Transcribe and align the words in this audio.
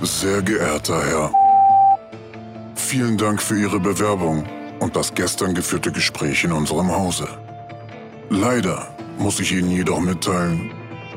Sehr 0.00 0.42
geehrter 0.42 1.04
Herr, 1.04 1.32
vielen 2.76 3.18
Dank 3.18 3.42
für 3.42 3.58
Ihre 3.58 3.80
Bewerbung 3.80 4.46
und 4.78 4.94
das 4.94 5.12
gestern 5.12 5.54
geführte 5.54 5.90
Gespräch 5.90 6.44
in 6.44 6.52
unserem 6.52 6.92
Hause. 6.92 7.26
Leider 8.30 8.86
muss 9.18 9.40
ich 9.40 9.50
Ihnen 9.50 9.72
jedoch 9.72 9.98
mitteilen, 9.98 10.70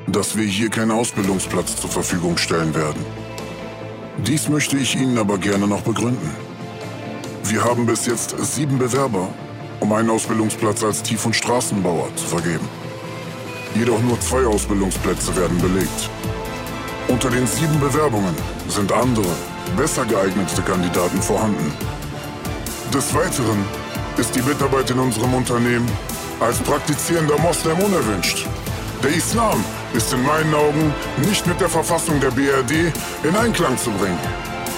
dass 0.08 0.36
wir 0.36 0.46
hier 0.46 0.70
keinen 0.70 0.90
Ausbildungsplatz 0.90 1.76
zur 1.76 1.92
Verfügung 1.92 2.38
stellen 2.38 2.74
werden. 2.74 3.06
Dies 4.26 4.50
möchte 4.50 4.78
ich 4.78 4.96
Ihnen 4.96 5.20
aber 5.20 5.38
gerne 5.38 5.68
noch 5.68 5.82
begründen. 5.82 6.32
Wir 7.44 7.64
haben 7.64 7.86
bis 7.86 8.08
jetzt 8.08 8.36
sieben 8.40 8.80
Bewerber, 8.80 9.30
um 9.80 9.94
einen 9.94 10.10
Ausbildungsplatz 10.10 10.84
als 10.84 11.04
Tief- 11.04 11.28
und 11.28 11.36
Straßenbauer 11.36 12.10
zu 12.16 12.26
vergeben. 12.26 12.68
Jedoch 13.76 14.02
nur 14.02 14.20
zwei 14.20 14.44
Ausbildungsplätze 14.48 15.36
werden 15.36 15.62
belegt. 15.62 16.10
Unter 17.12 17.30
den 17.30 17.46
sieben 17.46 17.78
Bewerbungen 17.82 18.34
sind 18.70 18.90
andere, 18.94 19.36
besser 19.76 20.06
geeignete 20.06 20.62
Kandidaten 20.62 21.22
vorhanden. 21.22 21.74
Des 22.94 23.14
Weiteren 23.14 23.66
ist 24.18 24.34
die 24.34 24.42
Mitarbeit 24.42 24.90
in 24.92 24.98
unserem 24.98 25.34
Unternehmen 25.34 25.92
als 26.40 26.60
praktizierender 26.60 27.38
Moslem 27.40 27.78
unerwünscht. 27.80 28.48
Der 29.04 29.12
Islam 29.14 29.62
ist 29.94 30.14
in 30.14 30.24
meinen 30.24 30.54
Augen 30.56 30.94
nicht 31.28 31.46
mit 31.48 31.60
der 31.60 31.68
Verfassung 31.68 32.18
der 32.22 32.32
BRD 32.32 32.94
in 33.24 33.36
Einklang 33.36 33.78
zu 33.78 33.92
bringen. 33.92 34.18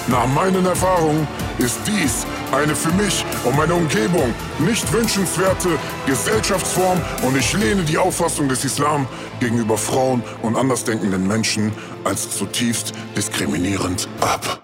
Nach 0.08 0.26
meinen 0.26 0.66
Erfahrungen 0.66 1.28
ist 1.58 1.78
dies 1.86 2.26
eine 2.52 2.74
für 2.74 2.92
mich 2.92 3.24
und 3.44 3.56
meine 3.56 3.74
Umgebung 3.74 4.34
nicht 4.58 4.92
wünschenswerte 4.92 5.70
Gesellschaftsform 6.06 7.00
und 7.22 7.36
ich 7.36 7.52
lehne 7.52 7.82
die 7.82 7.98
Auffassung 7.98 8.48
des 8.48 8.64
Islam 8.64 9.06
gegenüber 9.40 9.76
Frauen 9.76 10.22
und 10.42 10.56
andersdenkenden 10.56 11.26
Menschen 11.26 11.72
als 12.04 12.36
zutiefst 12.36 12.92
diskriminierend 13.16 14.08
ab. 14.20 14.63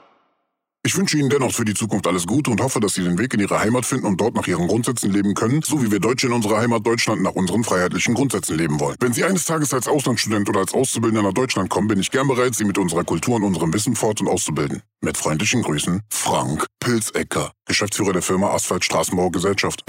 Ich 0.83 0.97
wünsche 0.97 1.19
Ihnen 1.19 1.29
dennoch 1.29 1.53
für 1.53 1.67
die 1.67 1.75
Zukunft 1.75 2.07
alles 2.07 2.27
Gute 2.27 2.51
und 2.51 2.63
hoffe, 2.63 2.81
dass 2.81 2.95
Sie 2.95 3.05
den 3.05 3.19
Weg 3.19 3.35
in 3.35 3.41
Ihre 3.41 3.61
Heimat 3.61 3.85
finden 3.85 4.07
und 4.07 4.19
dort 4.19 4.35
nach 4.35 4.47
Ihren 4.47 4.67
Grundsätzen 4.67 5.11
leben 5.13 5.35
können, 5.35 5.61
so 5.61 5.83
wie 5.83 5.91
wir 5.91 6.01
Deutsche 6.01 6.27
in 6.27 6.33
unserer 6.33 6.57
Heimat 6.57 6.87
Deutschland 6.87 7.23
nach 7.23 7.33
unseren 7.33 7.65
freiheitlichen 7.65 8.15
Grundsätzen 8.15 8.57
leben 8.57 8.81
wollen. 8.81 8.97
Wenn 8.99 9.13
Sie 9.13 9.23
eines 9.23 9.45
Tages 9.45 9.75
als 9.75 9.89
Auslandsstudent 9.89 10.49
oder 10.49 10.61
als 10.61 10.73
Auszubildender 10.73 11.23
nach 11.23 11.35
Deutschland 11.35 11.69
kommen, 11.69 11.89
bin 11.89 12.01
ich 12.01 12.11
gern 12.11 12.29
bereit, 12.29 12.55
Sie 12.55 12.65
mit 12.65 12.79
unserer 12.79 13.05
Kultur 13.05 13.37
und 13.37 13.43
unserem 13.43 13.75
Wissen 13.75 13.95
fort- 13.95 14.23
und 14.23 14.29
auszubilden. 14.29 14.81
Mit 15.03 15.19
freundlichen 15.19 15.61
Grüßen, 15.61 16.01
Frank 16.09 16.65
Pilzecker, 16.81 17.53
Geschäftsführer 17.67 18.15
der 18.15 18.23
Firma 18.23 18.49
Asphalt 18.49 18.83
Straßenbau 18.83 19.31
Gesellschaft. 19.31 19.85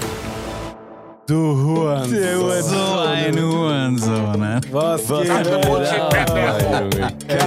Du 1.32 1.38
Huren. 1.38 2.10
So 2.62 2.98
ein 3.08 3.34
Hurensohn, 3.40 4.38
ne? 4.38 4.60
Was, 4.70 5.06
geht 5.08 5.28
Cut 5.28 5.46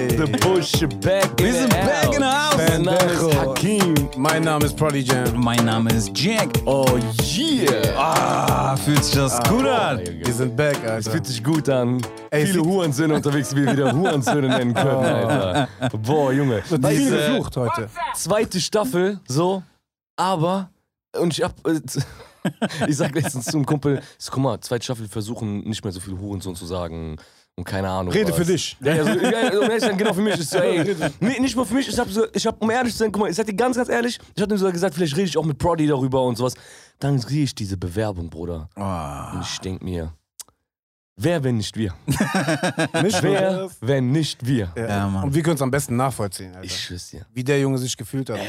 the 0.10 0.38
bullshit 0.42 1.00
back 1.02 1.30
Wir 1.38 1.50
in 1.50 1.54
sind 1.54 1.72
the 1.72 1.78
back 1.78 2.06
in 2.16 2.20
the 2.20 2.26
house. 2.26 2.58
Mein 2.58 2.82
Name 2.82 3.12
ist 3.12 3.30
Pendejo. 3.30 3.50
Hakim. 3.52 3.96
Mein 4.18 4.44
Name 4.44 4.66
ist 4.66 4.76
Prodigy 4.76 5.12
Jam. 5.14 5.40
Mein 5.40 5.64
Name 5.66 5.92
ist 5.94 6.10
Jack. 6.18 6.50
Oh 6.66 6.98
yeah. 7.38 7.72
Ah, 7.96 8.76
fühlt 8.76 9.04
sich 9.04 9.14
das 9.14 9.38
gut 9.48 9.68
an? 9.68 10.00
Wir 10.00 10.34
sind 10.34 10.56
back, 10.58 10.78
Es 10.84 10.90
Alter. 10.90 11.12
fühlt 11.12 11.28
sich 11.28 11.44
gut 11.44 11.70
an. 11.70 12.02
Ey, 12.32 12.48
Viele 12.48 12.64
Hurensöhne 12.64 13.14
unterwegs, 13.14 13.50
die 13.50 13.58
wir 13.58 13.72
wieder 13.72 13.92
Hurensöhne 13.92 14.48
nennen 14.48 14.74
können, 14.74 15.06
Alter. 15.06 15.68
Boah, 16.00 16.32
Junge. 16.34 16.64
Wird 16.68 16.82
Weißt 16.82 16.98
viel 16.98 17.12
geflucht 17.12 17.56
heute. 17.56 17.88
zweite 18.16 18.60
Staffel, 18.60 19.20
so, 19.28 19.62
aber, 20.16 20.72
und 21.20 21.38
ich 21.38 21.44
hab, 21.44 21.54
äh, 21.68 21.80
ich 22.88 22.98
sag 22.98 23.14
letztens 23.16 23.46
zum 23.46 23.66
Kumpel, 23.66 24.02
so, 24.18 24.32
guck 24.32 24.44
mal, 24.44 24.60
zweite 24.62 24.84
Staffel 24.84 25.08
versuchen 25.08 25.62
nicht 25.68 25.84
mehr 25.84 25.92
so 25.94 26.00
viel 26.00 26.18
Hurensohn 26.18 26.56
zu 26.56 26.66
sagen 26.66 27.18
und 27.58 27.64
keine 27.64 27.90
Ahnung. 27.90 28.12
Rede 28.14 28.32
was. 28.32 28.38
für 28.38 28.46
dich. 28.46 28.76
Ja, 28.82 28.96
ja, 28.96 29.04
so, 29.04 29.10
ja, 29.12 29.32
ja, 29.32 29.60
um 29.60 29.64
ehrlich 29.64 29.80
zu 29.80 29.88
sein, 29.88 29.98
genau 29.98 30.14
für 30.14 30.22
mich 30.22 30.38
ist 30.38 30.50
so, 30.50 30.58
ey, 30.58 30.96
nee, 31.22 31.40
nicht 31.40 31.56
nur 31.56 31.66
für 31.66 31.74
mich, 31.74 31.88
ich 31.88 31.98
hab, 31.98 32.10
so, 32.10 32.26
ich 32.34 32.46
hab, 32.46 32.62
um 32.62 32.70
ehrlich 32.70 32.92
zu 32.94 33.00
sein, 33.00 33.12
guck 33.12 33.22
mal, 33.22 33.30
ich 33.30 33.36
sag 33.36 33.46
dir 33.46 33.54
ganz, 33.56 33.78
ganz 33.78 33.88
ehrlich, 33.90 34.20
ich 34.36 34.42
hatte 34.42 34.54
ihm 34.54 34.58
sogar 34.58 34.74
gesagt, 34.74 34.94
vielleicht 34.96 35.16
rede 35.16 35.28
ich 35.28 35.38
auch 35.38 35.46
mit 35.46 35.58
Prodi 35.58 35.88
darüber 35.88 36.22
und 36.24 36.36
sowas. 36.38 36.54
Dann 37.00 37.18
sehe 37.20 37.44
ich 37.44 37.56
diese 37.56 37.78
Bewerbung, 37.78 38.30
Bruder. 38.30 38.70
Und 38.76 39.42
ich 39.42 39.58
denk 39.60 39.82
mir, 39.82 40.14
wer, 41.16 41.44
wenn 41.46 41.58
nicht 41.58 41.78
wir? 41.78 41.94
Nicht 43.02 43.24
Wer, 43.24 43.70
wenn 43.82 44.12
nicht 44.12 44.46
wir? 44.46 44.72
Ja. 44.76 44.88
Ja. 44.88 45.22
Und 45.22 45.34
wir 45.34 45.42
können 45.44 45.56
es 45.56 45.62
am 45.62 45.72
besten 45.72 45.96
nachvollziehen, 45.96 46.54
Alter. 46.56 46.66
Ich 46.66 46.78
schwör's 46.78 47.10
dir. 47.10 47.26
Wie 47.34 47.44
der 47.44 47.60
Junge 47.60 47.78
sich 47.78 47.96
gefühlt 47.96 48.30
hat, 48.30 48.40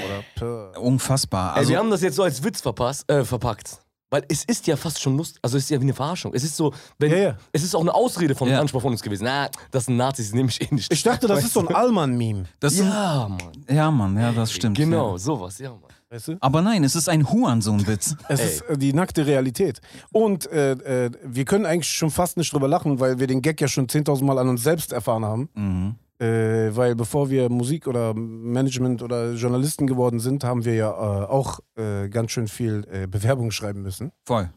oder? 0.40 0.80
Unfassbar. 0.80 1.52
Ey, 1.52 1.58
Also, 1.58 1.70
wir 1.70 1.78
haben 1.78 1.90
das 1.90 2.02
jetzt 2.02 2.16
so 2.16 2.22
als 2.24 2.42
Witz 2.42 2.60
verpasst, 2.60 3.08
äh, 3.10 3.24
verpackt. 3.24 3.78
Weil 4.10 4.24
es 4.28 4.44
ist 4.44 4.66
ja 4.68 4.76
fast 4.76 5.00
schon 5.02 5.16
Lust, 5.16 5.38
also 5.42 5.56
es 5.56 5.64
ist 5.64 5.70
ja 5.70 5.78
wie 5.80 5.84
eine 5.84 5.92
Verarschung. 5.94 6.32
Es 6.32 6.44
ist 6.44 6.56
so, 6.56 6.72
wenn, 6.98 7.10
Ja, 7.10 7.16
ja. 7.18 7.36
es 7.52 7.64
ist 7.64 7.74
auch 7.74 7.80
eine 7.80 7.92
Ausrede 7.92 8.34
von 8.36 8.48
Ja. 8.48 8.60
Anspruch 8.60 8.80
von 8.82 8.92
uns 8.92 9.02
gewesen. 9.02 9.24
Na, 9.24 9.48
das 9.72 9.86
sind 9.86 9.96
Nazis, 9.96 10.32
nehme 10.32 10.48
ich 10.48 10.60
eh 10.60 10.72
nicht. 10.72 10.92
Ich 10.92 11.02
dachte, 11.02 11.26
das 11.26 11.42
ist 11.44 11.52
so 11.52 11.60
ein 11.66 11.74
Allmann-Meme. 11.74 12.44
Ja, 12.62 13.26
Mann. 13.28 13.38
ja, 13.68 13.90
Mann, 13.90 14.16
ja, 14.16 14.30
das 14.32 14.52
stimmt. 14.52 14.76
Genau, 14.76 15.12
Ja. 15.12 15.18
sowas, 15.18 15.58
ja, 15.58 15.70
Mann. 15.70 15.80
Weißt 16.08 16.28
du? 16.28 16.36
Aber 16.38 16.62
nein, 16.62 16.84
es 16.84 16.94
ist 16.94 17.08
ein 17.08 17.28
Hurensohn-Witz. 17.28 18.14
Es 18.28 18.38
Ey. 18.40 18.46
ist 18.46 18.60
äh, 18.62 18.78
die 18.78 18.92
nackte 18.92 19.26
Realität. 19.26 19.80
Und 20.12 20.46
äh, 20.52 21.06
äh, 21.06 21.10
wir 21.24 21.44
können 21.44 21.66
eigentlich 21.66 21.88
schon 21.90 22.12
fast 22.12 22.36
nicht 22.36 22.52
drüber 22.52 22.68
lachen, 22.68 23.00
weil 23.00 23.18
wir 23.18 23.26
den 23.26 23.42
Gag 23.42 23.60
ja 23.60 23.66
schon 23.66 23.88
10.000 23.88 24.22
Mal 24.24 24.38
an 24.38 24.48
uns 24.48 24.62
selbst 24.62 24.92
erfahren 24.92 25.24
haben. 25.24 25.48
Mhm. 25.54 25.94
Äh, 26.18 26.74
weil 26.74 26.94
bevor 26.94 27.28
wir 27.28 27.50
Musik 27.50 27.86
oder 27.86 28.14
Management 28.14 29.02
oder 29.02 29.32
Journalisten 29.34 29.86
geworden 29.86 30.18
sind, 30.18 30.44
haben 30.44 30.64
wir 30.64 30.74
ja 30.74 30.90
äh, 30.90 31.26
auch 31.26 31.60
äh, 31.76 32.08
ganz 32.08 32.30
schön 32.30 32.48
viel 32.48 32.86
äh, 32.90 33.06
Bewerbung 33.06 33.50
schreiben 33.50 33.82
müssen. 33.82 34.12
Voll. 34.24 34.48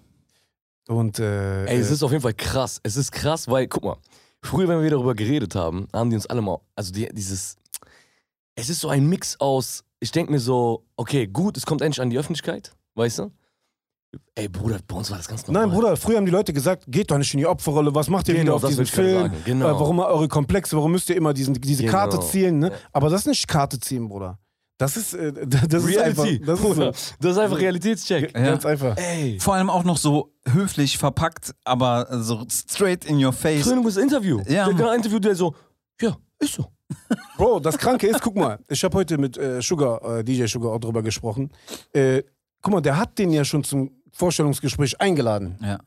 Und 0.88 1.20
äh, 1.20 1.66
Ey, 1.66 1.80
es 1.80 1.90
äh, 1.90 1.94
ist 1.94 2.04
auf 2.04 2.12
jeden 2.12 2.24
Fall 2.24 2.34
krass. 2.34 2.80
Es 2.84 2.96
ist 2.96 3.12
krass, 3.12 3.48
weil, 3.48 3.68
guck 3.68 3.84
mal, 3.84 3.98
früher, 4.42 4.68
wenn 4.70 4.82
wir 4.82 4.90
darüber 4.90 5.14
geredet 5.14 5.54
haben, 5.54 5.88
haben 5.94 6.10
die 6.10 6.16
uns 6.16 6.26
alle 6.28 6.42
mal, 6.42 6.60
also 6.76 6.94
die, 6.94 7.10
dieses, 7.12 7.58
es 8.56 8.70
ist 8.70 8.80
so 8.80 8.90
ein 8.90 9.08
Mix 9.08 9.40
aus, 9.40 9.84
ich 10.00 10.12
denke 10.12 10.32
mir 10.32 10.40
so, 10.40 10.86
okay, 10.96 11.28
gut, 11.28 11.58
es 11.58 11.66
kommt 11.66 11.82
endlich 11.82 12.02
an 12.02 12.10
die 12.10 12.18
Öffentlichkeit, 12.18 12.72
weißt 12.96 13.20
du? 13.20 13.32
Ey, 14.36 14.48
Bruder, 14.48 14.80
bei 14.88 14.96
uns 14.96 15.12
war 15.12 15.18
das 15.18 15.28
ganz 15.28 15.46
normal. 15.46 15.68
Nein, 15.68 15.76
Bruder, 15.76 15.96
früher 15.98 16.18
haben 16.18 16.26
die 16.26 16.32
Leute 16.32 16.52
gesagt, 16.54 16.86
geht 16.88 17.12
doch 17.12 17.18
nicht 17.18 17.34
in 17.34 17.40
die 17.40 17.46
Opferrolle, 17.46 17.94
was 17.94 18.10
macht 18.10 18.28
ihr 18.30 18.34
Genau, 18.36 18.44
wieder 18.44 18.56
auf 18.56 18.66
diesem 18.66 18.86
Film? 18.86 19.32
genau. 19.46 19.68
Äh, 19.68 19.72
warum 19.74 20.00
eure 20.00 20.28
Komplexe, 20.28 20.76
warum 20.76 20.92
müsst 20.94 21.10
ihr 21.10 21.16
immer 21.16 21.34
diesen, 21.34 21.54
diese 21.54 21.84
Genau. 21.84 21.92
Karte 21.96 22.20
zielen? 22.22 22.60
Ne? 22.60 22.70
Ja. 22.70 22.76
Aber 22.92 23.10
das 23.10 23.22
ist 23.22 23.28
nicht 23.28 23.48
Karte 23.48 23.80
ziehen, 23.80 24.08
Bruder. 24.10 24.40
Das 24.80 24.96
ist, 24.98 25.14
äh, 25.14 25.34
das 25.46 25.84
ist 25.84 25.98
einfach, 26.00 26.24
Reality. 26.24 26.40
das 26.46 26.60
ist 26.60 26.66
so, 26.66 26.74
Bruder, 26.74 26.92
das 26.92 27.32
ist 27.34 27.38
einfach 27.38 27.60
Realitätscheck. 27.60 28.34
Ja. 28.34 28.42
ganz 28.46 28.66
einfach. 28.66 28.98
Ey. 28.98 29.38
Vor 29.40 29.54
allem 29.54 29.70
auch 29.70 29.84
noch 29.84 29.98
so 29.98 30.34
höflich 30.48 30.98
verpackt, 30.98 31.54
aber 31.66 32.08
so 32.24 32.46
straight 32.50 33.06
in 33.06 33.24
your 33.24 33.34
face. 33.34 33.66
Training 33.66 33.84
das 33.84 33.98
Interview. 33.98 34.40
Ja, 34.48 34.66
der 34.66 34.74
genau 34.74 34.92
Interview, 34.94 35.20
der 35.20 35.36
so, 35.36 35.54
ja, 36.02 36.18
ist 36.40 36.54
so. 36.54 36.66
Bro, 37.38 37.60
das 37.60 37.78
Kranke 37.78 38.08
ist, 38.08 38.22
guck 38.22 38.36
mal, 38.36 38.58
ich 38.70 38.84
habe 38.84 38.98
heute 38.98 39.20
mit 39.20 39.38
äh, 39.38 39.62
Sugar, 39.62 40.02
äh, 40.20 40.24
DJ 40.24 40.46
Sugar 40.48 40.72
auch 40.72 40.80
drüber 40.80 41.04
gesprochen. 41.04 41.52
Äh, 41.94 42.24
guck 42.62 42.74
mal, 42.74 42.82
der 42.82 42.98
hat 42.98 43.20
den 43.20 43.32
ja 43.32 43.46
schon 43.46 43.64
zum 43.64 43.92
Vorstellungsgespräch 44.12 45.00
eingeladen. 45.02 45.58
Ja. 45.62 45.80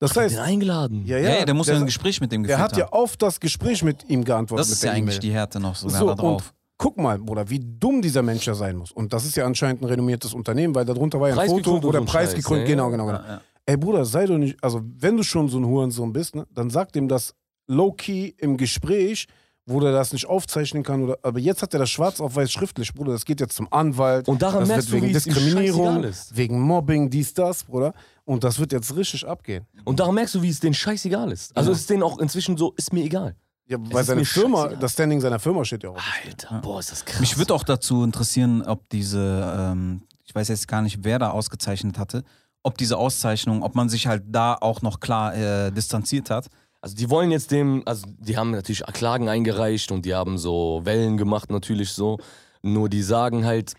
Das 0.00 0.16
heißt, 0.16 0.34
Den 0.34 0.42
eingeladen. 0.42 1.06
ja, 1.06 1.18
Ja, 1.18 1.30
ja, 1.30 1.38
ja, 1.40 1.44
der 1.44 1.54
muss 1.54 1.68
ja 1.68 1.76
ein 1.76 1.86
Gespräch 1.86 2.20
mit 2.20 2.30
dem 2.32 2.42
der 2.42 2.56
geführt 2.56 2.72
hat 2.72 2.76
ja 2.76 2.84
haben. 2.86 2.92
auf 2.92 3.16
das 3.16 3.40
Gespräch 3.40 3.82
mit 3.82 4.08
ihm 4.08 4.24
geantwortet. 4.24 4.62
Das 4.62 4.68
mit 4.68 4.76
ist 4.76 4.82
ja 4.82 4.90
der 4.90 4.96
eigentlich 4.98 5.18
die 5.20 5.32
Härte 5.32 5.60
noch 5.60 5.76
sogar 5.76 5.98
So, 5.98 6.06
da 6.08 6.14
drauf. 6.14 6.42
und 6.42 6.52
guck 6.76 6.98
mal, 6.98 7.18
Bruder, 7.18 7.48
wie 7.48 7.60
dumm 7.60 8.02
dieser 8.02 8.22
Mensch 8.22 8.46
ja 8.46 8.54
sein 8.54 8.76
muss. 8.76 8.90
Und 8.92 9.12
das 9.12 9.24
ist 9.24 9.36
ja 9.36 9.46
anscheinend 9.46 9.80
ein 9.82 9.86
renommiertes 9.86 10.34
Unternehmen, 10.34 10.74
weil 10.74 10.84
darunter 10.84 11.20
war 11.20 11.28
ja 11.30 11.36
ein 11.38 11.48
Foto, 11.48 11.54
Preisgekrönt 11.80 11.84
wo 11.84 11.92
der 11.92 12.00
und 12.00 12.10
so 12.10 12.18
ein 12.18 12.20
Preis 12.26 12.34
gekrönt, 12.34 12.62
ja, 12.62 12.66
genau, 12.66 12.84
ja. 12.86 12.90
genau, 12.90 13.06
genau. 13.06 13.18
Ja, 13.20 13.28
ja. 13.34 13.40
Ey, 13.66 13.76
Bruder, 13.78 14.04
sei 14.04 14.26
doch 14.26 14.36
nicht, 14.36 14.62
also 14.62 14.82
wenn 14.98 15.16
du 15.16 15.22
schon 15.22 15.48
so 15.48 15.58
ein 15.58 15.64
Hurensohn 15.64 16.12
bist, 16.12 16.34
ne, 16.34 16.46
dann 16.52 16.68
sag 16.68 16.92
dem 16.92 17.08
das 17.08 17.32
low-key 17.68 18.34
im 18.38 18.58
Gespräch, 18.58 19.26
wo 19.66 19.80
der 19.80 19.92
das 19.92 20.12
nicht 20.12 20.26
aufzeichnen 20.26 20.82
kann. 20.82 21.02
Oder, 21.02 21.18
aber 21.22 21.38
jetzt 21.38 21.62
hat 21.62 21.72
er 21.72 21.80
das 21.80 21.90
schwarz 21.90 22.20
auf 22.20 22.36
weiß 22.36 22.52
schriftlich, 22.52 22.92
Bruder. 22.92 23.12
Das 23.12 23.24
geht 23.24 23.40
jetzt 23.40 23.56
zum 23.56 23.72
Anwalt. 23.72 24.28
Und 24.28 24.42
daran 24.42 24.60
das 24.60 24.68
merkst 24.68 24.90
wird 24.92 25.02
du, 25.02 25.06
wegen 25.06 25.14
wie 25.14 25.16
es 25.16 25.26
ihm 25.26 25.34
Diskriminierung, 25.34 25.86
scheißegal 25.86 26.04
ist. 26.04 26.36
wegen 26.36 26.60
Mobbing, 26.60 27.10
dies, 27.10 27.34
das, 27.34 27.64
Bruder. 27.64 27.94
Und 28.24 28.44
das 28.44 28.58
wird 28.58 28.72
jetzt 28.72 28.94
richtig 28.94 29.26
abgehen. 29.26 29.66
Und 29.84 30.00
daran 30.00 30.14
merkst 30.14 30.34
du, 30.34 30.42
wie 30.42 30.48
es 30.50 30.60
denen 30.60 30.74
scheißegal 30.74 31.32
ist. 31.32 31.56
Also 31.56 31.72
es 31.72 31.80
ist 31.80 31.90
denen 31.90 32.02
auch 32.02 32.18
inzwischen 32.18 32.56
so, 32.56 32.72
ist 32.76 32.92
mir 32.92 33.04
egal. 33.04 33.36
Ja, 33.66 33.78
weil 33.80 34.04
seine 34.04 34.24
Firma, 34.26 34.58
scheißegal. 34.58 34.80
das 34.80 34.92
Standing 34.92 35.20
seiner 35.20 35.38
Firma 35.38 35.64
steht 35.64 35.82
ja 35.82 35.90
auch. 35.90 35.98
Alter, 36.26 36.60
boah, 36.60 36.80
ist 36.80 36.92
das 36.92 37.04
krass. 37.04 37.20
Mich 37.20 37.38
würde 37.38 37.54
auch 37.54 37.64
dazu 37.64 38.04
interessieren, 38.04 38.62
ob 38.62 38.88
diese, 38.90 39.54
ähm, 39.58 40.02
ich 40.24 40.34
weiß 40.34 40.48
jetzt 40.48 40.68
gar 40.68 40.82
nicht, 40.82 40.98
wer 41.02 41.18
da 41.18 41.30
ausgezeichnet 41.30 41.98
hatte, 41.98 42.24
ob 42.62 42.76
diese 42.76 42.98
Auszeichnung, 42.98 43.62
ob 43.62 43.74
man 43.74 43.88
sich 43.88 44.06
halt 44.06 44.24
da 44.26 44.54
auch 44.54 44.82
noch 44.82 45.00
klar 45.00 45.34
äh, 45.34 45.70
distanziert 45.70 46.28
hat. 46.28 46.48
Also 46.84 46.96
die 46.96 47.08
wollen 47.08 47.30
jetzt 47.30 47.50
dem, 47.50 47.82
also 47.86 48.06
die 48.18 48.36
haben 48.36 48.50
natürlich 48.50 48.84
Klagen 48.92 49.30
eingereicht 49.30 49.90
und 49.90 50.04
die 50.04 50.14
haben 50.14 50.36
so 50.36 50.82
Wellen 50.84 51.16
gemacht 51.16 51.50
natürlich 51.50 51.92
so. 51.92 52.18
Nur 52.60 52.90
die 52.90 53.02
sagen 53.02 53.46
halt, 53.46 53.72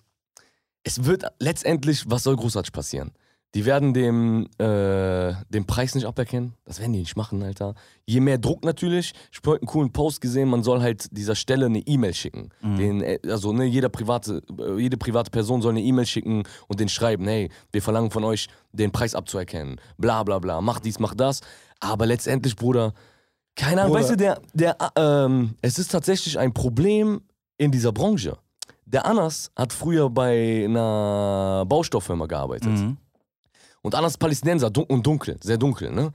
es 0.81 1.03
wird 1.03 1.23
letztendlich, 1.37 2.09
was 2.09 2.23
soll 2.23 2.35
großartig 2.35 2.71
passieren? 2.71 3.11
Die 3.53 3.65
werden 3.65 3.93
dem, 3.93 4.47
äh, 4.57 5.33
den 5.49 5.65
Preis 5.65 5.95
nicht 5.95 6.05
aberkennen. 6.05 6.55
Das 6.65 6.79
werden 6.81 6.91
die 6.91 6.99
nicht 6.99 7.15
machen, 7.15 7.41
Alter. 7.41 7.73
Je 8.05 8.19
mehr 8.19 8.37
Druck 8.37 8.65
natürlich. 8.65 9.13
Ich 9.31 9.37
habe 9.37 9.51
heute 9.51 9.61
einen 9.61 9.67
coolen 9.67 9.93
Post 9.93 10.19
gesehen, 10.19 10.49
man 10.49 10.61
soll 10.61 10.81
halt 10.81 11.07
dieser 11.17 11.35
Stelle 11.35 11.67
eine 11.67 11.79
E-Mail 11.79 12.13
schicken. 12.13 12.49
Den, 12.61 13.01
äh, 13.01 13.19
also 13.29 13.53
ne, 13.53 13.63
jeder 13.63 13.87
private, 13.87 14.41
äh, 14.59 14.77
jede 14.77 14.97
private 14.97 15.31
Person 15.31 15.61
soll 15.61 15.71
eine 15.71 15.81
E-Mail 15.81 16.05
schicken 16.05 16.43
und 16.67 16.81
den 16.81 16.89
schreiben, 16.89 17.25
hey, 17.27 17.49
wir 17.71 17.81
verlangen 17.81 18.11
von 18.11 18.25
euch, 18.25 18.47
den 18.73 18.91
Preis 18.91 19.15
abzuerkennen. 19.15 19.79
Bla 19.97 20.23
bla 20.23 20.39
bla. 20.39 20.59
Mach 20.59 20.81
dies, 20.81 20.99
mach 20.99 21.15
das. 21.15 21.39
Aber 21.79 22.05
letztendlich, 22.05 22.57
Bruder, 22.57 22.93
keine 23.55 23.83
Ahnung, 23.83 23.93
Bruder. 23.93 24.01
weißt 24.01 24.11
du, 24.11 24.17
der, 24.17 24.41
der, 24.53 24.77
äh, 24.81 25.01
ähm, 25.25 25.55
es 25.61 25.79
ist 25.79 25.91
tatsächlich 25.91 26.37
ein 26.37 26.53
Problem 26.53 27.21
in 27.57 27.71
dieser 27.71 27.93
Branche. 27.93 28.37
Der 28.85 29.05
Anas 29.05 29.49
hat 29.55 29.71
früher 29.73 30.09
bei 30.09 30.65
einer 30.65 31.65
Baustofffirma 31.67 32.25
gearbeitet. 32.25 32.69
Mhm. 32.71 32.97
Und 33.85 33.93
Anas 33.93 34.13
ist 34.13 34.17
Palästinenser 34.17 34.71
dun 34.71 34.85
und 34.85 35.05
dunkel, 35.05 35.37
sehr 35.43 35.57
dunkel, 35.59 35.91
ne? 35.91 36.11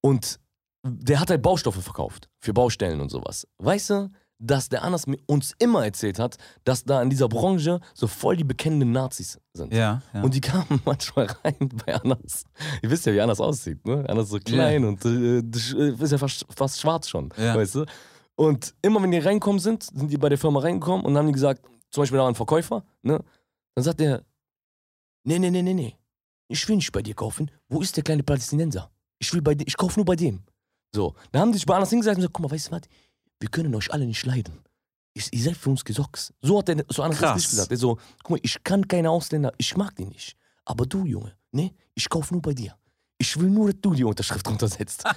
Und 0.00 0.40
der 0.82 1.20
hat 1.20 1.28
halt 1.28 1.42
Baustoffe 1.42 1.82
verkauft 1.82 2.30
für 2.38 2.54
Baustellen 2.54 3.02
und 3.02 3.10
sowas. 3.10 3.46
Weißt 3.58 3.90
du, 3.90 4.10
dass 4.38 4.70
der 4.70 4.82
Anas 4.82 5.04
uns 5.26 5.52
immer 5.58 5.84
erzählt 5.84 6.18
hat, 6.18 6.36
dass 6.64 6.84
da 6.84 7.02
in 7.02 7.10
dieser 7.10 7.28
Branche 7.28 7.80
so 7.94 8.06
voll 8.06 8.36
die 8.36 8.44
bekennenden 8.44 8.92
Nazis 8.92 9.38
sind. 9.52 9.74
Ja, 9.74 10.00
ja. 10.14 10.22
Und 10.22 10.34
die 10.34 10.40
kamen 10.40 10.80
manchmal 10.86 11.26
rein 11.44 11.68
bei 11.84 11.94
Anas. 11.94 12.44
Ihr 12.82 12.90
wisst 12.90 13.04
ja, 13.04 13.12
wie 13.12 13.20
Anas 13.20 13.40
aussieht, 13.40 13.86
ne? 13.86 14.04
Anas 14.08 14.24
ist 14.24 14.30
so 14.30 14.38
klein 14.38 14.82
und 14.84 15.04
äh, 15.04 15.42
das 15.44 15.72
ist 15.74 16.12
ja 16.12 16.18
fast, 16.18 16.46
fast 16.56 16.80
schwarz 16.80 17.10
schon, 17.10 17.28
Ja. 17.36 17.54
weißt 17.54 17.74
du? 17.74 17.84
Und 18.36 18.74
immer 18.80 19.02
wenn 19.02 19.10
die 19.10 19.18
reinkommen 19.18 19.60
sind, 19.60 19.82
sind 19.84 20.10
die 20.10 20.16
bei 20.16 20.30
der 20.30 20.38
Firma 20.38 20.60
reingekommen 20.60 21.04
und 21.04 21.14
haben 21.16 21.26
die 21.26 21.32
gesagt, 21.34 21.62
zum 21.90 22.00
Beispiel 22.02 22.16
da 22.16 22.22
war 22.24 22.30
ein 22.30 22.34
Verkäufer, 22.34 22.82
ne? 23.02 23.22
Dann 23.74 23.84
sagt 23.84 24.00
der, 24.00 24.22
nee, 25.24 25.38
nee, 25.38 25.50
nee, 25.50 25.62
nee, 25.62 25.74
nee, 25.74 25.94
ich 26.52 26.68
will 26.68 26.76
nicht 26.76 26.92
bei 26.92 27.02
dir 27.02 27.14
kaufen. 27.14 27.50
Wo 27.68 27.80
ist 27.80 27.96
der 27.96 28.04
kleine 28.04 28.22
Palästinenser? 28.22 28.90
Ich 29.18 29.32
will 29.32 29.42
bei 29.42 29.54
dir, 29.54 29.66
ich 29.66 29.76
kaufe 29.76 29.98
nur 29.98 30.04
bei 30.04 30.16
dem. 30.16 30.42
So, 30.94 31.14
dann 31.32 31.42
haben 31.42 31.52
die 31.52 31.58
sich 31.58 31.66
bei 31.66 31.74
Anas 31.74 31.90
hingesagt 31.90 32.16
und 32.16 32.20
gesagt, 32.20 32.34
guck 32.34 32.42
mal, 32.44 32.50
weißt 32.54 32.68
du 32.68 32.72
was, 32.72 32.82
wir 33.40 33.48
können 33.48 33.74
euch 33.74 33.92
alle 33.92 34.04
nicht 34.06 34.24
leiden. 34.26 34.60
Ich, 35.14 35.32
ihr 35.32 35.42
seid 35.42 35.56
für 35.56 35.70
uns 35.70 35.84
Gesocks. 35.84 36.32
So 36.42 36.58
hat 36.58 36.68
der 36.68 36.84
so 36.88 37.02
Anas 37.02 37.18
Krass. 37.18 37.36
richtig 37.36 37.50
gesagt. 37.50 37.70
Er 37.70 37.76
so, 37.76 37.96
guck 38.22 38.30
mal, 38.30 38.40
ich 38.42 38.62
kann 38.62 38.86
keine 38.86 39.10
Ausländer, 39.10 39.52
ich 39.58 39.76
mag 39.76 39.94
die 39.96 40.04
nicht. 40.06 40.36
Aber 40.64 40.86
du, 40.86 41.04
Junge, 41.04 41.32
ne, 41.52 41.72
ich 41.94 42.08
kaufe 42.08 42.34
nur 42.34 42.42
bei 42.42 42.52
dir. 42.54 42.76
Ich 43.18 43.38
will 43.38 43.48
nur, 43.50 43.70
dass 43.72 43.80
du 43.80 43.94
die 43.94 44.04
Unterschrift 44.04 44.46
runtersetzt. 44.48 45.04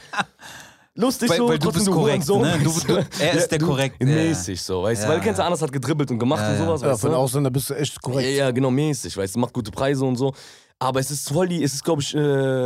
Lustig 0.98 1.30
Weil- 1.30 1.38
so, 1.38 1.50
weil 1.50 1.60
du 1.60 1.66
trotzdem 1.66 1.84
bist 1.86 1.92
korrekt, 1.94 2.30
Hurensohn, 2.30 2.42
ne? 2.42 2.60
Du- 2.64 2.80
du- 2.88 3.06
er 3.20 3.34
ist 3.38 3.50
der 3.50 3.60
du- 3.60 3.66
korrekt, 3.68 3.98
ja. 4.00 4.06
Mäßig 4.08 4.62
so, 4.62 4.82
weißt 4.82 5.02
du? 5.02 5.06
Ja, 5.06 5.10
Weil 5.12 5.18
du 5.20 5.24
kennst, 5.26 5.40
ja. 5.40 5.46
Anas 5.46 5.62
hat 5.62 5.72
gedribbelt 5.74 6.10
und 6.10 6.20
gemacht 6.20 6.40
Ja, 6.42 6.52
und 6.52 6.58
sowas, 6.58 6.82
Ja, 6.82 6.88
weißt 6.92 7.02
für 7.02 7.08
du? 7.08 7.14
einen 7.14 7.22
Ausländer 7.22 7.50
bist 7.50 7.70
du 7.70 7.74
echt 7.74 8.02
korrekt. 8.02 8.30
Ja, 8.30 8.46
ja, 8.46 8.52
genau, 8.52 8.72
mäßig, 8.72 9.18
weißt 9.18 9.36
du, 9.36 9.40
macht 9.40 9.52
gute 9.54 9.72
Preise 9.72 10.06
und 10.06 10.16
so. 10.16 10.34
Aber 10.80 11.00
es 11.00 11.10
ist 11.10 11.30
voll 11.32 11.48
die, 11.48 11.64
es 11.64 11.74
ist, 11.74 11.84
glaube 11.84 12.02
ich. 12.02 12.14
Äh, 12.14 12.18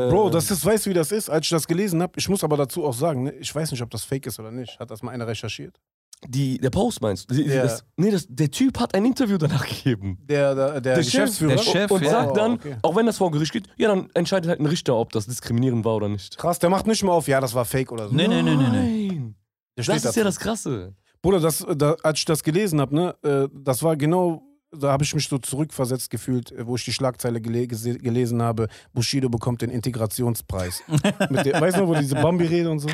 Bro, 0.09 0.29
das 0.31 0.49
ist, 0.49 0.65
weißt 0.65 0.85
du, 0.85 0.89
wie 0.89 0.93
das 0.95 1.11
ist, 1.11 1.29
als 1.29 1.45
ich 1.45 1.49
das 1.51 1.67
gelesen 1.67 2.01
habe? 2.01 2.13
Ich 2.17 2.27
muss 2.27 2.43
aber 2.43 2.57
dazu 2.57 2.83
auch 2.85 2.93
sagen, 2.93 3.23
ne, 3.23 3.31
ich 3.33 3.53
weiß 3.53 3.71
nicht, 3.71 3.81
ob 3.83 3.89
das 3.91 4.03
fake 4.03 4.25
ist 4.25 4.39
oder 4.39 4.51
nicht. 4.51 4.79
Hat 4.79 4.89
das 4.89 5.03
mal 5.03 5.11
einer 5.11 5.27
recherchiert? 5.27 5.79
Die, 6.27 6.57
der 6.57 6.69
Post 6.71 7.01
meinst 7.01 7.29
du? 7.31 7.35
Die, 7.35 7.43
Ja. 7.43 7.61
das, 7.63 7.85
nee, 7.95 8.11
das, 8.11 8.25
der 8.27 8.51
Typ 8.51 8.77
hat 8.79 8.93
ein 8.93 9.05
Interview 9.05 9.37
danach 9.37 9.65
gegeben. 9.65 10.17
Der, 10.23 10.53
der, 10.53 10.81
der, 10.81 10.95
Chef- 10.97 11.05
Geschäftsführer? 11.05 11.55
der 11.55 11.61
Chef, 11.63 11.91
und 11.91 12.03
ja. 12.03 12.09
sagt 12.09 12.35
dann, 12.35 12.51
Oh, 12.53 12.55
okay. 12.55 12.75
auch 12.81 12.95
wenn 12.95 13.05
das 13.05 13.17
vor 13.17 13.31
Gericht 13.31 13.53
geht, 13.53 13.67
ja, 13.77 13.87
dann 13.87 14.09
entscheidet 14.15 14.49
halt 14.49 14.59
ein 14.59 14.65
Richter, 14.65 14.95
ob 14.97 15.11
das 15.13 15.27
diskriminierend 15.27 15.85
war 15.85 15.95
oder 15.95 16.09
nicht. 16.09 16.37
Krass, 16.37 16.59
der 16.59 16.69
macht 16.69 16.87
nicht 16.87 17.03
mal 17.03 17.13
auf, 17.13 17.27
ja, 17.29 17.39
das 17.39 17.53
war 17.53 17.63
fake 17.63 17.91
oder 17.93 18.09
so. 18.09 18.15
Nee, 18.15 18.27
nee, 18.27 18.41
nee, 18.41 18.55
nee, 18.55 18.67
nee. 18.69 19.07
Nein. 19.07 19.35
Der 19.77 19.85
Das 19.85 19.95
ist 19.95 20.03
ja 20.03 20.09
dazu. 20.09 20.23
das 20.23 20.39
Krasse. 20.39 20.93
Bruder, 21.21 21.39
das, 21.39 21.65
da, 21.75 21.95
als 22.03 22.19
ich 22.19 22.25
das 22.25 22.43
gelesen 22.43 22.81
habe, 22.81 22.95
ne, 22.95 23.15
äh, 23.23 23.47
das 23.53 23.81
war 23.83 23.95
genau, 23.95 24.41
da 24.71 24.91
habe 24.91 25.03
ich 25.03 25.13
mich 25.15 25.27
so 25.27 25.37
zurückversetzt 25.37 26.09
gefühlt, 26.09 26.51
äh, 26.51 26.65
wo 26.65 26.75
ich 26.75 26.85
die 26.85 26.93
Schlagzeile 26.93 27.41
gele 27.41 27.67
gelesen 27.67 28.41
habe, 28.41 28.67
Bushido 28.93 29.29
bekommt 29.29 29.61
den 29.61 29.69
Integrationspreis. 29.69 30.83
Mit 31.29 31.45
der, 31.45 31.59
weißt 31.59 31.77
du 31.77 31.81
noch, 31.81 31.87
wo 31.89 31.95
diese 31.95 32.15
Bambi-Rede 32.15 32.69
und 32.69 32.79
so? 32.79 32.89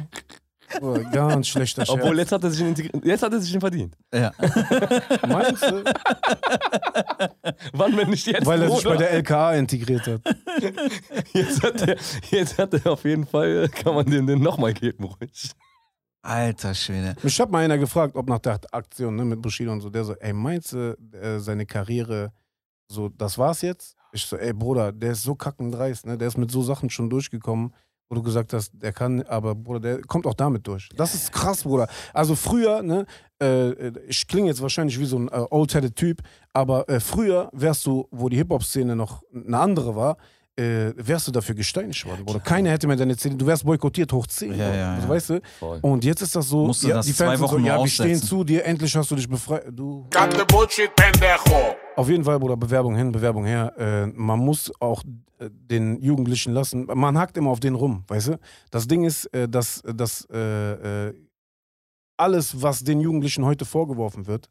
Bruder, 0.79 1.03
ganz 1.11 1.47
schlechter 1.47 1.85
Scherz. 1.85 1.99
Obwohl, 1.99 2.17
jetzt 2.17 2.31
hat 2.31 2.43
er 2.43 2.49
sich 2.49 2.59
den, 2.59 2.75
integri- 2.75 3.05
jetzt 3.07 3.21
hat 3.21 3.31
er 3.31 3.39
sich 3.39 3.51
den 3.51 3.61
verdient. 3.61 3.95
Ja. 4.13 4.31
Meinst 5.27 5.61
du? 5.63 5.83
Wann, 7.73 7.95
wenn 7.95 8.09
nicht 8.09 8.25
jetzt? 8.25 8.45
Weil 8.45 8.63
er 8.63 8.71
sich 8.71 8.83
bei 8.83 8.89
Bruder? 8.91 8.97
der 8.97 9.11
LKA 9.11 9.53
integriert 9.55 10.07
hat. 10.07 10.21
jetzt, 11.33 11.61
hat 11.61 11.81
er, 11.87 11.97
jetzt 12.31 12.57
hat 12.57 12.73
er 12.73 12.91
auf 12.91 13.05
jeden 13.05 13.27
Fall, 13.27 13.69
kann 13.69 13.93
man 13.93 14.07
den, 14.07 14.25
den 14.25 14.41
nochmal 14.41 14.73
geben, 14.73 15.03
ruhig. 15.03 15.51
Alter 16.25 16.73
Schwede. 16.73 17.15
Mich 17.21 17.39
hat 17.39 17.51
mal 17.51 17.63
einer 17.63 17.77
gefragt, 17.77 18.15
ob 18.15 18.27
nach 18.27 18.39
der 18.39 18.59
Aktion 18.71 19.15
ne, 19.15 19.23
mit 19.23 19.41
Bushido 19.41 19.71
und 19.71 19.81
so, 19.81 19.89
der 19.89 20.03
so, 20.03 20.15
ey, 20.15 20.33
meinst 20.33 20.73
du, 20.73 20.97
äh, 21.13 21.39
seine 21.39 21.65
Karriere, 21.65 22.33
so, 22.87 23.09
das 23.09 23.37
war's 23.37 23.61
jetzt? 23.61 23.95
Ich 24.11 24.25
so, 24.25 24.35
ey, 24.37 24.53
Bruder, 24.53 24.91
der 24.91 25.11
ist 25.11 25.23
so 25.23 25.35
kackendreist, 25.35 26.05
ne, 26.05 26.17
der 26.17 26.27
ist 26.27 26.37
mit 26.37 26.49
so 26.49 26.63
Sachen 26.63 26.89
schon 26.89 27.09
durchgekommen, 27.09 27.73
wo 28.09 28.15
du 28.15 28.23
gesagt 28.23 28.53
hast, 28.53 28.71
der 28.73 28.91
kann, 28.91 29.21
aber 29.23 29.53
Bruder, 29.53 29.79
der 29.79 30.01
kommt 30.01 30.25
auch 30.25 30.33
damit 30.33 30.65
durch. 30.65 30.89
Das 30.95 31.13
ist 31.13 31.31
krass, 31.31 31.63
Bruder. 31.63 31.87
Also 32.13 32.35
früher, 32.35 32.81
ne, 32.81 33.05
äh, 33.39 33.89
ich 34.07 34.27
klinge 34.27 34.47
jetzt 34.47 34.61
wahrscheinlich 34.61 34.99
wie 34.99 35.05
so 35.05 35.17
ein 35.17 35.27
äh, 35.27 35.45
old-headed 35.51 35.95
Typ, 35.95 36.21
aber 36.53 36.89
äh, 36.89 36.99
früher 36.99 37.49
wärst 37.53 37.85
du, 37.85 38.07
wo 38.11 38.29
die 38.29 38.37
Hip-Hop-Szene 38.37 38.95
noch 38.95 39.21
eine 39.31 39.59
andere 39.59 39.95
war, 39.95 40.17
äh, 40.57 40.93
wärst 40.95 41.27
du 41.27 41.31
dafür 41.31 41.53
gesteinigt 41.55 42.05
worden, 42.05 42.23
Bruder. 42.25 42.39
Keiner 42.39 42.71
hätte 42.71 42.87
mehr 42.87 42.95
deine 42.95 43.15
CD, 43.17 43.35
du 43.35 43.45
wärst 43.45 43.65
boykottiert 43.65 44.11
hoch 44.13 44.25
10. 44.27 44.53
Ja, 44.57 44.73
ja, 44.73 44.93
also, 44.95 45.09
weißt 45.09 45.29
du? 45.31 45.41
Voll. 45.59 45.79
Und 45.81 46.03
jetzt 46.05 46.21
ist 46.21 46.35
das 46.35 46.47
so, 46.47 46.65
Musst 46.67 46.83
ja, 46.83 46.95
das 46.95 47.05
die 47.07 47.13
zwei 47.13 47.25
Fans 47.37 47.39
sind 47.39 47.49
so, 47.49 47.57
ja, 47.57 47.77
wir 47.79 47.87
stehen 47.87 48.21
zu 48.21 48.43
dir, 48.43 48.63
endlich 48.65 48.95
hast 48.95 49.11
du 49.11 49.15
dich 49.15 49.27
befreit. 49.29 49.65
Du. 49.71 50.05
Auf 51.97 52.09
jeden 52.09 52.23
Fall, 52.23 52.39
Bruder, 52.39 52.55
Bewerbung 52.57 52.95
hin, 52.95 53.11
Bewerbung 53.11 53.45
her. 53.45 53.73
Äh, 53.77 54.07
man 54.07 54.39
muss 54.39 54.71
auch 54.79 55.03
äh, 55.39 55.49
den 55.51 56.01
Jugendlichen 56.01 56.53
lassen. 56.53 56.85
Man 56.85 57.17
hackt 57.17 57.37
immer 57.37 57.49
auf 57.51 57.59
den 57.59 57.75
rum, 57.75 58.03
weißt 58.07 58.27
du? 58.29 58.39
Das 58.71 58.87
Ding 58.87 59.03
ist, 59.03 59.25
äh, 59.33 59.47
dass, 59.49 59.81
dass 59.85 60.25
äh, 60.31 61.07
äh, 61.09 61.13
alles, 62.17 62.61
was 62.61 62.83
den 62.83 63.01
Jugendlichen 63.01 63.43
heute 63.45 63.65
vorgeworfen 63.65 64.25
wird, 64.27 64.49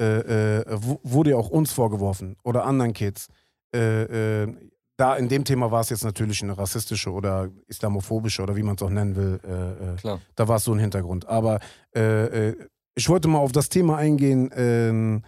äh, 0.00 0.60
äh, 0.60 0.64
wu- 0.82 0.98
wurde 1.02 1.30
ja 1.30 1.36
auch 1.36 1.50
uns 1.50 1.72
vorgeworfen 1.72 2.36
oder 2.44 2.64
anderen 2.64 2.92
Kids. 2.92 3.26
Äh, 3.74 4.42
äh, 4.44 4.54
da 5.00 5.16
in 5.16 5.28
dem 5.28 5.44
Thema 5.44 5.70
war 5.70 5.80
es 5.80 5.88
jetzt 5.88 6.04
natürlich 6.04 6.42
eine 6.42 6.58
rassistische 6.58 7.10
oder 7.10 7.48
islamophobische 7.68 8.42
oder 8.42 8.54
wie 8.56 8.62
man 8.62 8.74
es 8.74 8.82
auch 8.82 8.90
nennen 8.90 9.16
will. 9.16 9.40
Äh, 9.42 9.94
äh, 9.94 9.96
Klar. 9.96 10.20
da 10.34 10.46
war 10.46 10.56
es 10.56 10.64
so 10.64 10.72
ein 10.72 10.78
Hintergrund. 10.78 11.26
Aber 11.26 11.60
äh, 11.96 12.48
äh, 12.50 12.56
ich 12.94 13.08
wollte 13.08 13.28
mal 13.28 13.38
auf 13.38 13.52
das 13.52 13.70
Thema 13.70 13.96
eingehen, 13.96 14.50
ähm, 14.54 15.22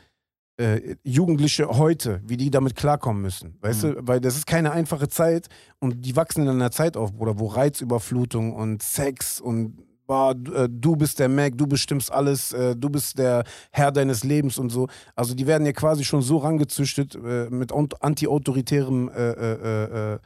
äh, 0.59 0.97
Jugendliche 1.05 1.69
heute, 1.69 2.21
wie 2.25 2.37
die 2.37 2.51
damit 2.51 2.77
klarkommen 2.77 3.23
müssen. 3.23 3.57
Weißt 3.63 3.85
du, 3.85 4.07
weil 4.07 4.21
das 4.21 4.37
ist 4.37 4.47
keine 4.47 4.73
einfache 4.73 5.09
Zeit 5.09 5.49
und 5.79 6.05
die 6.05 6.17
wachsen 6.17 6.43
in 6.43 6.51
einer 6.51 6.71
Zeit 6.71 6.99
auf, 6.99 7.15
Bruder, 7.15 7.39
wo 7.39 7.47
Reizüberflutung 7.47 8.53
und 8.55 8.83
Sex 8.83 9.41
und 9.41 9.79
boah, 10.13 10.35
du, 10.35 10.53
äh, 10.53 10.69
du 10.71 10.95
bist 10.97 11.19
der 11.19 11.29
Mac, 11.29 11.57
du 11.57 11.67
bestimmst 11.67 12.13
alles, 12.13 12.53
äh, 12.53 12.77
du 12.77 12.91
bist 12.91 13.19
der 13.19 13.45
Herr 13.71 13.91
deines 13.91 14.25
Lebens 14.25 14.59
und 14.59 14.69
so. 14.71 14.89
Also 15.17 15.35
die 15.35 15.47
werden 15.47 15.65
ja 15.67 15.73
quasi 15.73 16.05
schon 16.05 16.21
so 16.21 16.37
rangezüchtet 16.37 17.15
äh, 17.15 17.49
mit 17.49 17.73
anti-autoritärem 17.73 19.09
äh, 19.09 19.33
äh, 19.33 20.19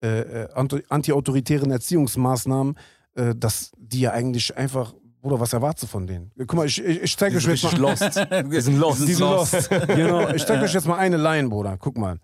äh, 0.00 0.48
anti- 0.54 0.84
anti-autoritären 0.88 1.70
Erziehungsmaßnahmen, 1.70 2.76
dass 3.36 3.72
die 3.76 4.00
ja 4.00 4.12
eigentlich 4.12 4.56
einfach, 4.56 4.94
Bruder, 5.20 5.38
was 5.38 5.52
erwartest 5.52 5.84
du 5.84 5.86
von 5.86 6.06
denen? 6.06 6.32
Guck 6.38 6.54
mal, 6.54 6.66
ich, 6.66 6.82
ich, 6.82 7.02
ich 7.02 7.16
zeige 7.16 7.36
euch 7.36 7.46
jetzt 7.46 7.64
mal. 7.64 7.76
lost. 7.76 8.02
Wir 8.50 8.62
sind 8.62 8.78
lost. 8.78 9.06
Die 9.06 9.12
sind 9.12 9.20
lost. 9.20 9.70
genau. 9.86 10.30
Ich 10.30 10.44
zeige 10.46 10.64
euch 10.64 10.72
jetzt 10.72 10.88
mal 10.88 10.96
eine 10.96 11.18
Line, 11.18 11.48
Bruder. 11.48 11.76
Guck 11.78 11.98
mal. 11.98 12.16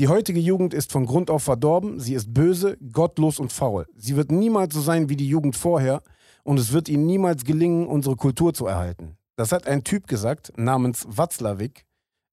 Die 0.00 0.08
heutige 0.08 0.40
Jugend 0.40 0.74
ist 0.74 0.90
von 0.90 1.04
Grund 1.06 1.30
auf 1.30 1.42
verdorben. 1.42 2.00
Sie 2.00 2.14
ist 2.14 2.32
böse, 2.32 2.76
gottlos 2.92 3.38
und 3.38 3.52
faul. 3.52 3.86
Sie 3.94 4.16
wird 4.16 4.32
niemals 4.32 4.74
so 4.74 4.80
sein 4.80 5.08
wie 5.10 5.16
die 5.16 5.28
Jugend 5.28 5.54
vorher. 5.54 6.02
Und 6.44 6.58
es 6.58 6.72
wird 6.72 6.88
ihnen 6.88 7.06
niemals 7.06 7.44
gelingen, 7.44 7.86
unsere 7.86 8.16
Kultur 8.16 8.52
zu 8.52 8.66
erhalten. 8.66 9.16
Das 9.36 9.52
hat 9.52 9.66
ein 9.66 9.84
Typ 9.84 10.06
gesagt, 10.06 10.52
namens 10.56 11.06
Watzlawick, 11.08 11.84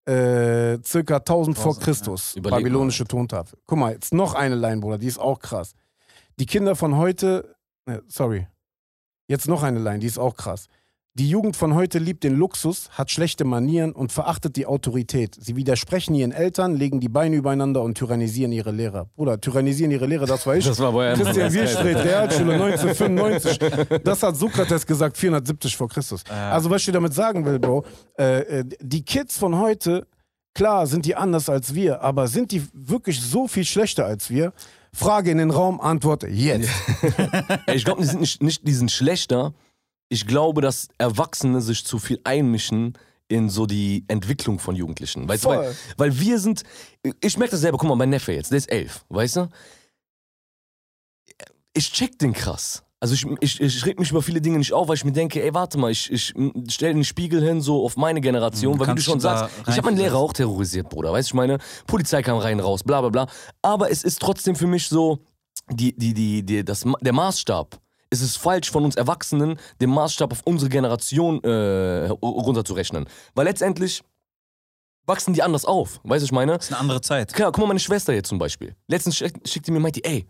äh, 0.06 0.80
circa 0.84 1.18
1000 1.18 1.58
vor 1.58 1.78
Christus. 1.80 2.36
ja. 2.36 2.42
Babylonische 2.42 3.06
Tontafel. 3.06 3.60
Guck 3.66 3.78
mal, 3.78 3.94
jetzt 3.94 4.14
noch 4.14 4.34
eine 4.34 4.56
Line, 4.56 4.82
Bruder, 4.82 4.98
die 4.98 5.08
ist 5.08 5.20
auch 5.20 5.40
krass. 5.40 5.74
Die 6.40 6.46
Kinder 6.46 6.76
von 6.76 6.98
heute, 6.98 7.56
äh, 7.86 8.00
sorry, 8.08 8.48
jetzt 9.28 9.48
noch 9.48 9.64
eine 9.64 9.80
Line, 9.80 10.00
die 10.00 10.08
ist 10.08 10.18
auch 10.18 10.36
krass. 10.36 10.68
Die 11.20 11.30
Jugend 11.30 11.58
von 11.58 11.76
heute 11.76 12.00
liebt 12.00 12.24
den 12.24 12.38
Luxus, 12.38 12.90
hat 12.92 13.12
schlechte 13.12 13.44
Manieren 13.44 13.92
und 13.92 14.14
verachtet 14.14 14.56
die 14.56 14.66
Autorität. 14.66 15.36
Sie 15.38 15.58
widersprechen 15.58 16.16
ihren 16.16 16.32
Eltern, 16.32 16.78
legen 16.78 17.02
die 17.02 17.10
Beine 17.10 17.36
übereinander 17.36 17.82
und 17.82 17.98
tyrannisieren 17.98 18.54
ihre 18.54 18.72
Lehrer. 18.72 19.10
Bruder, 19.18 19.42
tyrannisieren 19.42 19.92
ihre 19.92 20.06
Lehrer, 20.06 20.26
das 20.26 20.48
war 20.48 20.56
ich. 20.56 20.64
Das 20.64 20.80
war 20.80 20.94
bei 20.94 21.14
Christian 21.16 21.52
Wirstredt, 21.52 21.98
Realschule 21.98 22.54
1995. 22.54 23.60
Das 24.02 24.24
hat 24.24 24.38
Sokrates 24.38 24.88
gesagt, 24.88 25.18
470 25.18 25.76
vor 25.76 25.90
Christus. 25.90 26.24
Also, 26.30 26.70
was 26.70 26.88
ich 26.88 26.94
damit 26.94 27.14
sagen 27.14 27.44
will, 27.46 27.60
Bro, 27.60 27.84
äh, 28.18 28.60
äh, 28.60 28.64
die 28.80 29.04
Kids 29.04 29.38
von 29.38 29.60
heute, 29.60 30.08
klar, 30.54 30.88
sind 30.88 31.06
die 31.06 31.18
anders 31.18 31.50
als 31.50 31.76
wir, 31.76 32.02
aber 32.02 32.30
sind 32.30 32.54
die 32.54 32.64
wirklich 32.72 33.20
so 33.20 33.50
viel 33.50 33.66
schlechter 33.66 34.06
als 34.06 34.30
wir? 34.30 34.54
Frage 34.94 35.32
in 35.32 35.38
den 35.38 35.52
Raum, 35.52 35.82
Antwort 35.82 36.24
jetzt. 36.24 36.70
Ich 37.74 37.84
glaube, 37.84 38.04
die 38.04 38.08
sind 38.08 38.22
nicht, 38.22 38.42
nicht, 38.42 38.66
die 38.66 38.74
sind 38.74 38.90
schlechter. 38.90 39.54
Ich 40.10 40.26
glaube, 40.28 40.62
dass 40.62 40.88
Erwachsene 40.98 41.62
sich 41.62 41.86
zu 41.86 42.00
viel 42.00 42.20
einmischen 42.24 42.98
in 43.28 43.48
so 43.50 43.68
die 43.68 44.06
Entwicklung 44.08 44.58
von 44.58 44.76
Jugendlichen. 44.76 45.30
Weißt 45.30 45.46
du, 45.46 45.50
weil, 45.50 45.76
weil 45.98 46.20
wir 46.20 46.40
sind, 46.40 46.64
ich 47.22 47.38
merke 47.38 47.52
das 47.52 47.62
selber, 47.62 47.78
guck 47.78 47.88
mal, 47.88 47.96
mein 47.96 48.10
Neffe 48.10 48.34
jetzt, 48.34 48.50
der 48.52 48.58
ist 48.58 48.72
elf, 48.72 49.06
weißt 49.10 49.36
du? 49.36 49.50
Ich 51.74 51.92
check 51.92 52.18
den 52.18 52.34
krass. 52.34 52.84
Also 53.02 53.14
ich, 53.14 53.26
ich, 53.40 53.62
ich 53.62 53.86
reg 53.86 53.98
mich 53.98 54.12
über 54.12 54.22
viele 54.22 54.42
Dinge 54.42 54.58
nicht 54.58 54.74
auf, 54.74 54.90
weil 54.90 54.96
ich 54.96 55.06
mir 55.06 55.14
denke, 55.14 55.42
ey, 55.42 55.54
warte 55.54 55.78
mal, 55.78 55.90
ich, 55.90 56.12
ich 56.12 56.34
stelle 56.70 56.96
den 56.96 57.06
Spiegel 57.06 57.42
hin 57.42 57.62
so 57.62 57.86
auf 57.86 57.96
meine 57.96 58.20
Generation, 58.20 58.74
Mhm, 58.76 58.80
weil 58.80 58.88
wie 58.90 58.96
du 58.96 59.02
schon 59.02 59.22
sagst, 59.22 59.56
ich 59.68 59.78
habe 59.78 59.84
meinen. 59.84 59.98
Lehrer 59.98 60.18
auch 60.18 60.34
terrorisiert, 60.34 60.90
Bruder, 60.90 61.14
weißt 61.14 61.30
du, 61.30 61.32
ich 61.32 61.36
meine, 61.36 61.60
Polizei 61.88 62.22
kam 62.22 62.40
rein, 62.40 62.60
raus, 62.60 62.84
bla 62.84 63.00
bla 63.00 63.10
bla. 63.10 63.28
Aber 63.62 63.90
es 63.90 64.04
ist 64.04 64.20
trotzdem 64.20 64.56
für 64.56 64.68
mich 64.68 64.90
so, 64.90 65.20
die, 65.72 65.96
die, 65.96 66.14
die, 66.14 66.44
die, 66.44 66.66
das, 66.66 66.84
der 67.00 67.14
Maßstab. 67.14 67.80
Es 68.12 68.22
ist 68.22 68.38
falsch 68.38 68.72
von 68.72 68.86
uns 68.86 68.96
Erwachsenen, 68.96 69.60
den 69.82 69.90
Maßstab 69.92 70.32
auf 70.32 70.42
unsere 70.46 70.70
Generation 70.70 71.44
äh, 71.44 72.08
runterzurechnen. 72.10 73.06
Weil 73.36 73.46
letztendlich, 73.46 74.02
wachsen 75.06 75.34
die 75.34 75.44
anders 75.44 75.66
auf. 75.66 76.00
Weißt 76.04 76.22
du, 76.22 76.26
ich 76.26 76.32
meine? 76.32 76.54
Das 76.58 76.66
ist 76.66 76.72
eine 76.72 76.80
andere 76.82 77.02
Zeit. 77.02 77.34
Klar, 77.34 77.52
guck 77.52 77.62
mal, 77.62 77.68
meine 77.68 77.80
Schwester 77.80 78.14
jetzt 78.14 78.30
zum 78.30 78.40
Beispiel. 78.40 78.76
Letztens 78.88 79.18
schick- 79.18 79.48
schickte 79.48 79.72
mir, 79.72 79.80
meinte 79.80 80.02
die, 80.02 80.08
ey, 80.08 80.28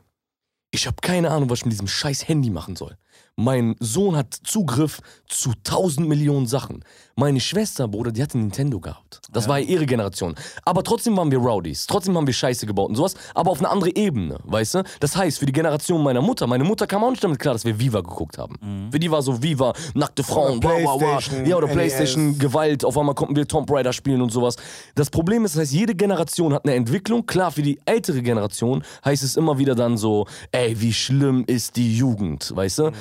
ich 0.72 0.88
habe 0.88 0.98
keine 1.02 1.32
Ahnung, 1.32 1.50
was 1.50 1.60
ich 1.60 1.66
mit 1.66 1.74
diesem 1.74 1.88
scheiß 1.88 2.28
Handy 2.28 2.50
machen 2.50 2.76
soll. 2.76 2.98
Mein 3.42 3.78
Sohn 3.80 4.18
hat 4.18 4.38
Zugriff 4.44 5.00
zu 5.26 5.54
tausend 5.64 6.10
Millionen 6.10 6.46
Sachen. 6.46 6.84
Meine 7.16 7.40
Schwester, 7.40 7.88
Bruder, 7.88 8.12
die 8.12 8.22
hatte 8.22 8.38
ein 8.38 8.42
Nintendo 8.42 8.82
gehabt. 8.82 9.22
Das 9.32 9.48
war 9.48 9.60
ja 9.60 9.66
ihre 9.66 9.86
Generation. 9.86 10.36
Aber 10.66 10.84
trotzdem 10.84 11.16
waren 11.16 11.32
wir 11.32 11.38
Rowdies. 11.38 11.88
Trotzdem 11.88 12.18
haben 12.18 12.28
wir 12.28 12.34
Scheiße 12.34 12.66
gebaut 12.66 12.90
und 12.90 12.96
sowas. 12.96 13.14
Aber 13.34 13.52
auf 13.52 13.60
eine 13.60 13.70
andere 13.70 13.96
Ebene, 13.96 14.40
weißt 14.44 14.76
du? 14.76 14.84
Das 15.00 15.16
heißt, 15.16 15.40
für 15.40 15.46
die 15.46 15.54
Generation 15.54 16.04
meiner 16.04 16.22
Mutter, 16.22 16.48
meine 16.48 16.66
Mutter 16.66 16.86
kam 16.86 17.02
auch 17.02 17.12
nicht 17.12 17.24
damit 17.24 17.40
klar, 17.40 17.54
dass 17.54 17.64
wir 17.64 17.80
Viva 17.80 18.02
geguckt 18.02 18.38
haben. 18.38 18.90
Für 18.92 19.00
die 19.00 19.10
war 19.10 19.22
so 19.22 19.42
Viva, 19.42 19.72
nackte 19.94 20.22
Frauen, 20.22 20.62
wow, 20.62 20.82
wow, 20.84 21.02
wow. 21.02 21.48
Ja, 21.48 21.56
oder 21.56 21.68
NES. 21.68 21.76
Playstation, 21.76 22.38
Gewalt, 22.40 22.84
auf 22.84 22.98
einmal 22.98 23.16
konnten 23.16 23.38
wir 23.38 23.48
Tomb 23.48 23.72
Raider 23.72 23.94
spielen 23.94 24.22
und 24.22 24.34
sowas. 24.34 24.58
Das 24.96 25.10
Problem 25.10 25.46
ist, 25.46 25.56
das 25.56 25.62
heißt, 25.62 25.72
jede 25.72 25.96
Generation 25.96 26.54
hat 26.54 26.66
eine 26.66 26.76
Entwicklung. 26.76 27.26
Klar, 27.26 27.52
für 27.52 27.62
die 27.62 27.80
ältere 27.86 28.22
Generation 28.22 28.84
heißt 29.06 29.24
es 29.24 29.38
immer 29.38 29.58
wieder 29.58 29.76
dann 29.76 29.96
so, 29.96 30.28
ey, 30.52 30.80
wie 30.82 30.92
schlimm 30.92 31.46
ist 31.48 31.78
die 31.78 31.96
Jugend, 31.96 32.54
weißt 32.54 32.80
du? 32.80 32.92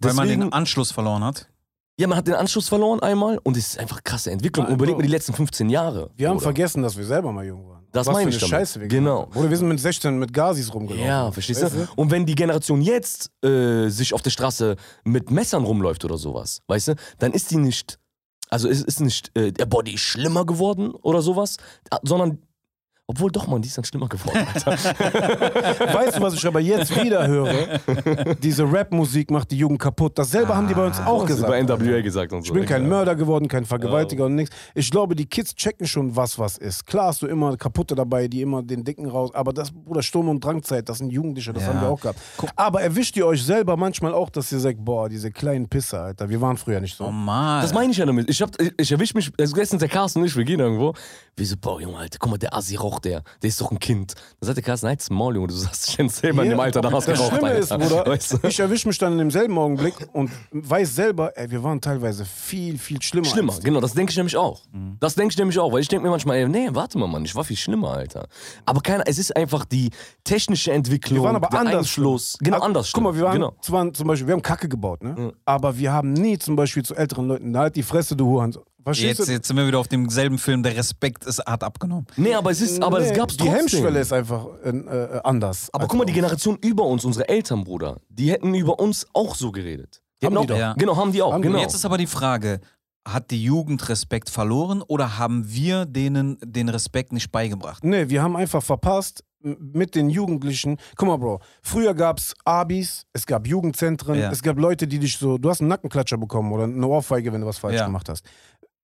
Weil 0.00 0.14
man 0.14 0.26
Deswegen- 0.26 0.42
den 0.42 0.52
Anschluss 0.52 0.92
verloren 0.92 1.24
hat. 1.24 1.48
ja, 1.98 2.06
man 2.06 2.16
hat 2.18 2.26
den 2.28 2.34
Anschluss 2.34 2.68
verloren 2.68 3.00
einmal 3.00 3.38
und 3.42 3.56
es 3.56 3.68
ist 3.70 3.78
einfach 3.78 4.02
krasse 4.04 4.30
Entwicklung. 4.30 4.66
Ja, 4.66 4.72
Überleg 4.74 4.96
mal 4.96 5.02
die 5.02 5.08
letzten 5.08 5.32
15 5.34 5.68
Jahre. 5.70 6.10
Wir 6.16 6.28
haben 6.28 6.36
Bruder. 6.36 6.44
vergessen, 6.44 6.82
dass 6.82 6.96
wir 6.96 7.04
selber 7.04 7.32
mal 7.32 7.44
jung 7.44 7.68
waren. 7.68 7.78
Das 7.90 8.06
Was 8.06 8.12
meine 8.14 8.30
für 8.30 8.36
ich 8.36 8.42
eine 8.42 8.50
damit. 8.50 8.68
Scheiße 8.68 8.80
wir 8.82 8.88
Genau. 8.88 9.28
Oder 9.34 9.48
wir 9.50 9.56
sind 9.56 9.68
mit 9.68 9.80
16 9.80 10.18
mit 10.18 10.32
Gazis 10.32 10.72
rumgelaufen. 10.72 11.06
Ja, 11.06 11.32
verstehst 11.32 11.62
Weißt 11.62 11.74
du? 11.74 11.88
Und 11.96 12.10
wenn 12.10 12.26
die 12.26 12.34
Generation 12.34 12.82
jetzt 12.82 13.30
äh, 13.42 13.88
sich 13.88 14.12
auf 14.14 14.20
der 14.22 14.30
Straße 14.30 14.76
mit 15.04 15.30
Messern 15.30 15.64
rumläuft 15.64 16.04
oder 16.04 16.18
sowas, 16.18 16.60
weißt 16.68 16.88
du, 16.88 16.94
dann 17.18 17.32
ist 17.32 17.50
die 17.50 17.56
nicht, 17.56 17.98
also 18.50 18.68
es 18.68 18.82
ist 18.82 19.00
nicht, 19.00 19.36
äh, 19.36 19.52
der 19.52 19.66
Body 19.66 19.94
ist 19.94 20.00
schlimmer 20.02 20.44
geworden 20.44 20.90
oder 20.90 21.22
sowas, 21.22 21.56
sondern, 22.02 22.38
obwohl 23.10 23.30
doch, 23.32 23.46
man, 23.46 23.62
die 23.62 23.68
ist 23.68 23.78
dann 23.78 23.84
schlimmer 23.86 24.06
geworden, 24.06 24.46
Alter. 24.54 24.72
Weißt 25.94 26.18
du, 26.18 26.20
was 26.20 26.34
ich 26.34 26.46
aber 26.46 26.60
jetzt 26.60 26.94
wieder 27.02 27.26
höre? 27.26 27.80
Diese 28.42 28.70
Rap-Musik 28.70 29.30
macht 29.30 29.50
die 29.50 29.56
Jugend 29.56 29.78
kaputt. 29.80 30.18
Dasselbe 30.18 30.54
haben 30.54 30.68
die 30.68 30.74
bei 30.74 30.86
uns 30.86 31.00
auch 31.00 31.22
Das 31.22 31.30
ist 31.30 31.36
gesagt. 31.46 31.50
bei 31.50 31.62
NWA 31.62 32.02
gesagt 32.02 32.32
und 32.34 32.42
so. 32.42 32.48
Ich 32.48 32.52
bin 32.52 32.66
kein. 32.68 32.86
Mörder 32.86 33.14
geworden, 33.16 33.48
kein 33.48 33.64
Vergewaltiger 33.64 34.26
und 34.26 34.34
nichts. 34.34 34.54
Ich 34.74 34.90
glaube, 34.90 35.14
die 35.14 35.24
Kids 35.26 35.54
checken 35.54 35.86
schon, 35.86 36.14
was 36.14 36.38
was 36.38 36.58
ist. 36.58 36.86
Klar 36.86 37.06
hast 37.06 37.22
du 37.22 37.26
immer 37.26 37.56
Kaputte 37.56 37.94
dabei, 37.94 38.28
die 38.28 38.42
immer 38.42 38.62
den 38.62 38.84
Dicken 38.84 39.06
raus. 39.08 39.30
Aber 39.34 39.52
das, 39.54 39.70
Bruder, 39.70 40.02
Sturm- 40.02 40.28
und 40.28 40.44
Drangzeit, 40.44 40.86
das 40.88 40.98
sind 40.98 41.10
Jugendliche, 41.10 41.52
das 41.54 41.62
Ja. 41.62 41.70
haben 41.70 41.80
wir 41.80 41.88
auch 41.88 42.00
gehabt. 42.00 42.18
Aber 42.56 42.82
erwischt 42.82 43.16
ihr 43.16 43.26
euch 43.26 43.42
selber 43.42 43.76
manchmal 43.78 44.12
auch, 44.12 44.28
dass 44.30 44.52
ihr 44.52 44.60
sagt, 44.60 44.84
boah, 44.84 45.08
diese 45.08 45.30
kleinen 45.30 45.66
Pisser, 45.68 46.02
Alter, 46.02 46.28
wir 46.28 46.40
waren 46.42 46.56
früher 46.58 46.80
nicht 46.80 46.96
so. 46.96 47.04
Oh 47.06 47.10
Mann. 47.10 47.62
Das 47.62 47.72
meine 47.72 47.90
ich 47.90 47.96
ja 47.98 48.04
damit. 48.06 48.28
Ich, 48.28 48.40
hab, 48.42 48.50
ich, 48.60 48.72
ich 48.78 48.92
erwisch 48.92 49.14
mich, 49.14 49.30
also 49.38 49.54
gestern 49.54 49.78
der 49.78 49.88
Carsten 49.88 50.20
und 50.20 50.26
ich, 50.26 50.36
wir 50.36 50.44
gehen 50.44 50.60
irgendwo. 50.60 50.92
Wir 51.36 51.46
so, 51.46 51.56
boah, 51.60 51.80
Junge, 51.80 51.96
Alter, 51.98 52.18
guck 52.20 52.30
mal, 52.30 52.36
der 52.38 52.54
Assi 52.54 52.76
raucht 52.76 52.97
der. 52.98 53.22
Der 53.42 53.48
ist 53.48 53.60
doch 53.60 53.70
ein 53.70 53.78
Kind. 53.78 54.14
Dann 54.40 54.46
sagt 54.46 54.56
der 54.56 54.64
Carsten, 54.64 54.88
halt's 54.88 55.10
Maul, 55.10 55.34
Junge, 55.36 55.48
du 55.48 55.54
sagst 55.54 55.98
dich 55.98 56.12
selber 56.12 56.42
in 56.44 56.50
dem 56.50 56.60
Alter 56.60 56.80
damals 56.80 57.06
das 57.06 57.18
geraucht, 57.18 57.32
Schlimme 57.38 57.52
ist, 57.54 57.70
Bruder, 57.70 58.06
Weißt 58.06 58.32
du? 58.32 58.48
ich 58.48 58.60
erwische 58.60 58.88
mich 58.88 58.98
dann 58.98 59.12
in 59.12 59.18
demselben 59.18 59.56
Augenblick 59.58 59.94
und 60.12 60.30
weiß 60.52 60.94
selber, 60.94 61.36
ey, 61.36 61.50
wir 61.50 61.62
waren 61.62 61.80
teilweise 61.80 62.24
viel, 62.24 62.78
viel 62.78 63.00
schlimmer. 63.02 63.26
Schlimmer, 63.26 63.54
genau, 63.62 63.80
das 63.80 63.94
denke 63.94 64.10
ich 64.10 64.16
nämlich 64.16 64.36
auch. 64.36 64.62
Mhm. 64.72 64.96
Das 65.00 65.14
denke 65.14 65.32
ich 65.32 65.38
nämlich 65.38 65.58
auch, 65.58 65.72
weil 65.72 65.80
ich 65.80 65.88
denke 65.88 66.04
mir 66.04 66.10
manchmal, 66.10 66.36
ey, 66.38 66.48
nee, 66.48 66.68
warte 66.72 66.98
mal, 66.98 67.06
Mann, 67.06 67.24
ich 67.24 67.34
war 67.34 67.44
viel 67.44 67.56
schlimmer, 67.56 67.92
Alter. 67.92 68.28
Aber 68.64 68.80
keiner, 68.80 69.04
es 69.06 69.18
ist 69.18 69.36
einfach 69.36 69.64
die 69.64 69.90
technische 70.24 70.72
Entwicklung, 70.72 71.18
Wir 71.18 71.24
waren 71.24 71.36
aber 71.36 71.48
der 71.48 71.60
anders. 71.60 71.76
Einfluss. 71.86 72.36
Genau, 72.40 72.60
anders. 72.60 72.92
Guck 72.92 73.04
mal, 73.04 73.14
wir 73.14 73.22
waren 73.22 73.34
genau. 73.34 73.54
zwar 73.60 73.92
zum 73.92 74.06
Beispiel, 74.06 74.26
wir 74.26 74.34
haben 74.34 74.42
Kacke 74.42 74.68
gebaut, 74.68 75.02
ne? 75.02 75.32
Aber 75.44 75.78
wir 75.78 75.92
haben 75.92 76.12
nie 76.12 76.38
zum 76.38 76.56
Beispiel 76.56 76.84
zu 76.84 76.94
älteren 76.94 77.28
Leuten, 77.28 77.56
halt 77.56 77.76
die 77.76 77.82
Fresse, 77.82 78.16
du 78.16 78.26
Huren. 78.26 78.54
Verstehst 78.88 79.18
Jetzt, 79.18 79.28
du? 79.28 79.32
jetzt 79.32 79.48
sind 79.48 79.56
wir 79.56 79.66
wieder 79.66 79.78
auf 79.78 79.88
demselben 79.88 80.38
Film. 80.38 80.62
Der 80.62 80.76
Respekt 80.76 81.24
ist, 81.26 81.38
hat 81.46 81.62
abgenommen. 81.62 82.06
Nee, 82.16 82.34
aber 82.34 82.50
es 82.50 82.60
ist, 82.60 82.82
aber 82.82 83.00
es 83.00 83.10
Nee, 83.10 83.16
gab's 83.16 83.36
Die 83.36 83.44
trotzdem. 83.44 83.56
Hemmschwelle 83.58 84.00
ist 84.00 84.12
einfach 84.12 84.46
äh, 84.64 84.70
äh, 84.70 85.20
anders. 85.24 85.68
aber 85.72 85.86
guck 85.86 85.98
mal, 85.98 86.04
die. 86.04 86.12
Generation 86.14 86.56
über 86.62 86.84
uns, 86.84 87.04
unsere 87.04 87.28
Eltern, 87.28 87.64
Bruder, 87.64 87.96
die 88.08 88.30
hätten 88.30 88.54
über 88.54 88.78
uns 88.80 89.06
auch 89.12 89.34
so 89.34 89.52
geredet. 89.52 90.00
Die 90.22 90.26
Haben 90.26 90.32
die 90.32 90.38
auch, 90.38 90.46
doch. 90.46 90.58
Ja. 90.58 90.72
Genau, 90.74 90.96
haben 90.96 91.12
die 91.12 91.22
auch, 91.22 91.32
Haben 91.32 91.42
die. 91.42 91.48
genau. 91.48 91.60
Jetzt 91.60 91.74
ist 91.74 91.84
aber 91.84 91.96
die 91.98 92.06
Frage, 92.08 92.60
hat 93.06 93.30
die 93.30 93.42
Jugend 93.42 93.88
Respekt 93.88 94.30
verloren 94.30 94.82
oder 94.82 95.18
haben 95.18 95.44
wir 95.52 95.86
denen 95.86 96.38
den 96.44 96.68
Respekt 96.68 97.12
nicht 97.12 97.30
beigebracht? 97.30 97.84
Nee, 97.84 98.08
wir 98.08 98.22
haben 98.22 98.34
einfach 98.36 98.62
verpasst 98.62 99.22
mit 99.40 99.94
den 99.94 100.10
Jugendlichen. 100.10 100.78
Guck 100.96 101.06
mal, 101.08 101.16
Bro, 101.16 101.40
früher 101.62 101.94
gab's 101.94 102.34
Abis, 102.44 103.04
es 103.12 103.24
gab 103.24 103.46
Jugendzentren, 103.46 104.18
Ja. 104.18 104.32
es 104.32 104.42
gab 104.42 104.58
Leute, 104.58 104.88
die 104.88 104.98
dich 104.98 105.16
so, 105.16 105.38
du 105.38 105.48
hast 105.48 105.60
einen 105.60 105.68
Nackenklatscher 105.68 106.18
bekommen 106.18 106.50
oder 106.52 106.64
eine 106.64 106.84
Ohrfeige, 106.86 107.32
wenn 107.32 107.42
du 107.42 107.46
was 107.46 107.58
falsch 107.58 107.76
Ja. 107.76 107.86
gemacht 107.86 108.08
hast. 108.08 108.24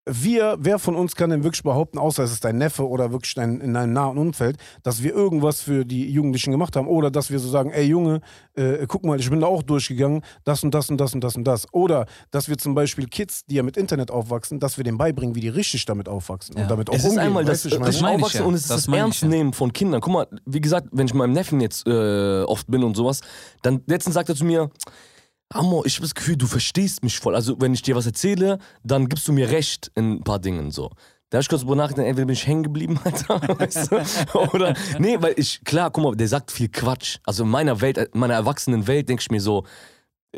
Wir, 0.06 0.56
wer 0.60 0.78
von 0.78 0.96
uns 0.96 1.16
kann 1.16 1.30
denn 1.30 1.44
wirklich 1.44 1.62
behaupten, 1.62 1.96
außer 1.96 2.22
es 2.24 2.32
ist 2.32 2.44
dein 2.44 2.58
Neffe 2.58 2.86
oder 2.86 3.10
wirklich 3.10 3.34
dein, 3.34 3.60
in 3.62 3.72
deinem 3.72 3.94
nahen 3.94 4.18
Umfeld, 4.18 4.58
dass 4.82 5.02
wir 5.02 5.14
irgendwas 5.14 5.62
für 5.62 5.86
die 5.86 6.10
Jugendlichen 6.10 6.50
gemacht 6.50 6.76
haben 6.76 6.88
oder 6.88 7.10
dass 7.10 7.30
wir 7.30 7.38
so 7.38 7.48
sagen, 7.48 7.70
ey 7.70 7.84
Junge, 7.84 8.20
äh, 8.54 8.86
guck 8.86 9.02
mal, 9.06 9.18
ich 9.18 9.30
bin 9.30 9.40
da 9.40 9.46
auch 9.46 9.62
durchgegangen, 9.62 10.20
das 10.44 10.62
und 10.62 10.74
das 10.74 10.90
und 10.90 10.98
das 10.98 11.14
und 11.14 11.24
das 11.24 11.36
und 11.36 11.44
das. 11.44 11.72
Oder 11.72 12.04
dass 12.30 12.50
wir 12.50 12.58
zum 12.58 12.74
Beispiel 12.74 13.06
Kids, 13.06 13.46
die 13.46 13.54
ja 13.54 13.62
mit 13.62 13.78
Internet 13.78 14.10
aufwachsen, 14.10 14.60
dass 14.60 14.76
wir 14.76 14.84
denen 14.84 14.98
beibringen, 14.98 15.34
wie 15.36 15.40
die 15.40 15.48
richtig 15.48 15.86
damit 15.86 16.06
aufwachsen 16.06 16.54
Ja. 16.56 16.64
und 16.64 16.70
damit 16.70 16.90
auch 16.90 16.94
Es 16.94 17.04
ist 17.04 17.08
umgehen. 17.10 17.20
einmal 17.24 17.44
das, 17.46 17.62
das 17.62 17.78
meine 17.78 17.90
ich 17.90 18.04
Aufwachsen 18.04 18.40
ja. 18.40 18.46
und 18.46 18.54
es 18.54 18.60
ist 18.62 18.70
Das 18.70 18.84
das, 18.84 18.94
Ernstnehmen 18.94 19.54
von 19.54 19.72
Kindern. 19.72 20.02
Guck 20.02 20.12
mal, 20.12 20.26
wie 20.44 20.60
gesagt, 20.60 20.88
wenn 20.92 21.06
ich 21.06 21.14
mit 21.14 21.18
meinem 21.20 21.32
Neffen 21.32 21.62
jetzt 21.62 21.86
äh, 21.86 22.42
oft 22.42 22.66
bin 22.70 22.84
und 22.84 22.94
sowas, 22.94 23.22
dann 23.62 23.80
letztens 23.86 24.12
sagt 24.14 24.28
er 24.28 24.34
zu 24.34 24.44
mir, 24.44 24.68
Amor, 25.54 25.86
ich 25.86 25.94
habe 25.94 26.02
das 26.02 26.14
Gefühl, 26.16 26.36
du 26.36 26.46
verstehst 26.48 27.04
mich 27.04 27.18
voll. 27.20 27.34
Also 27.36 27.60
wenn 27.60 27.72
ich 27.72 27.82
dir 27.82 27.94
was 27.94 28.06
erzähle, 28.06 28.58
dann 28.82 29.08
gibst 29.08 29.28
du 29.28 29.32
mir 29.32 29.50
recht 29.50 29.90
in 29.94 30.14
ein 30.14 30.24
paar 30.24 30.40
Dingen 30.40 30.72
so. 30.72 30.90
Da 31.30 31.38
hab 31.38 31.42
ich 31.42 31.48
kurz 31.48 31.62
drüber 31.62 31.76
nachgedacht, 31.76 32.06
entweder 32.06 32.26
bin 32.26 32.34
ich 32.34 32.46
hängen 32.46 32.64
geblieben, 32.64 32.98
Alter, 33.04 33.40
weißt 33.58 33.92
du? 33.92 34.38
Oder, 34.52 34.74
nee, 34.98 35.16
weil 35.20 35.34
ich, 35.36 35.62
klar, 35.64 35.90
guck 35.90 36.04
mal, 36.04 36.16
der 36.16 36.28
sagt 36.28 36.50
viel 36.50 36.68
Quatsch. 36.68 37.18
Also 37.24 37.44
in 37.44 37.50
meiner 37.50 37.80
Welt, 37.80 37.98
in 37.98 38.18
meiner 38.18 38.34
erwachsenen 38.34 38.86
Welt 38.88 39.08
denke 39.08 39.20
ich 39.20 39.30
mir 39.30 39.40
so, 39.40 39.64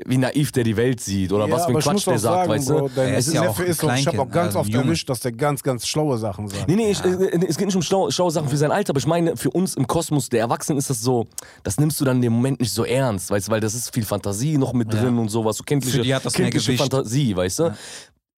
wie 0.04 0.18
naiv 0.18 0.52
der 0.52 0.64
die 0.64 0.76
Welt 0.76 1.00
sieht 1.00 1.32
oder 1.32 1.46
Ja, 1.46 1.54
was 1.54 1.64
für 1.66 1.72
ein 1.72 1.78
Quatsch 1.78 2.06
der 2.06 2.18
sagt, 2.18 2.34
sagen, 2.36 2.50
weißt 2.50 2.68
Bro, 2.68 2.80
du? 2.88 2.94
dein 2.94 3.08
Er 3.12 3.18
ist 3.18 3.32
ja 3.32 3.40
Neffe 3.42 3.62
auch 3.62 3.66
ist 3.66 3.82
ich 3.82 4.06
habe 4.06 4.20
auch 4.22 4.30
ganz 4.30 4.46
also 4.48 4.58
oft 4.60 4.68
Junge. 4.70 4.84
erwischt, 4.86 5.08
dass 5.08 5.20
der 5.20 5.32
ganz, 5.32 5.62
ganz 5.62 5.86
schlaue 5.86 6.18
Sachen 6.18 6.48
sagt. 6.48 6.68
Nee, 6.68 6.76
nee, 6.76 6.90
ich, 6.90 7.04
äh, 7.04 7.38
es 7.48 7.56
geht 7.56 7.66
nicht 7.66 7.76
um 7.76 7.82
schlaue, 7.82 8.12
schlaue 8.12 8.30
Sachen 8.30 8.48
für 8.48 8.56
sein 8.56 8.70
Alter, 8.72 8.90
aber 8.90 8.98
ich 8.98 9.06
meine, 9.06 9.36
für 9.36 9.50
uns 9.50 9.74
im 9.74 9.86
Kosmos 9.86 10.28
der 10.28 10.40
Erwachsenen 10.40 10.78
ist 10.78 10.90
das 10.90 11.00
so, 11.00 11.26
das 11.62 11.78
nimmst 11.78 12.00
du 12.00 12.04
dann 12.04 12.16
in 12.16 12.22
dem 12.22 12.32
Moment 12.32 12.60
nicht 12.60 12.72
so 12.72 12.84
ernst, 12.84 13.30
weißt 13.30 13.48
du, 13.48 13.52
weil 13.52 13.60
das 13.60 13.74
ist 13.74 13.92
viel 13.94 14.04
Fantasie 14.04 14.58
noch 14.58 14.72
mit 14.72 14.92
Ja. 14.92 15.00
drin 15.02 15.18
und 15.18 15.28
sowas, 15.28 15.56
so 15.56 15.64
kindliche, 15.64 15.98
Für 15.98 16.02
die 16.02 16.14
hat 16.14 16.24
das 16.26 16.36
mehr 16.38 16.50
kindliche. 16.50 16.76
Fantasie, 16.82 17.34
weißt 17.36 17.58
du? 17.60 17.62
Ja. 17.64 17.76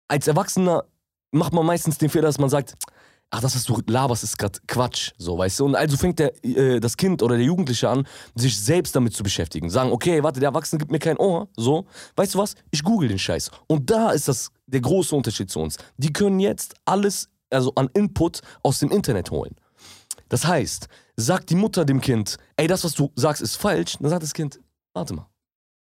Als 0.08 0.26
Erwachsener 0.28 0.84
macht 1.32 1.52
man 1.52 1.66
meistens 1.66 1.98
den 1.98 2.08
Fehler, 2.08 2.26
dass 2.28 2.38
man 2.38 2.48
sagt, 2.48 2.74
ach, 3.30 3.40
das, 3.40 3.54
was 3.54 3.64
du 3.64 3.80
laberst, 3.86 4.24
ist 4.24 4.38
gerade 4.38 4.58
Quatsch, 4.66 5.12
so, 5.18 5.36
weißt 5.36 5.60
du? 5.60 5.66
Und 5.66 5.74
also 5.74 5.96
fängt 5.96 6.18
der, 6.18 6.44
äh, 6.44 6.80
das 6.80 6.96
Kind 6.96 7.22
oder 7.22 7.36
der 7.36 7.44
Jugendliche 7.44 7.88
an, 7.88 8.06
sich 8.34 8.58
selbst 8.58 8.96
damit 8.96 9.14
zu 9.14 9.22
beschäftigen. 9.22 9.70
Sagen, 9.70 9.92
okay, 9.92 10.22
warte, 10.22 10.40
der 10.40 10.48
Erwachsene 10.48 10.78
gibt 10.78 10.90
mir 10.90 10.98
kein 10.98 11.18
Ohr, 11.18 11.48
so, 11.56 11.86
weißt 12.16 12.34
du 12.34 12.38
was? 12.38 12.54
Ich 12.70 12.82
google 12.82 13.08
den 13.08 13.18
Scheiß. 13.18 13.50
Und 13.66 13.90
da 13.90 14.10
ist 14.10 14.28
das 14.28 14.50
der 14.66 14.80
große 14.80 15.14
Unterschied 15.14 15.50
zu 15.50 15.60
uns. 15.60 15.76
Die 15.96 16.12
können 16.12 16.40
jetzt 16.40 16.74
alles, 16.84 17.28
also 17.50 17.72
an 17.74 17.88
Input 17.94 18.40
aus 18.62 18.78
dem 18.78 18.90
Internet 18.90 19.30
holen. 19.30 19.54
Das 20.28 20.46
heißt, 20.46 20.88
sagt 21.16 21.50
die 21.50 21.54
Mutter 21.54 21.84
dem 21.84 22.00
Kind, 22.00 22.36
ey, 22.56 22.66
das, 22.66 22.84
was 22.84 22.92
du 22.92 23.10
sagst, 23.14 23.42
ist 23.42 23.56
falsch, 23.56 23.96
dann 23.98 24.10
sagt 24.10 24.22
das 24.22 24.34
Kind, 24.34 24.60
warte 24.92 25.14
mal, 25.14 25.26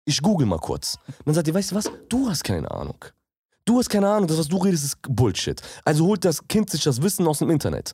ich 0.04 0.22
google 0.22 0.46
mal 0.46 0.58
kurz. 0.58 0.98
Dann 1.24 1.34
sagt 1.34 1.48
ihr, 1.48 1.54
weißt 1.54 1.72
du 1.72 1.74
was, 1.74 1.90
du 2.08 2.28
hast 2.28 2.44
keine 2.44 2.70
Ahnung. 2.70 3.04
Du 3.66 3.78
hast 3.78 3.90
keine 3.90 4.08
Ahnung, 4.08 4.28
das, 4.28 4.38
was 4.38 4.48
du 4.48 4.58
redest, 4.58 4.84
ist 4.84 4.98
Bullshit. 5.02 5.60
Also 5.84 6.06
holt 6.06 6.24
das 6.24 6.46
Kind 6.46 6.70
sich 6.70 6.84
das 6.84 7.02
Wissen 7.02 7.26
aus 7.26 7.40
dem 7.40 7.50
Internet. 7.50 7.92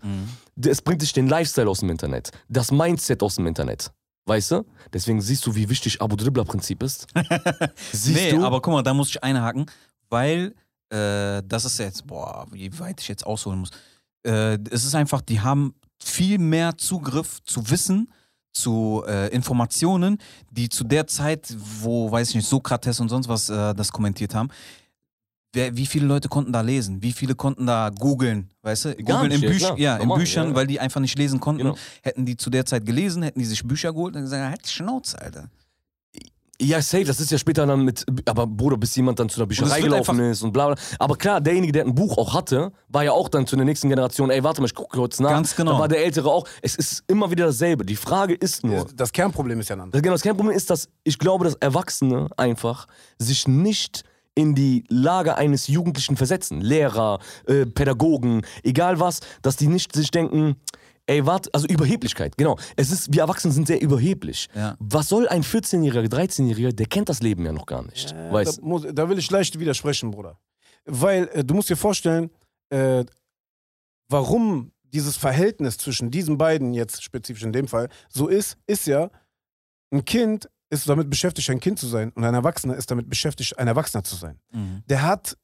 Es 0.62 0.82
bringt 0.82 1.00
sich 1.00 1.14
den 1.14 1.28
Lifestyle 1.28 1.68
aus 1.68 1.80
dem 1.80 1.88
Internet, 1.88 2.30
das 2.48 2.70
Mindset 2.70 3.22
aus 3.22 3.36
dem 3.36 3.46
Internet. 3.46 3.90
Weißt 4.26 4.52
du? 4.52 4.64
Deswegen 4.92 5.20
siehst 5.20 5.46
du, 5.46 5.54
wie 5.54 5.68
wichtig 5.68 6.00
Abu-Dribbler-Prinzip 6.00 6.82
ist. 6.82 7.06
Siehst 7.92 8.14
nee, 8.14 8.30
du? 8.30 8.44
aber 8.44 8.60
guck 8.60 8.72
mal, 8.72 8.82
da 8.82 8.94
muss 8.94 9.08
ich 9.08 9.24
einhaken, 9.24 9.66
weil 10.10 10.54
äh, 10.90 11.42
das 11.44 11.64
ist 11.64 11.78
jetzt, 11.78 12.06
boah, 12.06 12.46
wie 12.52 12.78
weit 12.78 13.00
ich 13.00 13.08
jetzt 13.08 13.26
ausholen 13.26 13.58
muss. 13.58 13.70
Äh, 14.24 14.58
es 14.70 14.84
ist 14.84 14.94
einfach, 14.94 15.22
die 15.22 15.40
haben 15.40 15.74
viel 16.00 16.38
mehr 16.38 16.76
Zugriff 16.78 17.42
zu 17.42 17.68
Wissen, 17.70 18.12
zu 18.52 19.02
äh, 19.08 19.28
Informationen, 19.28 20.18
die 20.50 20.68
zu 20.68 20.84
der 20.84 21.06
Zeit, 21.06 21.56
wo, 21.80 22.12
weiß 22.12 22.28
ich 22.28 22.34
nicht, 22.36 22.48
Sokrates 22.48 23.00
und 23.00 23.08
sonst 23.08 23.26
was 23.26 23.48
äh, 23.48 23.74
das 23.74 23.90
kommentiert 23.90 24.34
haben, 24.34 24.50
wer, 25.52 25.76
wie 25.76 25.86
viele 25.86 26.06
Leute 26.06 26.28
konnten 26.28 26.52
da 26.52 26.60
lesen? 26.60 27.02
Wie 27.02 27.12
viele 27.12 27.34
konnten 27.34 27.66
da 27.66 27.90
googeln? 27.90 28.50
Weißt 28.62 28.86
du? 28.86 28.94
Gar 28.96 29.22
Googeln 29.22 29.32
in, 29.32 29.42
ja, 29.42 29.48
Büch 29.48 29.58
klar. 29.58 29.78
ja, 29.78 29.94
in 29.94 30.00
Normal, 30.00 30.18
Büchern, 30.18 30.44
ja, 30.44 30.50
ja. 30.50 30.56
weil 30.56 30.66
die 30.66 30.80
einfach 30.80 31.00
nicht 31.00 31.18
lesen 31.18 31.40
konnten. 31.40 31.62
Genau. 31.64 31.76
Hätten 32.02 32.24
die 32.26 32.36
zu 32.36 32.50
der 32.50 32.64
Zeit 32.66 32.86
gelesen, 32.86 33.22
hätten 33.22 33.38
die 33.38 33.44
sich 33.44 33.66
Bücher 33.66 33.92
geholt 33.92 34.16
und 34.16 34.22
gesagt, 34.22 34.50
halt 34.50 34.64
die 34.64 34.70
Schnauze, 34.70 35.20
Alter. 35.20 35.48
Ja, 36.60 36.80
safe, 36.80 37.04
das 37.04 37.18
ist 37.18 37.32
ja 37.32 37.38
später 37.38 37.66
dann 37.66 37.84
mit, 37.84 38.04
aber 38.24 38.46
Bruder, 38.46 38.76
bis 38.76 38.94
jemand 38.94 39.18
dann 39.18 39.28
zu 39.28 39.40
einer 39.40 39.48
Bücherei 39.48 39.80
gelaufen 39.80 40.20
ist 40.20 40.42
und 40.42 40.52
bla 40.52 40.68
bla. 40.68 40.76
Aber 40.98 41.16
klar, 41.16 41.40
derjenige, 41.40 41.72
der 41.72 41.84
ein 41.84 41.94
Buch 41.94 42.16
auch 42.18 42.34
hatte, 42.34 42.70
war 42.88 43.02
ja 43.02 43.10
auch 43.10 43.28
dann 43.28 43.48
zu 43.48 43.56
der 43.56 43.64
nächsten 43.64 43.88
Generation, 43.88 44.30
ey, 44.30 44.44
warte 44.44 44.60
mal, 44.60 44.66
ich 44.66 44.74
gucke 44.74 44.96
kurz 44.96 45.18
nach. 45.18 45.30
Ganz 45.30 45.56
genau. 45.56 45.72
Dann 45.72 45.80
war 45.80 45.88
der 45.88 46.04
Ältere 46.04 46.30
auch. 46.30 46.46
Es 46.60 46.76
ist 46.76 47.02
immer 47.08 47.32
wieder 47.32 47.46
dasselbe. 47.46 47.84
Die 47.84 47.96
Frage 47.96 48.34
ist 48.34 48.64
nur, 48.64 48.86
Das 48.94 49.12
Kernproblem 49.12 49.58
ist 49.58 49.70
ja 49.70 49.76
ein 49.76 49.80
anderes. 49.80 49.92
das, 49.92 50.02
genau, 50.02 50.14
das 50.14 50.22
Kernproblem 50.22 50.56
ist, 50.56 50.70
dass 50.70 50.88
ich 51.02 51.18
glaube, 51.18 51.46
dass 51.46 51.54
Erwachsene 51.56 52.28
einfach 52.36 52.86
sich 53.18 53.48
nicht 53.48 54.04
in 54.34 54.54
die 54.54 54.84
Lage 54.88 55.36
eines 55.36 55.68
Jugendlichen 55.68 56.16
versetzen. 56.16 56.60
Lehrer, 56.60 57.18
äh, 57.46 57.66
Pädagogen, 57.66 58.42
egal 58.62 58.98
was, 59.00 59.20
dass 59.42 59.56
die 59.56 59.68
nicht 59.68 59.94
sich 59.94 60.10
denken, 60.10 60.56
ey, 61.06 61.26
warte, 61.26 61.50
also 61.52 61.66
Überheblichkeit, 61.66 62.36
genau. 62.36 62.56
Es 62.76 62.90
ist, 62.90 63.12
wir 63.12 63.22
Erwachsene 63.22 63.52
sind 63.52 63.66
sehr 63.66 63.80
überheblich. 63.80 64.48
Ja. 64.54 64.76
Was 64.78 65.08
soll 65.08 65.28
ein 65.28 65.42
14-Jähriger, 65.42 66.08
13-Jähriger, 66.08 66.72
der 66.72 66.86
kennt 66.86 67.08
das 67.08 67.20
Leben 67.20 67.44
ja 67.44 67.52
noch 67.52 67.66
gar 67.66 67.82
nicht. 67.82 68.14
weißt 68.14 68.58
da, 68.58 68.62
muss, 68.62 68.86
da 68.90 69.08
will 69.08 69.18
ich 69.18 69.30
leicht 69.30 69.58
widersprechen, 69.58 70.10
Bruder. 70.10 70.38
Weil 70.84 71.28
äh, 71.32 71.44
du 71.44 71.54
musst 71.54 71.70
dir 71.70 71.76
vorstellen, 71.76 72.30
äh, 72.70 73.04
warum 74.08 74.72
dieses 74.82 75.16
Verhältnis 75.16 75.78
zwischen 75.78 76.10
diesen 76.10 76.38
beiden, 76.38 76.74
jetzt 76.74 77.02
spezifisch 77.02 77.42
in 77.42 77.52
dem 77.52 77.66
Fall, 77.66 77.88
so 78.08 78.28
ist, 78.28 78.58
ist 78.66 78.86
ja, 78.86 79.10
ein 79.90 80.04
Kind 80.04 80.48
ist 80.72 80.88
damit 80.88 81.10
beschäftigt, 81.10 81.50
ein 81.50 81.60
Kind 81.60 81.78
zu 81.78 81.86
sein 81.86 82.10
und 82.12 82.24
ein 82.24 82.34
Erwachsener 82.34 82.74
ist 82.76 82.90
damit 82.90 83.10
beschäftigt, 83.10 83.58
ein 83.58 83.68
Erwachsener 83.68 84.02
zu 84.04 84.16
sein. 84.16 84.38
Mhm. 84.52 84.82
Der 84.88 85.02
hat 85.02 85.36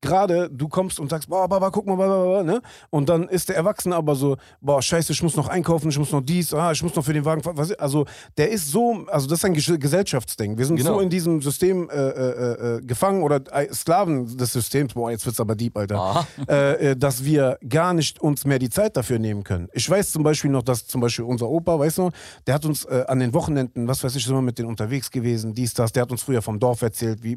gerade, 0.00 0.48
du 0.50 0.68
kommst 0.68 1.00
und 1.00 1.10
sagst, 1.10 1.28
boah, 1.28 1.48
Baba, 1.48 1.70
guck 1.70 1.86
mal, 1.86 1.96
Baba, 1.96 2.42
ne? 2.42 2.60
Und 2.90 3.08
dann 3.08 3.28
ist 3.28 3.48
der 3.48 3.56
Erwachsene 3.56 3.96
aber 3.96 4.14
so, 4.14 4.36
boah, 4.60 4.80
scheiße, 4.82 5.12
ich 5.12 5.22
muss 5.22 5.36
noch 5.36 5.48
einkaufen, 5.48 5.88
ich 5.88 5.98
muss 5.98 6.12
noch 6.12 6.20
dies, 6.20 6.52
ah, 6.54 6.72
ich 6.72 6.82
muss 6.82 6.94
noch 6.94 7.04
für 7.04 7.12
den 7.12 7.24
Wagen, 7.24 7.42
fahren. 7.42 7.56
was, 7.56 7.72
also 7.72 8.04
der 8.36 8.50
ist 8.50 8.70
so, 8.70 9.04
also 9.08 9.26
das 9.26 9.38
ist 9.40 9.44
ein 9.44 9.54
Ges- 9.54 9.78
Gesellschaftsding. 9.78 10.58
Wir 10.58 10.66
sind 10.66 10.76
Genau. 10.76 10.94
so 10.94 11.00
in 11.00 11.08
diesem 11.10 11.40
System 11.42 11.88
äh, 11.90 11.94
äh, 11.94 12.76
äh, 12.76 12.80
gefangen 12.82 13.22
oder 13.22 13.40
äh, 13.52 13.72
Sklaven 13.72 14.36
des 14.36 14.52
Systems, 14.52 14.94
boah, 14.94 15.10
jetzt 15.10 15.24
wird's 15.26 15.40
aber 15.40 15.54
deep, 15.54 15.76
Alter 15.76 16.26
äh, 16.48 16.90
äh, 16.90 16.96
dass 16.96 17.24
wir 17.24 17.58
gar 17.68 17.94
nicht 17.94 18.20
uns 18.20 18.44
mehr 18.44 18.58
die 18.58 18.70
Zeit 18.70 18.96
dafür 18.96 19.18
nehmen 19.18 19.44
können. 19.44 19.68
Ich 19.72 19.88
weiß 19.88 20.12
zum 20.12 20.22
Beispiel 20.22 20.50
noch, 20.50 20.62
dass 20.62 20.86
zum 20.86 21.00
Beispiel 21.00 21.24
unser 21.24 21.48
Opa, 21.48 21.78
weißt 21.78 21.98
du, 21.98 22.10
der 22.46 22.54
hat 22.54 22.64
uns 22.64 22.84
äh, 22.84 23.04
an 23.08 23.18
den 23.18 23.32
Wochenenden, 23.32 23.88
was 23.88 24.04
weiß 24.04 24.14
ich, 24.16 24.28
wir 24.28 24.42
mit 24.42 24.58
denen 24.58 24.68
unterwegs 24.68 25.10
gewesen, 25.10 25.54
dies, 25.54 25.72
das, 25.74 25.92
der 25.92 26.02
hat 26.02 26.10
uns 26.10 26.22
früher 26.22 26.42
vom 26.42 26.58
Dorf 26.58 26.82
erzählt, 26.82 27.22
wie 27.22 27.36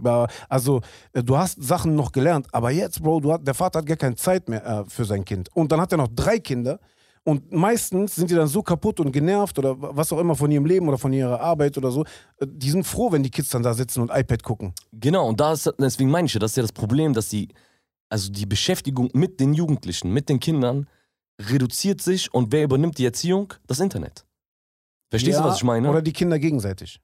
also 0.49 0.81
äh, 1.13 1.23
du 1.23 1.37
hast 1.37 1.61
Sachen 1.63 1.95
noch 1.95 2.11
gelernt, 2.11 2.47
aber 2.51 2.58
jetzt, 2.71 3.01
Bro, 3.01 3.21
du 3.21 3.31
hat, 3.33 3.47
der 3.47 3.53
Vater 3.53 3.79
hat 3.79 3.85
gar 3.85 3.97
keine 3.97 4.15
Zeit 4.15 4.49
mehr 4.49 4.65
äh, 4.65 4.83
für 4.89 5.05
sein 5.05 5.23
Kind. 5.25 5.49
Und 5.55 5.71
dann 5.71 5.79
hat 5.81 5.91
er 5.91 5.97
noch 5.97 6.09
drei 6.13 6.39
Kinder. 6.39 6.79
Und 7.23 7.51
meistens 7.51 8.15
sind 8.15 8.29
die 8.31 8.35
dann 8.35 8.47
so 8.47 8.63
kaputt 8.63 8.99
und 8.99 9.11
genervt 9.11 9.59
oder 9.59 9.75
was 9.79 10.11
auch 10.11 10.19
immer 10.19 10.35
von 10.35 10.49
ihrem 10.51 10.65
Leben 10.65 10.87
oder 10.87 10.97
von 10.97 11.13
ihrer 11.13 11.39
Arbeit 11.39 11.77
oder 11.77 11.91
so. 11.91 12.03
Äh, 12.37 12.47
Die 12.47 12.69
sind 12.71 12.85
froh, 12.85 13.11
wenn 13.11 13.23
die 13.23 13.29
Kids 13.31 13.49
dann 13.49 13.63
da 13.63 13.73
sitzen 13.73 14.01
und 14.01 14.11
iPad 14.13 14.43
gucken. 14.43 14.73
Genau, 14.91 15.27
und 15.29 15.39
da 15.39 15.53
ist, 15.53 15.71
deswegen 15.79 16.09
meine 16.11 16.25
ich 16.27 16.33
ja, 16.33 16.39
das 16.39 16.51
ist 16.51 16.57
ja 16.57 16.63
das 16.63 16.71
Problem, 16.71 17.13
dass 17.13 17.29
die, 17.29 17.49
also 18.09 18.31
die 18.31 18.45
Beschäftigung 18.45 19.09
mit 19.13 19.39
den 19.39 19.53
Jugendlichen, 19.53 20.11
mit 20.11 20.29
den 20.29 20.39
Kindern, 20.39 20.87
reduziert 21.41 22.01
sich 22.01 22.33
und 22.33 22.51
wer 22.51 22.63
übernimmt 22.63 22.97
die 22.97 23.05
Erziehung? 23.05 23.53
Das 23.67 23.79
Internet. 23.79 24.25
Verstehst 25.09 25.37
Ja, 25.37 25.43
du, 25.43 25.49
was 25.49 25.57
ich 25.57 25.63
meine? 25.63 25.89
Oder 25.89 26.01
die 26.01 26.13
Kinder 26.13 26.37
gegenseitig. 26.39 26.99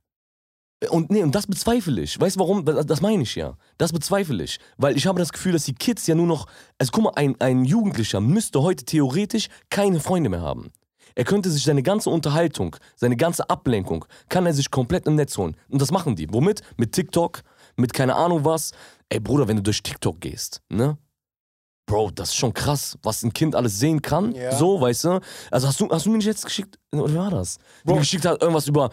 Und 0.89 1.10
nee, 1.10 1.24
und 1.24 1.34
das 1.34 1.48
bezweifle 1.48 2.01
ich. 2.01 2.20
Weißt 2.20 2.36
du 2.36 2.39
warum? 2.39 2.65
Das 2.65 3.01
meine 3.01 3.24
ich 3.24 3.36
ja. 3.36 3.58
Das 3.77 3.94
bezweifle 3.94 4.44
ich. 4.44 4.60
Weil 4.77 4.98
ich 4.98 5.08
habe 5.08 5.20
das 5.20 5.32
Gefühl, 5.32 5.54
dass 5.54 5.65
die 5.65 5.74
Kids 5.74 6.08
ja 6.08 6.15
nur 6.15 6.27
noch. 6.27 6.48
Also 6.77 6.92
guck 6.92 7.04
mal, 7.06 7.13
ein, 7.15 7.39
ein 7.39 7.65
Jugendlicher 7.65 8.22
müsste 8.22 8.62
heute 8.62 8.86
theoretisch 8.86 9.48
keine 9.70 10.00
Freunde 10.00 10.30
mehr 10.30 10.42
haben. 10.42 10.72
Er 11.15 11.24
könnte 11.24 11.50
sich 11.50 11.63
seine 11.63 11.82
ganze 11.82 12.10
Unterhaltung, 12.10 12.75
seine 12.96 13.15
ganze 13.15 13.50
Ablenkung, 13.50 14.06
kann 14.27 14.46
er 14.46 14.54
sich 14.54 14.70
komplett 14.70 15.08
im 15.08 15.15
Netz 15.15 15.38
holen. 15.38 15.56
Und 15.70 15.82
das 15.82 15.92
machen 15.92 16.15
die. 16.15 16.32
Womit? 16.34 16.62
Mit 16.75 16.92
TikTok, 16.92 17.42
mit 17.77 17.94
keine 17.94 18.15
Ahnung 18.15 18.44
was. 18.44 18.72
Ey 19.08 19.20
Bruder, 19.20 19.48
wenn 19.48 19.56
du 19.56 19.63
durch 19.63 19.82
TikTok 19.82 20.20
gehst, 20.20 20.62
ne? 20.70 20.98
Bro, 21.86 22.12
das 22.12 22.30
ist 22.30 22.36
schon 22.36 22.54
krass, 22.54 22.98
was 23.04 23.22
ein 23.24 23.32
Kind 23.32 23.56
alles 23.56 23.77
sehen 23.77 24.01
kann. 24.01 24.34
Ja. 24.34 24.56
So, 24.56 24.82
weißt 24.82 25.04
du? 25.04 25.20
Also 25.51 25.68
hast 25.68 25.80
du, 25.80 25.88
hast 25.89 26.06
du 26.06 26.10
mir 26.10 26.18
nicht 26.18 26.25
jetzt 26.25 26.44
geschickt, 26.44 26.80
oder 26.92 27.12
wie 27.12 27.15
war 27.15 27.30
das? 27.30 27.60
Bro. 27.84 27.94
mir 27.94 28.00
geschickt 28.00 28.25
hat 28.25 28.42
irgendwas 28.42 28.68
über 28.68 28.89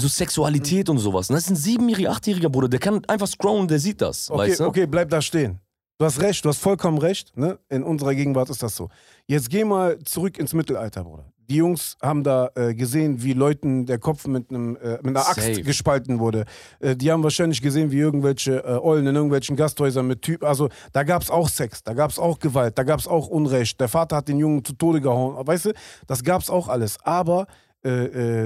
so 0.00 0.08
Sexualität 0.08 0.88
und 0.88 0.98
sowas. 0.98 1.30
Und 1.30 1.34
das 1.34 1.44
ist 1.44 1.50
ein 1.50 1.56
siebenjähriger, 1.56 2.10
achtjähriger 2.10 2.50
Bruder, 2.50 2.68
der 2.68 2.80
kann 2.80 3.04
einfach 3.06 3.28
scrollen, 3.28 3.68
der 3.68 3.78
sieht 3.78 4.00
das, 4.00 4.30
Okay, 4.30 4.50
weißt 4.50 4.60
du? 4.60 4.64
okay, 4.66 4.86
bleib 4.86 5.08
da 5.10 5.20
stehen. 5.22 5.60
Du 5.98 6.06
hast 6.06 6.20
recht, 6.22 6.42
du 6.44 6.48
hast 6.48 6.58
vollkommen 6.58 6.96
recht. 6.96 7.36
Ne? 7.36 7.58
In 7.68 7.82
unserer 7.82 8.14
Gegenwart 8.14 8.48
ist 8.48 8.62
das 8.62 8.74
so. 8.74 8.88
Jetzt 9.26 9.50
geh 9.50 9.64
mal 9.64 9.98
zurück 9.98 10.38
ins 10.38 10.54
Mittelalter, 10.54 11.04
Bruder. 11.04 11.26
Die 11.50 11.56
Jungs 11.56 11.98
haben 12.00 12.22
da 12.24 12.48
äh, 12.54 12.74
gesehen, 12.74 13.22
wie 13.22 13.34
Leuten 13.34 13.84
der 13.84 13.98
Kopf 13.98 14.26
mit, 14.26 14.48
einem, 14.50 14.76
äh, 14.76 14.92
mit 15.02 15.08
einer 15.08 15.28
Axt 15.28 15.42
Safe. 15.42 15.62
gespalten 15.62 16.18
wurde. 16.18 16.46
Äh, 16.78 16.96
die 16.96 17.12
haben 17.12 17.22
wahrscheinlich 17.22 17.60
gesehen, 17.60 17.90
wie 17.90 17.98
irgendwelche 17.98 18.64
äh, 18.64 18.78
Ollen 18.80 19.06
in 19.08 19.14
irgendwelchen 19.14 19.56
Gasthäusern 19.56 20.06
mit 20.06 20.22
Typen. 20.22 20.46
Also 20.46 20.70
da 20.94 21.02
gab 21.02 21.20
es 21.20 21.30
auch 21.30 21.48
Sex, 21.50 21.82
da 21.82 21.92
gab 21.92 22.12
es 22.12 22.18
auch 22.18 22.38
Gewalt, 22.38 22.78
da 22.78 22.82
gab 22.84 22.98
es 23.00 23.06
auch 23.06 23.26
Unrecht. 23.26 23.78
Der 23.78 23.88
Vater 23.88 24.16
hat 24.16 24.28
den 24.28 24.38
Jungen 24.38 24.64
zu 24.64 24.72
Tode 24.72 25.02
gehauen. 25.02 25.36
Weißt 25.46 25.66
du, 25.66 25.72
das 26.06 26.22
gab 26.22 26.40
es 26.40 26.48
auch 26.48 26.68
alles. 26.68 26.96
Aber 27.02 27.46
äh, 27.84 27.88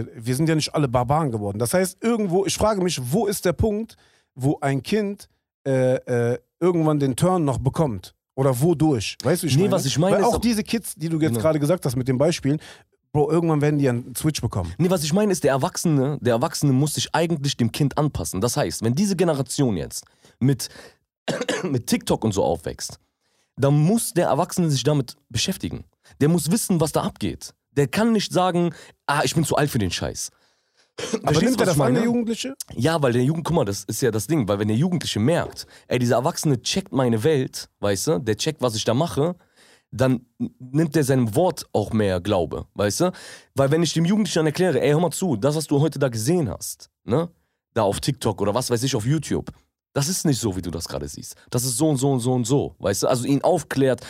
äh, 0.01 0.07
wir 0.14 0.35
sind 0.37 0.49
ja 0.49 0.55
nicht 0.55 0.75
alle 0.75 0.88
Barbaren 0.88 1.31
geworden. 1.31 1.59
Das 1.59 1.75
heißt, 1.75 2.03
irgendwo, 2.03 2.47
ich 2.47 2.57
frage 2.57 2.83
mich, 2.83 3.01
wo 3.12 3.27
ist 3.27 3.44
der 3.44 3.53
Punkt, 3.53 3.97
wo 4.35 4.59
ein 4.61 4.83
Kind 4.83 5.29
äh, 5.66 5.94
äh, 6.33 6.38
irgendwann 6.61 6.99
den 6.99 7.16
Turn 7.16 7.44
noch 7.44 7.59
bekommt? 7.59 8.14
Oder 8.37 8.61
wodurch? 8.61 9.16
Weißt 9.23 9.42
du, 9.42 9.47
ich 9.47 9.57
Nee, 9.57 9.62
meine? 9.62 9.73
was 9.73 9.87
ich 9.87 9.99
meine 9.99 10.16
Weil 10.16 10.25
auch- 10.25 10.38
diese 10.38 10.62
Kids, 10.64 10.94
die 10.97 11.09
du 11.09 11.18
jetzt 11.20 11.31
Genau. 11.31 11.40
gerade 11.40 11.59
gesagt 11.61 11.85
hast 11.87 11.97
mit 11.97 12.09
den 12.09 12.18
Beispielen, 12.18 12.59
Bro, 13.12 13.31
irgendwann 13.31 13.61
werden 13.61 13.79
die 13.79 13.88
einen 13.88 14.12
Switch 14.16 14.40
bekommen. 14.40 14.75
Nee, 14.77 14.90
was 14.90 15.05
ich 15.05 15.12
meine 15.12 15.31
ist, 15.31 15.44
der 15.44 15.53
Erwachsene, 15.53 16.18
der 16.20 16.33
Erwachsene 16.35 16.73
muss 16.73 16.94
sich 16.94 17.14
eigentlich 17.14 17.57
dem 17.57 17.70
Kind 17.70 17.97
anpassen. 17.97 18.40
Das 18.40 18.57
heißt, 18.57 18.83
wenn 18.83 18.97
diese 18.97 19.14
Generation 19.14 19.77
jetzt 19.77 20.05
mit, 20.40 20.68
mit 21.62 21.87
TikTok 21.87 22.25
und 22.25 22.33
so 22.33 22.42
aufwächst, 22.42 22.99
dann 23.57 23.79
muss 23.79 24.12
der 24.14 24.27
Erwachsene 24.27 24.68
sich 24.68 24.83
damit 24.83 25.16
beschäftigen. 25.29 25.85
Der 26.20 26.29
muss 26.29 26.51
wissen, 26.51 26.81
was 26.81 26.90
da 26.90 27.03
abgeht. 27.03 27.55
Der 27.77 27.89
kann 27.89 28.13
nicht 28.13 28.33
sagen, 28.33 28.75
ah, 29.07 29.23
ich 29.25 29.35
bin 29.35 29.45
zu 29.45 29.57
alt 29.57 29.71
für 29.71 29.79
den 29.79 29.91
Scheiß. 29.91 30.31
Aber 31.25 31.41
nimmt 31.41 31.61
er 31.61 31.67
das 31.67 31.81
an, 31.81 31.95
der 31.95 32.05
Jugendliche? 32.05 32.55
Ja, 32.75 33.03
weil 33.03 33.13
der 33.13 33.25
Jugend, 33.25 33.45
guck 33.45 33.57
mal, 33.57 33.65
das 33.65 33.85
ist 33.85 34.01
ja 34.01 34.11
das 34.11 34.27
Ding, 34.27 34.47
weil 34.47 34.59
wenn 34.59 34.69
der 34.69 34.77
Jugendliche 34.77 35.19
merkt, 35.19 35.67
ey, 35.89 35.99
dieser 35.99 36.17
Erwachsene 36.17 36.63
checkt 36.63 36.93
meine 36.93 37.25
Welt, 37.25 37.69
weißt 37.81 38.07
du, 38.07 38.19
der 38.21 38.37
checkt, 38.37 38.63
was 38.63 38.77
ich 38.77 38.85
da 38.85 38.95
mache, 38.95 39.35
dann 39.91 40.27
nimmt 40.39 40.97
er 40.97 41.05
seinem 41.05 41.35
Wort 41.35 41.67
auch 41.73 41.93
mehr 41.93 42.21
Glaube, 42.21 42.67
weißt 42.75 43.01
du? 43.01 43.13
Weil 43.55 43.71
wenn 43.71 43.83
ich 43.83 43.93
dem 43.93 44.05
Jugendlichen 44.05 44.41
dann 44.41 44.47
erkläre, 44.47 44.81
ey, 44.81 44.91
hör 44.91 45.01
mal 45.01 45.11
zu, 45.11 45.37
das, 45.37 45.57
was 45.57 45.67
du 45.67 45.81
heute 45.81 45.99
da 45.99 46.09
gesehen 46.09 46.49
hast, 46.49 46.91
ne, 47.05 47.29
da 47.75 47.83
auf 47.83 48.01
TikTok 48.01 48.41
oder 48.41 48.55
was 48.55 48.71
weiß 48.71 48.83
ich, 48.83 48.95
auf 48.95 49.07
YouTube, 49.07 49.51
das 49.93 50.09
ist 50.09 50.25
nicht 50.27 50.41
so, 50.41 50.57
wie 50.57 50.63
du 50.63 50.71
das 50.71 50.89
gerade 50.89 51.07
siehst. 51.09 51.37
Das 51.51 51.65
ist 51.65 51.77
so 51.77 51.89
und 51.89 51.97
so 51.99 52.11
und 52.11 52.21
so 52.21 52.33
und 52.33 52.45
so, 52.45 52.75
weißt 52.81 53.05
du? 53.05 53.07
Also 53.07 53.25
ihn 53.27 53.43
aufklärt, 53.43 54.01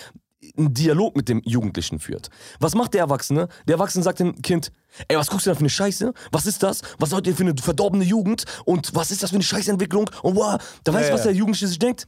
einen 0.57 0.75
Dialog 0.75 1.17
mit 1.17 1.29
dem 1.29 1.41
Jugendlichen 1.45 1.99
führt. 1.99 2.29
Was 2.61 2.75
macht 2.75 2.95
der 2.95 3.01
Erwachsene? 3.01 3.49
Der 3.67 3.75
Erwachsene 3.75 4.03
sagt 4.05 4.21
dem 4.21 4.41
Kind, 4.43 4.71
ey, 5.09 5.17
was 5.17 5.29
guckst 5.29 5.47
du 5.47 5.51
da 5.51 5.55
für 5.55 5.61
eine 5.61 5.71
Scheiße? 5.71 6.13
Was 6.33 6.47
ist 6.47 6.63
das? 6.63 6.83
Was 6.99 7.11
seid 7.11 7.27
ihr 7.27 7.35
für 7.35 7.43
eine 7.45 7.55
verdorbene 7.57 8.05
Jugend? 8.05 8.45
Und 8.65 8.95
was 8.95 9.11
ist 9.11 9.23
das 9.23 9.31
für 9.31 9.37
eine 9.37 9.45
Scheißentwicklung? 9.45 10.11
Und 10.23 10.37
wow, 10.37 10.59
da 10.85 10.93
weißt 10.93 11.05
du, 11.05 11.09
Ja, 11.09 11.15
was 11.15 11.21
ja. 11.21 11.31
der 11.31 11.35
Jugendliche 11.35 11.67
sich 11.69 11.79
denkt? 11.79 12.07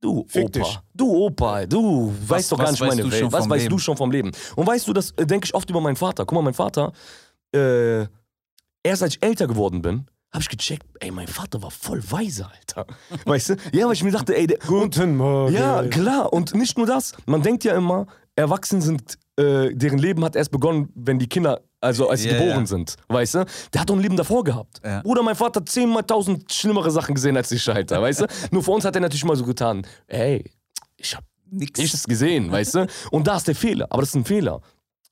Du, 0.00 0.24
Fick 0.28 0.44
Opa. 0.44 0.58
dich. 0.60 0.78
Du, 0.94 1.12
Opa, 1.26 1.66
du 1.66 2.14
weißt 2.26 2.52
doch 2.52 2.58
gar 2.58 2.66
was 2.66 2.72
nicht 2.72 2.80
meine 2.88 3.02
du 3.02 3.10
Welt. 3.10 3.32
Was 3.32 3.48
weißt 3.48 3.64
du 3.66 3.70
Leben? 3.70 3.78
schon 3.80 3.96
vom 3.96 4.10
Leben? 4.12 4.30
Und 4.54 4.66
weißt 4.66 4.86
du, 4.86 4.92
das 4.92 5.12
denke 5.16 5.46
ich 5.46 5.54
oft 5.54 5.68
über 5.68 5.80
meinen 5.80 5.96
Vater. 5.96 6.24
Guck 6.24 6.36
mal, 6.36 6.42
mein 6.42 6.54
Vater, 6.54 6.92
äh, 7.52 8.02
erst 8.84 9.02
als 9.02 9.16
ich 9.16 9.22
älter 9.22 9.48
geworden 9.48 9.82
bin, 9.82 10.06
habe 10.32 10.42
ich 10.42 10.48
gecheckt, 10.48 10.84
ey, 11.00 11.10
mein 11.10 11.26
Vater 11.26 11.62
war 11.62 11.70
voll 11.70 12.02
weise, 12.10 12.46
Alter. 12.46 12.86
Weißt 13.24 13.50
du? 13.50 13.56
Ja, 13.72 13.86
weil 13.86 13.94
ich 13.94 14.04
mir 14.04 14.10
dachte, 14.12 14.36
ey, 14.36 14.46
der, 14.46 14.58
Guten 14.58 15.16
Morgen. 15.16 15.54
ja, 15.54 15.82
klar. 15.84 16.32
Und 16.32 16.54
nicht 16.54 16.76
nur 16.76 16.86
das. 16.86 17.12
Man 17.26 17.42
denkt 17.42 17.64
ja 17.64 17.74
immer, 17.74 18.06
Erwachsene 18.36 18.82
sind, 18.82 19.18
äh, 19.36 19.74
deren 19.74 19.98
Leben 19.98 20.24
hat 20.24 20.36
erst 20.36 20.50
begonnen, 20.50 20.90
wenn 20.94 21.18
die 21.18 21.28
Kinder, 21.28 21.60
also 21.80 22.08
als 22.08 22.22
sie 22.22 22.28
Ja, 22.28 22.34
geboren 22.38 22.60
ja. 22.60 22.66
sind. 22.66 22.96
Weißt 23.08 23.34
du? 23.36 23.46
Der 23.72 23.80
hat 23.80 23.88
doch 23.90 23.94
ein 23.96 24.00
Leben 24.02 24.16
davor 24.16 24.44
gehabt. 24.44 24.80
Ja. 24.84 25.00
Bruder, 25.02 25.22
mein 25.22 25.34
Vater 25.34 25.60
hat 25.60 25.68
zehnmal 25.68 26.02
tausend 26.04 26.52
schlimmere 26.52 26.90
Sachen 26.90 27.14
gesehen 27.14 27.36
als 27.36 27.50
ich, 27.50 27.68
Alter. 27.68 28.02
Weißt 28.02 28.20
du? 28.20 28.26
Nur 28.50 28.62
für 28.62 28.70
uns 28.72 28.84
hat 28.84 28.94
er 28.94 29.00
natürlich 29.00 29.24
mal 29.24 29.36
so 29.36 29.44
getan, 29.44 29.86
ey, 30.08 30.44
ich 30.96 31.16
hab 31.16 31.24
Nix. 31.50 31.78
nichts 31.80 32.04
gesehen, 32.04 32.52
weißt 32.52 32.74
du? 32.74 32.86
Und 33.10 33.26
da 33.26 33.36
ist 33.38 33.48
der 33.48 33.54
Fehler. 33.54 33.86
Aber 33.90 34.02
das 34.02 34.10
ist 34.10 34.16
ein 34.16 34.24
Fehler. 34.26 34.60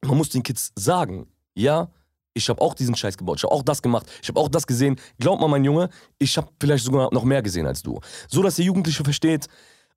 Man 0.05 0.19
muss 0.19 0.29
den 0.29 0.43
Kids 0.43 0.71
sagen, 0.77 1.27
ja, 1.55 1.89
ich 2.37 2.49
habe 2.49 2.61
auch 2.61 2.75
diesen 2.75 2.95
Scheiß 2.95 3.17
gebaut, 3.17 3.39
ich 3.39 3.45
habe 3.45 3.55
auch 3.55 3.63
das 3.63 3.83
gemacht, 3.83 4.07
ich 4.23 4.29
habe 4.29 4.39
auch 4.39 4.49
das 4.49 4.67
gesehen. 4.67 4.97
Glaub 5.19 5.41
mal, 5.41 5.49
mein 5.49 5.65
Junge, 5.65 5.89
ich 6.19 6.37
habe 6.37 6.49
vielleicht 6.61 6.85
sogar 6.85 7.13
noch 7.13 7.25
mehr 7.25 7.43
gesehen 7.43 7.67
als 7.67 7.83
du. 7.83 7.99
So, 8.29 8.43
dass 8.43 8.57
der 8.57 8.65
Jugendliche 8.67 9.03
versteht, 9.03 9.47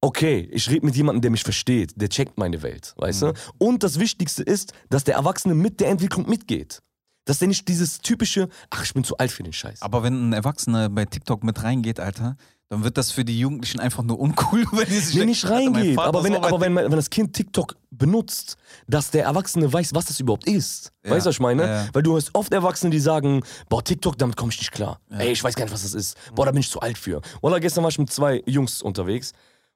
okay, 0.01 0.47
ich 0.51 0.69
rede 0.69 0.85
mit 0.85 0.95
jemandem, 0.95 1.21
der 1.21 1.31
mich 1.31 1.43
versteht, 1.43 1.91
der 1.95 2.09
checkt 2.09 2.37
meine 2.37 2.61
Welt, 2.63 2.93
weißt 2.97 3.21
du? 3.23 3.33
Und 3.57 3.83
das 3.83 3.99
Wichtigste 3.99 4.43
ist, 4.43 4.73
dass 4.89 5.03
der 5.03 5.15
Erwachsene 5.15 5.53
mit 5.53 5.81
der 5.81 5.89
Entwicklung 5.89 6.29
mitgeht. 6.29 6.79
Dass 7.25 7.39
der 7.39 7.49
nicht 7.49 7.67
dieses 7.67 7.99
typische, 7.99 8.47
ach, 8.69 8.83
ich 8.83 8.93
bin 8.93 9.03
zu 9.03 9.17
alt 9.17 9.31
für 9.31 9.43
den 9.43 9.53
Scheiß. 9.53 9.81
Aber 9.81 10.01
wenn 10.01 10.29
ein 10.29 10.33
Erwachsener 10.33 10.89
bei 10.89 11.05
TikTok 11.05 11.43
mit 11.43 11.61
reingeht, 11.61 11.99
Alter, 11.99 12.37
dann 12.69 12.83
wird 12.83 12.97
das 12.97 13.11
für 13.11 13.25
die 13.25 13.39
Jugendlichen 13.39 13.79
einfach 13.79 14.03
nur 14.03 14.19
uncool, 14.19 14.63
wenn 14.71 14.85
die 14.87 14.99
sich 14.99 15.15
denken, 15.15 15.29
nicht 15.29 15.49
reingeht, 15.49 15.97
aber, 15.97 16.23
wenn, 16.23 16.33
bei 16.33 16.47
aber 16.47 16.61
wenn, 16.61 16.75
wenn 16.75 16.91
das 16.91 17.09
Kind 17.09 17.33
TikTok 17.33 17.75
benutzt, 17.89 18.57
dass 18.87 19.09
der 19.09 19.23
Erwachsene 19.23 19.71
weiß, 19.71 19.95
was 19.95 20.05
das 20.05 20.19
überhaupt 20.19 20.47
ist. 20.47 20.91
Ja, 21.03 21.11
Weißt 21.11 21.25
du, 21.25 21.29
was 21.29 21.35
ich 21.35 21.39
meine? 21.39 21.63
ja, 21.63 21.83
ja. 21.83 21.89
Weil 21.93 22.03
du 22.03 22.13
hörst 22.13 22.29
oft 22.33 22.53
Erwachsene, 22.53 22.91
die 22.91 22.99
sagen, 22.99 23.41
boah, 23.69 23.83
TikTok, 23.83 24.17
damit 24.17 24.37
komme 24.37 24.51
ich 24.51 24.59
nicht 24.59 24.71
klar. 24.71 24.99
Ey, 25.09 25.31
ich 25.31 25.43
weiß 25.43 25.55
gar 25.55 25.65
nicht, 25.65 25.73
was 25.73 25.81
das 25.81 25.95
ist. 25.95 26.15
Boah, 26.35 26.45
da 26.45 26.51
bin 26.51 26.61
ich 26.61 26.69
zu 26.69 26.79
alt 26.79 26.97
für. 26.97 27.21
Oder 27.41 27.59
gestern 27.59 27.83
war 27.83 27.89
ich 27.89 27.97
mit 27.97 28.11
zwei 28.11 28.43
Jungs 28.45 28.83
unterwegs 28.83 29.33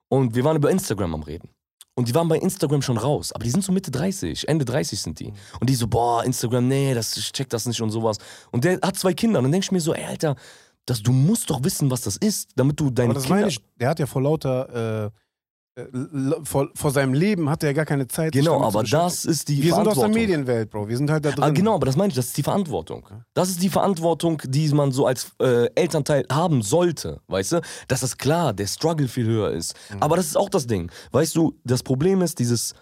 und 0.08 0.36
wir 0.36 0.44
waren 0.44 0.56
über 0.56 0.70
Instagram 0.70 1.16
am 1.16 1.24
Reden. 1.24 1.50
Und 1.96 2.08
die 2.08 2.16
waren 2.16 2.28
bei 2.28 2.38
Instagram 2.38 2.82
schon 2.82 2.98
raus, 2.98 3.32
aber 3.34 3.44
die 3.44 3.52
sind 3.52 3.64
so 3.64 3.72
Mitte 3.72 3.92
30, 3.92 4.48
Ende 4.48 4.66
30 4.66 5.00
sind 5.00 5.20
die. 5.20 5.32
Und 5.60 5.70
die 5.70 5.76
so, 5.76 5.88
boah, 5.88 6.24
Instagram, 6.24 6.68
nee, 6.68 6.94
das, 6.94 7.16
ich 7.18 7.32
check 7.32 7.50
das 7.50 7.68
nicht 7.68 7.82
und 7.82 7.92
sowas. 7.92 8.18
Und 8.52 8.64
der 8.64 8.80
hat 8.82 8.98
zwei 8.98 9.14
Kinder 9.14 9.40
und 9.40 9.46
dann 9.46 9.52
denke 9.52 9.66
ich 9.66 9.72
mir 9.72 9.80
so, 9.80 9.94
ey, 9.94 10.06
Alter, 10.06 10.36
dass 10.86 11.02
du 11.02 11.12
musst 11.12 11.50
doch 11.50 11.64
wissen, 11.64 11.90
was 11.92 12.02
das 12.02 12.18
ist, 12.18 12.50
damit 12.56 12.80
du 12.80 12.90
deine 12.90 13.10
Aber 13.12 13.14
das 13.16 13.24
Kinder... 13.24 13.36
meine 13.42 13.50
ich, 13.50 13.60
der 13.80 13.90
hat 13.90 14.00
ja 14.00 14.06
vor 14.06 14.22
lauter, 14.22 15.12
äh, 15.76 15.82
äh, 15.82 15.86
vor, 16.44 16.70
vor 16.76 16.92
seinem 16.92 17.14
Leben 17.14 17.50
hat 17.50 17.64
er 17.64 17.70
ja 17.70 17.74
gar 17.74 17.86
keine 17.86 18.08
Zeit. 18.08 18.32
genau, 18.34 18.62
aber 18.64 18.84
das 18.84 19.26
ist 19.26 19.48
die 19.48 19.64
Wir 19.64 19.74
sind 19.74 19.80
aus 19.80 19.84
der 19.86 19.94
Verantwortung. 19.96 20.12
Medienwelt, 20.14 20.70
Bro. 20.70 20.88
Wir 20.88 20.98
sind 20.98 21.10
halt 21.10 21.26
da 21.26 21.32
drin. 21.32 21.44
Ah, 21.44 21.50
genau, 21.50 21.76
aber 21.76 21.86
das 21.88 21.96
meine 21.96 22.10
ich, 22.10 22.16
das 22.16 22.28
ist 22.28 22.38
die 22.38 22.44
Verantwortung. 22.44 23.08
Das 23.34 23.50
ist 23.50 23.62
die 23.64 23.70
Verantwortung, 23.70 24.40
die 24.46 24.68
man 24.70 24.92
so 24.92 25.08
als 25.08 25.32
äh, 25.42 25.68
Elternteil 25.74 26.26
haben 26.32 26.62
sollte, 26.62 27.22
weißt 27.28 27.54
du? 27.54 27.62
Dass 27.88 28.02
das 28.02 28.18
klar, 28.18 28.54
der 28.54 28.68
Struggle 28.68 29.08
viel 29.08 29.26
höher 29.26 29.52
ist. 29.52 29.74
Mhm. 29.92 29.98
Aber 30.04 30.16
das 30.18 30.28
ist 30.28 30.38
auch 30.38 30.50
das 30.50 30.68
Ding. 30.68 30.92
Weißt 31.12 31.36
du, 31.36 31.58
das 31.64 31.82
Problem 31.82 32.22
ist 32.22 32.38
dieses, 32.38 32.74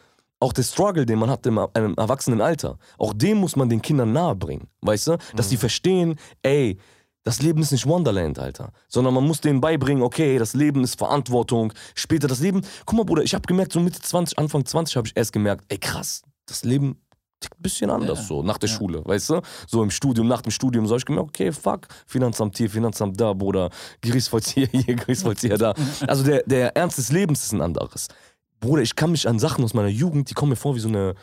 auch 0.42 0.52
der 0.52 0.64
Struggle, 0.64 1.06
den 1.06 1.20
man 1.20 1.30
hat 1.30 1.46
im, 1.46 1.60
im 1.76 1.94
Erwachsenenalter, 1.96 2.78
auch 2.98 3.14
dem 3.14 3.38
muss 3.38 3.56
man 3.56 3.70
den 3.70 3.82
Kindern 3.82 4.12
nahebringen, 4.12 4.68
weißt 4.82 5.08
du? 5.08 5.18
Dass 5.36 5.46
Mhm. 5.46 5.50
die 5.52 5.58
verstehen, 5.58 6.16
ey, 6.42 6.78
das 7.24 7.42
Leben 7.42 7.62
ist 7.62 7.72
nicht 7.72 7.86
Wonderland, 7.86 8.40
Alter. 8.40 8.72
Sondern 8.88 9.14
man 9.14 9.26
muss 9.26 9.42
denen 9.42 9.62
beibringen, 9.62 10.04
okay, 10.04 10.38
das 10.40 10.54
Leben 10.54 10.84
ist 10.84 10.98
Verantwortung. 10.98 11.72
Später 11.96 12.28
das 12.28 12.40
Leben. 12.40 12.62
Guck 12.86 12.98
mal, 12.98 13.06
Bruder, 13.06 13.24
ich 13.24 13.34
habe 13.36 13.46
gemerkt, 13.48 13.74
so 13.74 13.80
Mitte 13.80 14.02
20, 14.02 14.40
Anfang 14.40 14.66
20 14.66 14.96
habe 14.96 15.08
ich 15.08 15.16
erst 15.16 15.32
gemerkt, 15.34 15.66
ey, 15.70 15.78
krass, 15.78 16.24
das 16.48 16.64
Leben 16.64 17.00
tickt 17.40 17.60
ein 17.60 17.62
bisschen 17.64 17.90
anders 17.90 18.20
Ja. 18.20 18.26
so, 18.26 18.44
nach 18.44 18.58
der 18.58 18.70
Ja. 18.70 18.76
Schule, 18.76 19.02
weißt 19.06 19.30
du? 19.32 19.42
So 19.68 19.82
im 19.84 19.90
Studium, 19.92 20.28
nach 20.28 20.42
dem 20.42 20.52
Studium, 20.52 20.86
so 20.88 20.94
hab 20.94 21.00
ich 21.00 21.06
gemerkt, 21.06 21.30
okay, 21.30 21.52
fuck, 21.52 21.88
Finanzamt 22.08 22.58
hier, 22.58 22.70
Finanzamt 22.70 23.20
da, 23.20 23.34
Bruder, 23.34 23.70
Gerichtsvollzieher 24.02 24.68
hier, 24.72 24.96
Gerichtsvollzieher 24.96 25.58
da. 25.58 25.74
Also 26.08 26.24
der, 26.24 26.44
der 26.46 26.76
Ernst 26.76 26.98
des 26.98 27.12
Lebens 27.12 27.44
ist 27.44 27.52
ein 27.54 27.62
anderes. 27.62 28.08
Bruder, 28.60 28.84
ich 28.84 28.96
kann 28.96 29.12
mich 29.12 29.28
an 29.28 29.40
Sachen 29.40 29.64
aus 29.64 29.74
meiner 29.74 29.88
Jugend, 29.88 30.30
die 30.30 30.34
kommen 30.36 30.52
mir 30.52 30.56
vor 30.56 30.76
wie 30.76 30.80
so 30.80 30.88
eine, 30.88 31.16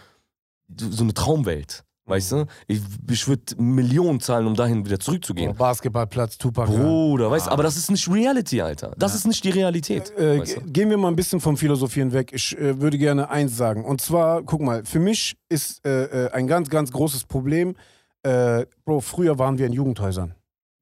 so 0.77 1.05
eine 1.05 1.15
Traumwelt, 1.15 1.85
weißt 2.09 2.33
du? 2.33 2.47
Ich, 2.67 2.81
ich 3.11 3.29
würde 3.29 3.43
Millionen 3.63 4.21
zahlen, 4.21 4.47
um 4.47 4.55
dahin 4.55 4.85
wieder 4.85 4.99
zurückzugehen. 4.99 5.51
Oh, 5.51 5.55
Basketballplatz, 5.55 6.39
Tupac. 6.39 6.67
Bruder, 6.71 7.31
weißt 7.31 7.47
du, 7.47 7.51
aber 7.51 7.63
das 7.63 7.77
ist 7.77 7.91
nicht 7.91 8.11
Reality, 8.11 8.61
Alter. 8.63 8.93
Das 8.99 9.15
ist 9.15 9.27
nicht 9.27 9.45
die 9.45 9.51
Realität. 9.51 10.11
Äh, 10.17 10.41
weißt 10.41 10.55
ge- 10.55 10.65
du? 10.65 10.71
Gehen 10.73 10.91
wir 10.91 10.97
mal 10.97 11.09
ein 11.09 11.17
bisschen 11.17 11.41
vom 11.41 11.57
Philosophieren 11.57 12.13
weg. 12.13 12.33
Ich 12.33 12.57
äh, 12.59 12.81
würde 12.81 12.99
gerne 12.99 13.31
eins 13.31 13.57
sagen. 13.57 13.85
Und 13.85 14.01
zwar, 14.01 14.43
guck 14.43 14.61
mal, 14.63 14.85
für 14.85 14.99
mich 15.01 15.37
ist 15.49 15.85
äh, 15.87 16.27
äh, 16.27 16.31
ein 16.33 16.47
ganz, 16.47 16.71
ganz 16.71 16.91
großes 16.91 17.25
Problem. 17.25 17.77
Äh, 18.23 18.67
Bro, 18.85 19.01
früher 19.01 19.39
waren 19.39 19.59
wir 19.59 19.67
in 19.67 19.73
Jugendhäusern. 19.73 20.35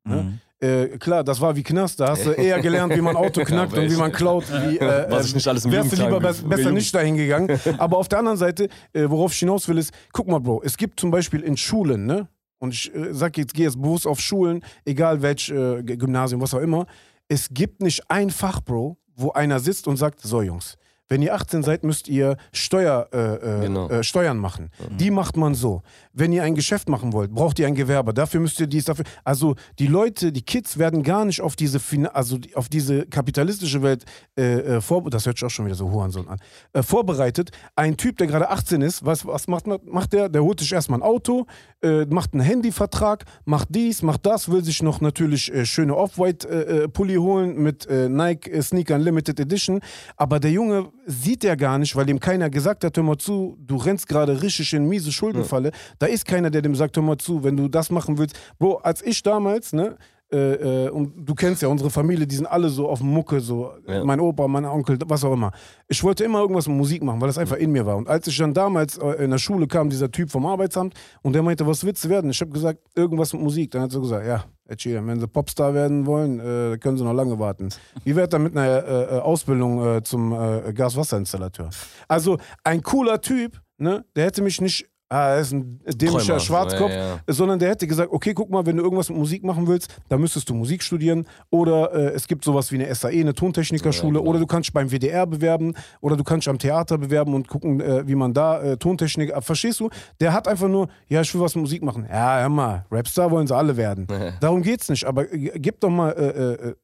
Ne? 0.04 0.22
Mhm. 0.22 0.40
Äh, 0.58 0.96
klar, 0.98 1.22
das 1.22 1.40
war 1.40 1.54
wie 1.54 1.62
Knast. 1.62 2.00
Da 2.00 2.08
hast 2.08 2.24
du 2.24 2.30
eher 2.30 2.60
gelernt, 2.60 2.94
wie 2.96 3.00
man 3.02 3.14
Auto 3.14 3.42
knackt 3.44 3.74
Ja, 3.74 3.82
und 3.82 3.90
wie 3.90 3.96
man 3.96 4.10
klaut. 4.10 4.44
Wie, 4.50 4.78
äh, 4.80 5.10
Was 5.10 5.26
ich 5.26 5.34
nicht 5.34 5.46
alles 5.46 5.64
im 5.66 5.72
wärst 5.72 5.92
du 5.92 5.96
lieber 6.02 6.18
be 6.18 6.32
besser 6.48 6.70
nicht 6.72 6.94
dahin 6.94 7.16
gegangen. 7.16 7.60
Aber 7.78 7.98
auf 7.98 8.08
der 8.08 8.18
anderen 8.20 8.38
Seite, 8.38 8.68
äh, 8.92 9.04
worauf 9.08 9.32
ich 9.32 9.38
hinaus 9.40 9.68
will, 9.68 9.76
ist, 9.78 9.92
guck 10.12 10.28
mal, 10.28 10.40
Bro, 10.40 10.62
es 10.64 10.76
gibt 10.76 10.98
zum 10.98 11.10
Beispiel 11.10 11.40
in 11.42 11.56
Schulen, 11.56 12.06
ne? 12.06 12.28
Und 12.58 12.72
ich 12.72 12.94
äh, 12.94 13.12
sag 13.12 13.36
jetzt, 13.36 13.52
gehe 13.52 13.66
jetzt 13.66 13.80
bewusst 13.80 14.06
auf 14.06 14.18
Schulen, 14.18 14.62
egal 14.86 15.20
welch 15.20 15.50
äh, 15.50 15.82
Gymnasium, 15.82 16.40
was 16.40 16.54
auch 16.54 16.60
immer. 16.60 16.86
Es 17.28 17.48
gibt 17.50 17.82
nicht 17.82 18.02
ein 18.10 18.30
Fach, 18.30 18.60
Bro, 18.62 18.96
wo 19.14 19.32
einer 19.32 19.60
sitzt 19.60 19.86
und 19.86 19.98
sagt, 19.98 20.20
so 20.22 20.40
Jungs, 20.40 20.76
wenn 21.08 21.20
ihr 21.22 21.34
18 21.34 21.62
seid, 21.62 21.84
müsst 21.84 22.08
ihr 22.08 22.36
Steuer, 22.52 23.08
äh, 23.12 23.34
äh, 23.34 23.60
Genau. 23.62 23.88
äh, 23.90 24.02
Steuern 24.02 24.38
machen. 24.38 24.70
Die 24.98 25.10
macht 25.10 25.36
man 25.36 25.54
so. 25.54 25.82
Wenn 26.18 26.32
ihr 26.32 26.42
ein 26.42 26.54
Geschäft 26.54 26.88
machen 26.88 27.12
wollt, 27.12 27.30
braucht 27.34 27.58
ihr 27.58 27.66
ein 27.66 27.74
Gewerbe. 27.74 28.14
Dafür 28.14 28.40
müsst 28.40 28.58
ihr 28.58 28.66
dies, 28.66 28.86
dafür. 28.86 29.04
Also 29.22 29.54
die 29.78 29.86
Leute, 29.86 30.32
die 30.32 30.40
Kids 30.40 30.78
werden 30.78 31.02
gar 31.02 31.26
nicht 31.26 31.42
auf 31.42 31.56
diese, 31.56 31.78
Fin 31.78 32.06
also 32.06 32.38
auf 32.54 32.70
diese 32.70 33.04
kapitalistische 33.04 33.82
Welt 33.82 34.06
äh, 34.38 34.76
äh, 34.76 34.80
vor, 34.80 35.04
das 35.10 35.26
hört 35.26 35.36
sich 35.36 35.44
auch 35.44 35.50
schon 35.50 35.66
wieder 35.66 35.74
so 35.74 35.90
Hurensohn 35.90 36.26
an, 36.26 36.38
äh, 36.72 36.82
vorbereitet. 36.82 37.50
Ein 37.74 37.98
Typ, 37.98 38.16
der 38.16 38.28
gerade 38.28 38.48
18 38.48 38.80
ist, 38.80 39.04
was, 39.04 39.26
was 39.26 39.46
macht, 39.46 39.66
macht 39.66 40.14
der? 40.14 40.30
Der 40.30 40.42
holt 40.42 40.58
sich 40.58 40.72
erstmal 40.72 41.00
ein 41.00 41.02
Auto, 41.02 41.46
äh, 41.82 42.06
macht 42.06 42.32
einen 42.32 42.42
Handyvertrag, 42.42 43.26
macht 43.44 43.68
dies, 43.70 44.00
macht 44.00 44.24
das, 44.24 44.50
will 44.50 44.64
sich 44.64 44.82
noch 44.82 45.02
natürlich 45.02 45.52
äh, 45.52 45.66
schöne 45.66 45.94
Off-White-Pulli 45.94 47.16
holen 47.16 47.62
mit 47.62 47.86
äh, 47.86 48.08
Nike-Sneakern 48.08 49.02
Limited 49.02 49.38
Edition. 49.38 49.80
Aber 50.16 50.40
der 50.40 50.50
Junge 50.50 50.88
sieht 51.04 51.44
ja 51.44 51.56
gar 51.56 51.78
nicht, 51.78 51.94
weil 51.94 52.06
dem 52.06 52.20
keiner 52.20 52.48
gesagt 52.48 52.84
hat, 52.84 52.96
hör 52.96 53.04
mal 53.04 53.18
zu, 53.18 53.58
du 53.60 53.76
rennst 53.76 54.08
gerade 54.08 54.40
richtig 54.42 54.72
in 54.72 54.88
miese 54.88 55.12
Schuldenfalle. 55.12 55.72
Da 56.06 56.12
ist 56.12 56.24
keiner, 56.24 56.50
der 56.50 56.62
dem 56.62 56.76
sagt, 56.76 56.96
hör 56.96 57.02
mal 57.02 57.18
zu, 57.18 57.42
wenn 57.42 57.56
du 57.56 57.66
das 57.66 57.90
machen 57.90 58.16
willst. 58.16 58.38
Bro, 58.60 58.76
als 58.76 59.02
ich 59.02 59.24
damals, 59.24 59.72
ne, 59.72 59.96
äh, 60.32 60.86
äh, 60.86 60.88
und 60.90 61.12
du 61.28 61.34
kennst 61.34 61.62
ja 61.62 61.68
unsere 61.68 61.90
Familie, 61.90 62.28
die 62.28 62.36
sind 62.36 62.46
alle 62.46 62.68
so 62.68 62.88
auf 62.88 63.00
Mucke, 63.00 63.40
so 63.40 63.72
Ja. 63.88 64.04
mein 64.04 64.20
Opa, 64.20 64.46
mein 64.46 64.64
Onkel, 64.64 64.98
was 65.06 65.24
auch 65.24 65.32
immer. 65.32 65.50
Ich 65.88 66.02
wollte 66.04 66.22
immer 66.22 66.38
irgendwas 66.40 66.68
mit 66.68 66.76
Musik 66.76 67.02
machen, 67.02 67.20
weil 67.20 67.26
das 67.28 67.38
einfach 67.38 67.56
in 67.56 67.72
mir 67.72 67.84
war. 67.86 67.96
Und 67.96 68.08
als 68.08 68.26
ich 68.28 68.36
dann 68.38 68.54
damals 68.54 68.98
äh, 68.98 69.24
in 69.24 69.30
der 69.32 69.38
Schule 69.38 69.66
kam, 69.66 69.90
dieser 69.90 70.08
Typ 70.12 70.30
vom 70.30 70.46
Arbeitsamt 70.46 70.94
und 71.22 71.32
der 71.32 71.42
meinte, 71.42 71.66
was 71.66 71.84
willst 71.84 72.04
du 72.04 72.08
werden? 72.08 72.30
Ich 72.30 72.40
habe 72.40 72.52
gesagt, 72.52 72.78
irgendwas 72.94 73.32
mit 73.32 73.42
Musik. 73.42 73.72
Dann 73.72 73.82
hat 73.82 73.92
er 73.94 74.00
gesagt, 74.00 74.26
ja, 74.26 74.44
Sheeran, 74.78 75.06
wenn 75.08 75.18
sie 75.18 75.26
Popstar 75.28 75.74
werden 75.74 76.06
wollen, 76.06 76.38
äh, 76.38 76.78
können 76.78 76.96
sie 76.98 77.04
noch 77.04 77.14
lange 77.14 77.36
warten. 77.40 77.68
Wie 78.04 78.14
wäre 78.14 78.28
er 78.30 78.38
mit 78.38 78.56
einer 78.56 78.84
äh, 78.86 79.18
Ausbildung 79.18 80.04
zum 80.04 80.30
Gaswasserinstallateur? 80.74 81.70
Also 82.08 82.38
ein 82.64 82.82
cooler 82.82 83.20
Typ, 83.20 83.60
ne? 83.78 84.04
Der 84.14 84.26
hätte 84.26 84.42
mich 84.42 84.60
nicht, 84.60 84.86
ah, 85.08 85.30
er 85.34 85.40
ist 85.40 85.52
ein 85.52 85.80
dämlicher 85.86 86.26
Träumer. 86.26 86.40
Schwarzkopf, 86.40 86.90
Ja, 86.90 86.96
ja. 87.08 87.20
sondern 87.28 87.58
der 87.58 87.70
hätte 87.70 87.86
gesagt, 87.86 88.10
okay, 88.12 88.34
guck 88.34 88.50
mal, 88.50 88.64
wenn 88.66 88.76
du 88.76 88.82
irgendwas 88.82 89.08
mit 89.08 89.18
Musik 89.18 89.44
machen 89.44 89.66
willst, 89.66 89.94
dann 90.08 90.20
müsstest 90.20 90.48
du 90.48 90.54
Musik 90.54 90.82
studieren 90.82 91.26
oder 91.50 91.92
äh, 91.94 92.12
es 92.14 92.26
gibt 92.26 92.44
sowas 92.44 92.70
wie 92.72 92.82
eine 92.82 92.94
SAE, 92.94 93.20
eine 93.20 93.34
Tontechnikerschule 93.34 94.14
Ja, 94.14 94.18
genau. 94.20 94.30
oder 94.30 94.38
du 94.40 94.46
kannst 94.46 94.72
beim 94.72 94.90
WDR 94.90 95.26
bewerben 95.26 95.74
oder 96.00 96.16
du 96.16 96.24
kannst 96.24 96.48
am 96.48 96.58
Theater 96.58 96.98
bewerben 96.98 97.34
und 97.34 97.48
gucken, 97.48 97.80
äh, 97.80 98.06
wie 98.06 98.14
man 98.14 98.32
da 98.34 98.60
äh, 98.62 98.76
Tontechnik, 98.76 99.30
äh, 99.30 99.40
verstehst 99.40 99.80
du? 99.80 99.90
Der 100.20 100.32
hat 100.32 100.48
einfach 100.48 100.68
nur, 100.68 100.88
ja, 101.08 101.20
ich 101.20 101.34
will 101.34 101.40
was 101.40 101.54
mit 101.54 101.62
Musik 101.62 101.82
machen. 101.82 102.06
Ja, 102.10 102.40
hör 102.40 102.48
mal, 102.48 102.86
Rapstar 102.90 103.30
wollen 103.30 103.46
sie 103.46 103.54
alle 103.56 103.76
werden. 103.76 104.06
Darum 104.40 104.62
geht's 104.62 104.88
nicht, 104.88 105.04
aber 105.04 105.24
gib 105.26 105.80
doch 105.80 105.90
mal 105.90 106.10
äh, 106.12 106.52
äh, 106.70 106.74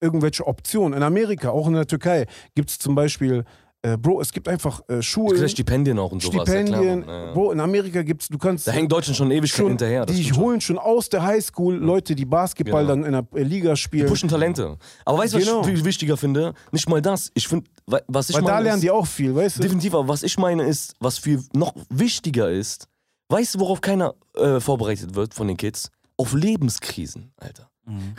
irgendwelche 0.00 0.46
Optionen. 0.46 0.96
In 0.96 1.02
Amerika, 1.02 1.50
auch 1.50 1.66
in 1.66 1.72
der 1.74 1.86
Türkei, 1.86 2.26
gibt 2.54 2.70
es 2.70 2.78
zum 2.78 2.94
Beispiel, 2.94 3.44
äh, 3.82 3.96
Bro, 3.96 4.20
es 4.20 4.32
gibt 4.32 4.48
einfach 4.48 4.80
äh, 4.88 5.00
Schulen, 5.02 5.36
Vielleicht 5.38 5.52
Stipendien 5.52 5.98
auch 5.98 6.10
und 6.12 6.20
sowas. 6.22 6.42
Stipendien. 6.48 7.04
Ja, 7.06 7.26
ja. 7.26 7.32
Bro, 7.32 7.52
in 7.52 7.60
Amerika 7.60 8.02
gibt's, 8.02 8.28
du 8.28 8.36
kannst 8.38 8.66
Da 8.66 8.72
hängt 8.72 8.90
Deutschland 8.90 9.16
schon 9.16 9.30
ewig 9.30 9.50
schon, 9.52 9.68
hinterher. 9.68 10.04
Die 10.06 10.24
schon. 10.24 10.36
holen 10.36 10.60
schon 10.60 10.78
aus 10.78 11.08
der 11.08 11.22
Highschool 11.22 11.76
Leute, 11.76 12.14
die 12.14 12.24
Basketball 12.24 12.82
Genau. 12.86 12.94
dann 12.94 13.04
in 13.04 13.12
der 13.12 13.26
äh, 13.40 13.44
Liga 13.44 13.70
Die 13.70 13.76
spielen. 13.76 14.08
pushen 14.08 14.28
Talente. 14.28 14.76
Aber 15.04 15.18
weißt 15.18 15.34
du, 15.34 15.38
was 15.38 15.44
Genau. 15.46 15.60
ich 15.60 15.66
viel 15.66 15.84
wichtiger 15.84 16.16
finde? 16.16 16.54
Nicht 16.72 16.88
mal 16.88 17.00
das. 17.00 17.30
Ich 17.34 17.46
finde, 17.46 17.70
was 18.08 18.28
ich 18.30 18.34
Weil 18.36 18.42
meine. 18.42 18.54
da 18.56 18.58
lernen 18.60 18.78
ist, 18.78 18.82
die 18.82 18.90
auch 18.90 19.06
viel, 19.06 19.34
weißt 19.34 19.58
du? 19.58 19.62
Definitiv, 19.62 19.94
aber 19.94 20.08
was 20.08 20.22
ich 20.24 20.36
meine 20.38 20.64
ist, 20.64 20.94
was 21.00 21.18
viel 21.18 21.42
noch 21.54 21.74
wichtiger 21.88 22.50
ist, 22.50 22.88
weißt 23.28 23.54
du, 23.54 23.60
worauf 23.60 23.80
keiner 23.80 24.14
äh, 24.34 24.58
vorbereitet 24.60 25.14
wird 25.14 25.34
von 25.34 25.46
den 25.46 25.56
Kids? 25.56 25.90
Auf 26.16 26.34
Lebenskrisen, 26.34 27.30
Alter. 27.36 27.70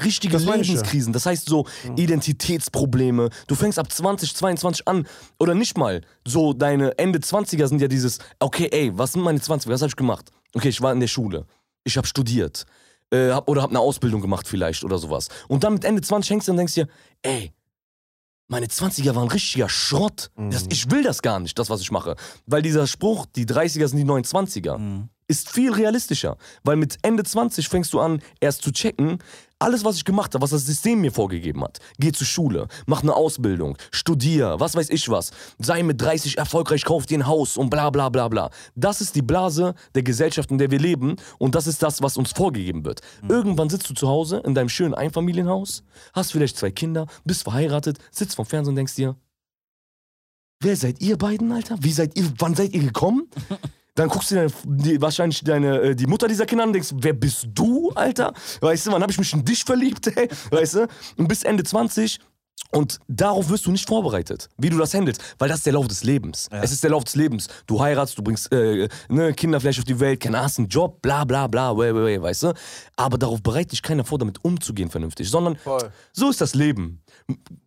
Richtige 0.04 0.34
Das. 0.34 0.46
Lebenskrisen. 0.46 1.14
Das 1.14 1.26
heißt 1.26 1.48
so 1.48 1.66
Identitätsprobleme. 1.96 3.30
Du 3.48 3.56
fängst 3.56 3.80
ab 3.80 3.92
20, 3.92 4.36
22 4.36 4.88
an. 4.88 5.08
Oder 5.40 5.56
nicht 5.56 5.78
mal. 5.78 6.02
So 6.26 6.54
deine 6.54 6.98
Ende 6.98 7.20
20er 7.20 7.68
sind 7.68 7.82
ja 7.82 7.88
dieses, 7.88 8.20
okay, 8.40 8.70
ey, 8.72 8.92
was 8.98 9.14
sind 9.14 9.22
meine 9.22 9.40
20er? 9.40 9.70
Was 9.70 9.82
habe 9.82 9.90
ich 9.90 9.96
gemacht? 9.96 10.32
Okay, 10.54 10.70
ich 10.70 10.82
war 10.82 10.92
in 10.92 11.00
der 11.00 11.08
Schule. 11.08 11.46
Ich 11.84 11.98
habe 11.98 12.08
studiert. 12.08 12.66
Äh, 13.12 13.32
hab, 13.32 13.48
oder 13.48 13.62
habe 13.62 13.72
eine 13.72 13.80
Ausbildung 13.80 14.22
gemacht 14.22 14.48
vielleicht 14.48 14.84
oder 14.84 14.98
sowas. 14.98 15.30
Und 15.48 15.64
dann 15.64 15.74
mit 15.74 15.84
Ende 15.86 16.02
20 16.02 16.32
hängst 16.32 16.48
du 16.48 16.52
und 16.52 16.58
denkst 16.58 16.74
dir, 16.76 16.88
ey, 17.22 17.52
meine 18.48 18.66
20er 18.66 19.14
waren 19.16 19.28
richtiger 19.28 19.70
Schrott. 19.70 20.32
Das, 20.36 20.66
ich 20.70 20.90
will 20.92 21.04
das 21.04 21.22
gar 21.22 21.40
nicht, 21.40 21.58
das, 21.60 21.70
was 21.70 21.82
ich 21.82 21.92
mache. 21.92 22.16
Weil 22.48 22.62
dieser 22.64 22.88
Spruch, 22.88 23.28
die 23.28 23.46
30er 23.46 23.88
sind 23.88 23.98
die 23.98 24.04
neuen 24.04 24.24
20er, 24.24 25.08
ist 25.30 25.50
viel 25.50 25.72
realistischer. 25.72 26.38
Weil 26.64 26.76
mit 26.76 26.98
Ende 27.04 27.24
20 27.24 27.70
fängst 27.70 27.94
du 27.94 28.02
an, 28.02 28.22
erst 28.42 28.64
zu 28.64 28.72
checken, 28.74 29.20
alles, 29.60 29.84
was 29.84 29.98
ich 29.98 30.06
gemacht 30.06 30.34
habe, 30.34 30.42
was 30.42 30.52
das 30.52 30.66
System 30.66 31.02
mir 31.02 31.12
vorgegeben 31.12 31.64
hat. 31.64 31.80
Geh 32.00 32.12
zur 32.12 32.26
Schule, 32.26 32.68
mach 32.86 33.04
eine 33.04 33.14
Ausbildung, 33.14 33.78
studier, 33.92 34.56
was 34.58 34.76
weiß 34.76 34.90
ich 34.90 35.10
was. 35.10 35.32
Sei 35.60 35.84
mit 35.84 36.02
30 36.02 36.38
erfolgreich, 36.38 36.86
kauf 36.86 37.06
dir 37.06 37.20
ein 37.20 37.28
Haus 37.28 37.58
und 37.58 37.70
bla 37.70 37.90
bla 37.90 38.10
bla 38.10 38.30
bla. 38.30 38.50
Das 38.76 39.02
ist 39.02 39.16
die 39.16 39.22
Blase 39.22 39.76
der 39.96 40.04
Gesellschaft, 40.04 40.50
in 40.50 40.58
der 40.58 40.72
wir 40.72 40.80
leben 40.80 41.18
und 41.38 41.56
das 41.56 41.68
ist 41.68 41.84
das, 41.84 42.02
was 42.02 42.18
uns 42.18 42.32
vorgegeben 42.32 42.86
wird. 42.86 43.02
Irgendwann 43.28 43.70
sitzt 43.70 43.90
du 43.90 43.94
zu 43.94 44.08
Hause 44.08 44.42
in 44.46 44.56
deinem 44.56 44.70
schönen 44.70 44.94
Einfamilienhaus, 44.94 45.84
hast 46.14 46.32
vielleicht 46.32 46.58
zwei 46.58 46.72
Kinder, 46.72 47.06
bist 47.26 47.44
verheiratet, 47.44 47.98
sitzt 48.12 48.36
vorm 48.36 48.48
Fernsehen 48.48 48.72
und 48.72 48.78
denkst 48.78 48.96
dir, 48.96 49.18
wer 50.62 50.78
seid 50.78 51.02
ihr 51.02 51.18
beiden, 51.18 51.52
Alter? 51.52 51.76
Wie 51.82 51.92
seid 51.92 52.18
ihr, 52.18 52.32
wann 52.38 52.56
seid 52.56 52.74
ihr 52.74 52.82
gekommen? 52.82 53.28
Dann 54.00 54.08
guckst 54.08 54.32
du 54.32 54.36
deine, 54.36 54.52
die, 54.64 55.02
wahrscheinlich 55.02 55.44
deine, 55.44 55.82
äh, 55.82 55.94
die 55.94 56.08
Mutter 56.08 56.30
dieser 56.30 56.46
Kinder 56.46 56.64
an 56.64 56.70
und 56.70 56.74
denkst, 56.74 56.92
wer 56.94 57.12
bist 57.12 57.48
du, 57.54 57.92
Alter? 57.96 58.34
Weißt 58.62 58.88
du, 58.88 58.94
wann 58.94 59.02
habe 59.02 59.12
ich 59.12 59.20
mich 59.20 59.34
in 59.34 59.44
dich 59.44 59.66
verliebt, 59.66 60.08
ey? 60.08 60.30
Weißt 60.52 60.76
du? 60.76 60.88
Und 61.18 61.28
bis 61.28 61.44
Ende 61.44 61.66
20 61.66 62.18
und 62.72 63.00
darauf 63.10 63.50
wirst 63.50 63.66
du 63.66 63.72
nicht 63.72 63.86
vorbereitet, 63.90 64.48
wie 64.58 64.70
du 64.70 64.78
das 64.78 64.94
handelst, 64.94 65.22
weil 65.38 65.50
das 65.50 65.58
ist 65.58 65.66
der 65.66 65.74
Lauf 65.74 65.90
des 65.90 66.06
Lebens. 66.06 66.48
Es 66.50 66.72
ist 66.72 66.82
der 66.82 66.92
Lauf 66.92 67.04
des 67.04 67.16
Lebens. 67.16 67.50
Du 67.68 67.82
heiratst, 67.82 68.18
du 68.18 68.24
bringst 68.24 68.50
äh, 68.54 68.88
ne, 69.10 69.34
Kinder 69.34 69.60
vielleicht 69.60 69.80
auf 69.80 69.86
die 69.86 70.00
Welt, 70.00 70.22
keine 70.22 70.38
Ahnung, 70.38 70.52
einen 70.58 70.68
Job, 70.68 71.02
bla 71.02 71.26
bla 71.26 71.48
bla, 71.48 71.76
way, 71.76 71.94
way, 71.94 72.04
way, 72.04 72.22
weißt 72.22 72.44
du? 72.44 72.54
Aber 72.96 73.18
darauf 73.18 73.44
bereitet 73.44 73.74
dich 73.74 73.82
keiner 73.82 74.06
vor, 74.06 74.18
damit 74.18 74.46
umzugehen 74.46 74.90
vernünftig, 74.90 75.30
sondern 75.30 75.58
Voll. 75.58 75.92
so 76.14 76.30
ist 76.30 76.40
das 76.40 76.56
Leben. 76.56 77.02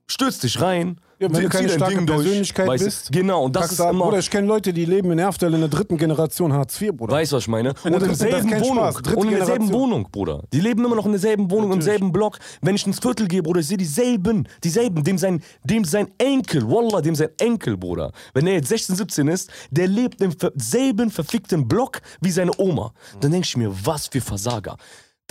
stürzt 0.07 0.45
dich 0.45 0.61
rein. 0.62 0.99
Ja, 1.23 1.33
wenn 1.33 1.43
du 1.43 1.49
keine 1.49 1.69
starke 1.69 1.97
Ding 1.97 2.07
durch, 2.07 2.23
Persönlichkeit 2.23 2.67
weißt 2.67 2.81
du? 2.83 2.85
bist, 2.87 3.13
Genau, 3.13 3.45
und 3.45 3.55
das 3.55 3.71
ist 3.73 3.79
immer. 3.79 4.05
Bruder, 4.07 4.19
ich 4.19 4.29
kenne 4.29 4.49
Leute, 4.49 4.73
die 4.73 4.85
leben 4.85 5.13
in 5.13 5.21
Erftal 5.21 5.55
in 5.55 5.61
der 5.61 5.69
dritten 5.69 5.97
Generation 5.97 6.53
Hartz 6.53 6.81
IV, 6.81 6.93
Bruder. 6.95 7.13
Weißt 7.13 7.31
du, 7.31 7.37
was 7.37 7.45
ich 7.45 7.49
meine? 7.49 7.75
Und 7.85 7.95
ist 7.95 8.21
derselben 8.21 8.51
kein 8.51 8.61
Wohnung. 8.63 8.93
Spaß. 8.93 8.97
Und 9.15 9.29
in 9.29 9.37
derselben 9.37 9.67
Generation. 9.67 9.73
Wohnung, 9.73 10.09
Bruder. 10.11 10.43
Die 10.53 10.61
leben 10.61 10.85
immer 10.85 10.97
noch 10.97 11.07
in 11.07 11.13
derselben 11.13 11.51
Wohnung, 11.51 11.71
im 11.73 11.79
Natürlich. 11.79 11.85
selben 11.99 12.13
Block. 12.13 12.39
Wenn 12.61 12.75
ich 12.75 12.87
ins 12.87 12.99
Viertel 12.99 13.29
gehe, 13.29 13.43
Bruder, 13.43 13.61
ich 13.61 13.69
sehe 13.69 13.77
dieselben. 13.77 14.49
Dieselben. 14.65 15.05
Dem 15.05 15.17
sein, 15.17 15.43
dem 15.63 15.85
sein 15.85 16.09
Enkel, 16.19 16.69
Wallah, 16.69 17.01
dem 17.01 17.15
sein 17.15 17.29
Enkel, 17.39 17.77
Bruder. 17.77 18.11
Wenn 18.35 18.47
er 18.49 18.55
jetzt 18.55 18.69
16, 18.69 18.97
17 18.97 19.29
ist, 19.29 19.51
der 19.71 19.87
lebt 19.87 20.21
im 20.21 20.33
selben 20.57 21.11
verfickten 21.11 21.69
Block 21.69 22.01
wie 22.21 22.31
seine 22.31 22.51
Oma. 22.59 22.93
Dann 23.21 23.31
denke 23.31 23.47
ich 23.47 23.57
mir, 23.57 23.73
was 23.85 24.09
für 24.09 24.21
Versager. 24.21 24.77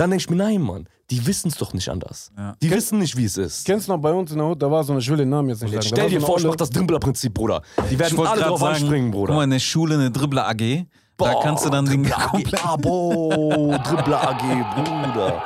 Dann 0.01 0.09
denke 0.09 0.23
ich 0.23 0.29
mir, 0.31 0.37
nein, 0.37 0.59
Mann, 0.63 0.89
die 1.11 1.27
wissen 1.27 1.49
es 1.49 1.57
doch 1.57 1.75
nicht 1.75 1.87
anders. 1.87 2.31
Ja. 2.35 2.55
Die 2.59 2.71
wissen 2.71 2.97
nicht, 2.97 3.15
wie 3.17 3.25
es 3.25 3.37
ist. 3.37 3.63
Kennst 3.67 3.87
du 3.87 3.91
noch 3.91 3.99
bei 3.99 4.11
uns 4.11 4.31
in 4.31 4.39
der 4.39 4.47
Hut, 4.47 4.59
da 4.59 4.71
war 4.71 4.83
so 4.83 4.93
eine, 4.93 5.05
will 5.05 5.17
den 5.17 5.29
Namen 5.29 5.49
jetzt 5.49 5.61
nicht 5.61 5.73
sagen. 5.73 5.85
stell 5.85 6.09
dir 6.09 6.19
so 6.19 6.25
vor, 6.25 6.39
ich 6.39 6.43
mach 6.43 6.55
das 6.55 6.71
Dribbler-Prinzip, 6.71 7.31
Bruder. 7.31 7.61
Die 7.91 7.99
werden 7.99 8.17
alle 8.17 8.27
gerade 8.29 8.41
drauf 8.41 8.59
sagen, 8.61 8.77
anspringen, 8.77 9.11
Bruder. 9.11 9.27
guck 9.27 9.35
mal, 9.35 9.43
in 9.43 9.51
der 9.51 9.59
Schule 9.59 9.93
eine 9.93 10.09
Dribbler 10.09 10.47
AG, 10.47 10.87
da 11.17 11.35
kannst 11.43 11.65
du 11.65 11.69
dann 11.69 11.85
den 11.85 12.01
Dribbler 12.01 12.63
AG, 12.63 12.65
Abo, 12.65 13.77
Dribbler 13.83 14.27
AG, 14.27 14.41
Bruder. 14.73 15.43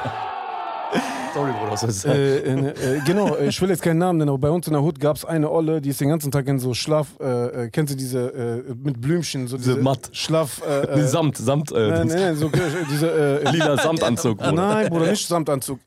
Sorry, 1.36 1.52
Bruder, 1.52 1.72
was? 1.74 2.06
Äh, 2.06 2.38
äh, 2.38 2.70
äh, 2.70 3.02
genau, 3.06 3.36
äh, 3.36 3.50
ich 3.50 3.62
will 3.62 3.70
jetzt 3.70 3.82
keinen 3.82 3.98
Namen 3.98 4.20
nennen, 4.20 4.30
aber 4.30 4.38
bei 4.38 4.50
uns 4.50 4.68
in 4.68 4.74
der 4.74 4.82
Hut 4.82 5.02
gab 5.02 5.18
es 5.18 5.26
eine 5.26 5.52
Olle, 5.52 5.82
die 5.82 5.90
ist 5.90 6.00
den 6.00 6.08
ganzen 6.08 6.32
Tag 6.32 6.48
in 6.48 6.60
so 6.60 6.74
Schlaf, 6.74 7.08
äh, 7.20 7.66
äh, 7.66 7.70
kennst 7.70 7.92
du 7.92 7.98
diese 7.98 8.64
äh, 8.70 8.74
mit 8.82 9.02
Blümchen, 9.02 9.46
so 9.50 9.58
diese, 9.58 9.76
Matt. 9.76 10.10
Schlaf, 10.14 10.62
Samt, 10.96 11.36
Samt, 11.36 11.72
nein, 11.72 11.90
nein, 11.90 12.08
nein, 12.08 12.36
so 12.38 12.50
diese, 12.90 13.42
lila 13.52 13.78
Samtanzug, 13.78 14.38
Bruder. 14.38 14.54
nein, 14.54 14.90
Bruder, 14.90 15.08
nicht 15.08 15.28
Samtanzug, 15.28 15.80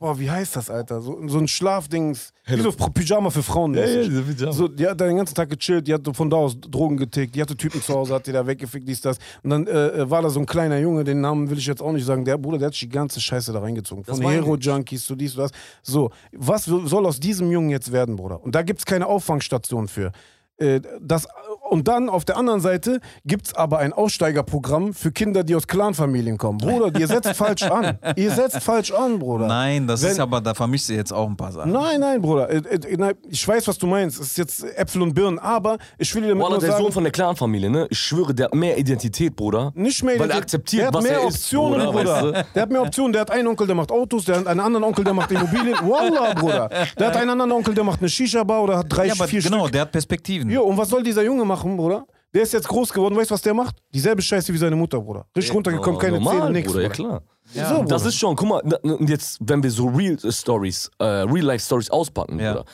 boah, 0.00 0.18
wie 0.18 0.28
heißt 0.28 0.56
das, 0.56 0.68
Alter, 0.68 1.00
so, 1.00 1.20
so 1.28 1.38
ein 1.38 1.46
Schlafdings, 1.46 2.32
wie 2.46 2.60
so 2.60 2.72
Pyjama 2.72 3.30
für 3.30 3.44
Frauen. 3.44 3.70
mäßig. 3.70 4.08
diese 4.08 4.22
Pyjama. 4.22 4.52
So, 4.52 4.66
die 4.66 4.86
hat 4.88 5.00
da 5.00 5.06
den 5.06 5.16
ganzen 5.16 5.36
Tag 5.36 5.48
gechillt, 5.50 5.86
die 5.86 5.94
hat 5.94 6.02
von 6.14 6.28
da 6.28 6.36
aus 6.36 6.58
Drogen 6.60 6.96
getickt, 6.96 7.36
die 7.36 7.40
hatte 7.40 7.56
Typen 7.56 7.80
zu 7.80 7.94
Hause, 7.94 8.14
hat 8.14 8.26
die 8.26 8.32
da 8.32 8.44
weggefickt, 8.44 8.88
dies, 8.88 9.00
das. 9.00 9.18
Und 9.44 9.50
dann 9.50 9.66
war 9.66 10.20
da 10.20 10.28
so 10.28 10.40
ein 10.40 10.46
kleiner 10.46 10.78
Junge, 10.78 11.04
den 11.04 11.20
Namen 11.20 11.48
will 11.48 11.58
ich 11.58 11.66
jetzt 11.66 11.80
auch 11.80 11.92
nicht 11.92 12.04
sagen, 12.04 12.24
der 12.24 12.36
Bruder, 12.38 12.58
der 12.58 12.66
hat 12.66 12.74
sich 12.74 12.82
die 12.82 12.88
ganze 12.88 13.20
Scheiße 13.20 13.52
da 13.52 13.60
reingezogen. 13.60 14.04
Von 14.04 14.14
Das 14.14 14.20
Hero-Junkies 14.64 15.06
zu 15.06 15.14
dies, 15.14 15.32
zu 15.32 15.38
das. 15.38 15.50
So, 15.82 16.10
was 16.32 16.64
soll 16.64 17.06
aus 17.06 17.20
diesem 17.20 17.50
Jungen 17.50 17.70
jetzt 17.70 17.92
werden, 17.92 18.16
Bruder? 18.16 18.42
Und 18.42 18.54
da 18.54 18.62
gibt 18.62 18.80
es 18.80 18.86
keine 18.86 19.06
Auffangstation 19.06 19.88
für. 19.88 20.12
Äh, 20.56 20.80
Das, 21.00 21.26
und 21.74 21.88
dann 21.88 22.08
auf 22.08 22.24
der 22.24 22.36
anderen 22.36 22.60
Seite 22.60 23.00
gibt 23.24 23.48
es 23.48 23.54
aber 23.54 23.78
ein 23.78 23.92
Aussteigerprogramm 23.92 24.94
für 24.94 25.10
Kinder, 25.10 25.42
die 25.42 25.54
aus 25.56 25.66
Clanfamilien 25.66 26.38
kommen. 26.38 26.58
Bruder, 26.58 26.96
ihr 26.98 27.06
setzt 27.08 27.30
falsch 27.36 27.64
an. 27.64 27.98
Ihr 28.16 28.30
setzt 28.30 28.58
falsch 28.62 28.92
an, 28.92 29.18
Bruder. 29.18 29.46
Nein, 29.48 29.86
das 29.88 30.02
Wenn- 30.02 30.12
ist 30.12 30.20
aber, 30.20 30.40
da 30.40 30.54
vermischst 30.54 30.88
du 30.88 30.94
jetzt 30.94 31.12
auch 31.12 31.28
ein 31.28 31.36
paar 31.36 31.50
Sachen. 31.52 31.72
Nein, 31.72 31.98
nein, 32.00 32.22
Bruder. 32.22 32.48
Äh, 32.48 32.58
äh, 32.58 32.96
nein, 32.96 33.14
Ich 33.28 33.46
weiß, 33.46 33.66
was 33.66 33.76
du 33.76 33.86
meinst. 33.88 34.20
Es 34.20 34.28
ist 34.28 34.38
jetzt 34.38 34.64
Äpfel 34.78 35.02
und 35.02 35.12
Birnen, 35.14 35.38
aber 35.38 35.78
ich 35.98 36.14
will 36.14 36.22
dir 36.22 36.28
damit 36.28 36.42
Wallah, 36.44 36.50
nur 36.54 36.60
der 36.60 36.70
sagen, 36.70 36.82
Sohn 36.84 36.92
von 36.92 37.02
der 37.02 37.12
Clan-Familie, 37.12 37.70
ne? 37.70 37.86
Ich 37.90 37.98
schwöre, 37.98 38.32
der 38.34 38.46
hat 38.46 38.54
mehr 38.54 38.78
Identität, 38.78 39.34
Bruder. 39.34 39.72
nicht 39.74 40.02
mehr 40.04 40.14
Weil 40.14 40.22
er 40.22 40.28
der- 40.28 40.36
akzeptiert, 40.38 40.80
der 40.82 40.86
hat 40.88 40.94
was 40.94 41.02
mehr 41.04 41.12
er 41.20 41.28
ist, 41.28 41.34
Optionen, 41.34 41.80
Bruder, 41.86 41.92
Bruder. 41.92 42.14
weißt 42.14 42.24
du? 42.24 42.46
Der 42.54 42.62
hat 42.62 42.70
mehr 42.70 42.82
Optionen. 42.82 43.12
Der 43.12 43.20
hat 43.22 43.30
einen 43.30 43.48
Onkel, 43.48 43.66
der 43.66 43.74
macht 43.76 43.90
Autos, 43.90 44.24
der 44.24 44.36
hat 44.38 44.46
einen 44.46 44.60
anderen 44.60 44.84
Onkel, 44.84 45.04
der 45.04 45.14
macht 45.14 45.30
Immobilien. 45.32 45.74
Wallah, 45.82 46.34
Bruder. 46.34 46.68
Der 46.98 47.06
hat 47.08 47.16
einen 47.16 47.30
anderen 47.30 47.50
Onkel, 47.52 47.74
der 47.74 47.82
macht 47.84 48.00
eine 48.00 48.08
Shisha-Bar 48.08 48.62
oder 48.62 48.78
hat 48.78 48.86
drei, 48.88 49.06
Ja, 49.06 49.14
aber 49.14 49.26
vier 49.26 49.42
genau, 49.42 49.60
Stück. 49.62 49.72
der 49.72 49.80
hat 49.82 49.92
Perspektiven. 49.92 50.50
Jo, 50.50 50.62
und 50.62 50.76
was 50.76 50.88
soll 50.88 51.02
dieser 51.02 51.22
Junge 51.22 51.44
machen, 51.44 51.63
Bruder? 51.76 52.06
Der 52.32 52.42
ist 52.42 52.52
jetzt 52.52 52.66
groß 52.68 52.92
geworden. 52.92 53.16
Weißt 53.16 53.30
du, 53.30 53.34
was 53.34 53.42
der 53.42 53.54
macht? 53.54 53.76
Dieselbe 53.92 54.20
Scheiße 54.22 54.52
wie 54.52 54.58
seine 54.58 54.76
Mutter, 54.76 55.00
Bruder. 55.00 55.26
Richtig 55.36 55.54
runtergekommen, 55.54 55.98
keine 56.00 56.14
Normal, 56.20 56.40
Zähne, 56.40 56.50
nix. 56.52 56.66
Bruder, 56.72 56.82
ja 56.82 56.88
Bruder. 56.88 57.08
klar. 57.08 57.22
Ja. 57.54 57.68
So, 57.68 57.74
Das 57.84 58.02
Bruder. 58.02 58.08
ist 58.08 58.14
schon, 58.18 58.36
guck 58.36 58.48
mal, 58.48 58.62
jetzt, 59.06 59.38
wenn 59.40 59.62
wir 59.62 59.70
so 59.70 59.86
Real 59.86 60.18
Stories, 60.32 60.90
äh, 60.98 61.04
Real 61.04 61.44
Life 61.46 61.64
Stories 61.64 61.90
auspacken, 61.90 62.38
Ja. 62.40 62.52
Bruder. 62.54 62.64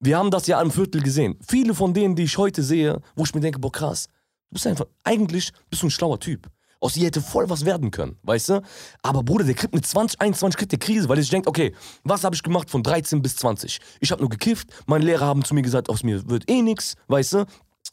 Wir 0.00 0.16
haben 0.16 0.30
das 0.30 0.46
ja 0.46 0.60
im 0.62 0.70
Viertel 0.70 1.02
gesehen. 1.02 1.36
Viele 1.46 1.74
von 1.74 1.92
denen, 1.92 2.14
die 2.14 2.22
ich 2.22 2.38
heute 2.38 2.62
sehe, 2.62 3.00
wo 3.16 3.24
ich 3.24 3.34
mir 3.34 3.40
denke, 3.40 3.58
boah, 3.58 3.72
krass, 3.72 4.06
du 4.48 4.54
bist 4.54 4.66
einfach, 4.66 4.86
eigentlich 5.04 5.50
bist 5.68 5.82
du 5.82 5.88
ein 5.88 5.90
schlauer 5.90 6.20
Typ. 6.20 6.46
Aus 6.80 6.92
dir 6.92 7.06
hätte 7.06 7.20
voll 7.20 7.50
was 7.50 7.64
werden 7.64 7.90
können, 7.90 8.16
weißt 8.22 8.50
du? 8.50 8.62
Aber 9.02 9.24
Bruder, 9.24 9.42
der 9.42 9.54
kriegt 9.54 9.74
mit 9.74 9.84
20, 9.84 10.20
21 10.20 10.56
kriegt 10.56 10.70
der 10.70 10.78
Krise, 10.78 11.08
weil 11.08 11.16
er 11.18 11.22
sich 11.22 11.30
denkt, 11.30 11.48
okay, 11.48 11.74
was 12.04 12.22
habe 12.22 12.36
ich 12.36 12.42
gemacht 12.44 12.70
von 12.70 12.84
13 12.84 13.20
bis 13.20 13.34
20? 13.34 13.80
Ich 13.98 14.12
habe 14.12 14.20
nur 14.22 14.30
gekifft, 14.30 14.68
meine 14.86 15.04
Lehrer 15.04 15.26
haben 15.26 15.42
zu 15.44 15.54
mir 15.54 15.62
gesagt, 15.62 15.90
aus 15.90 16.04
mir 16.04 16.30
wird 16.30 16.48
eh 16.48 16.62
nix, 16.62 16.94
weißt 17.08 17.32
du? 17.32 17.44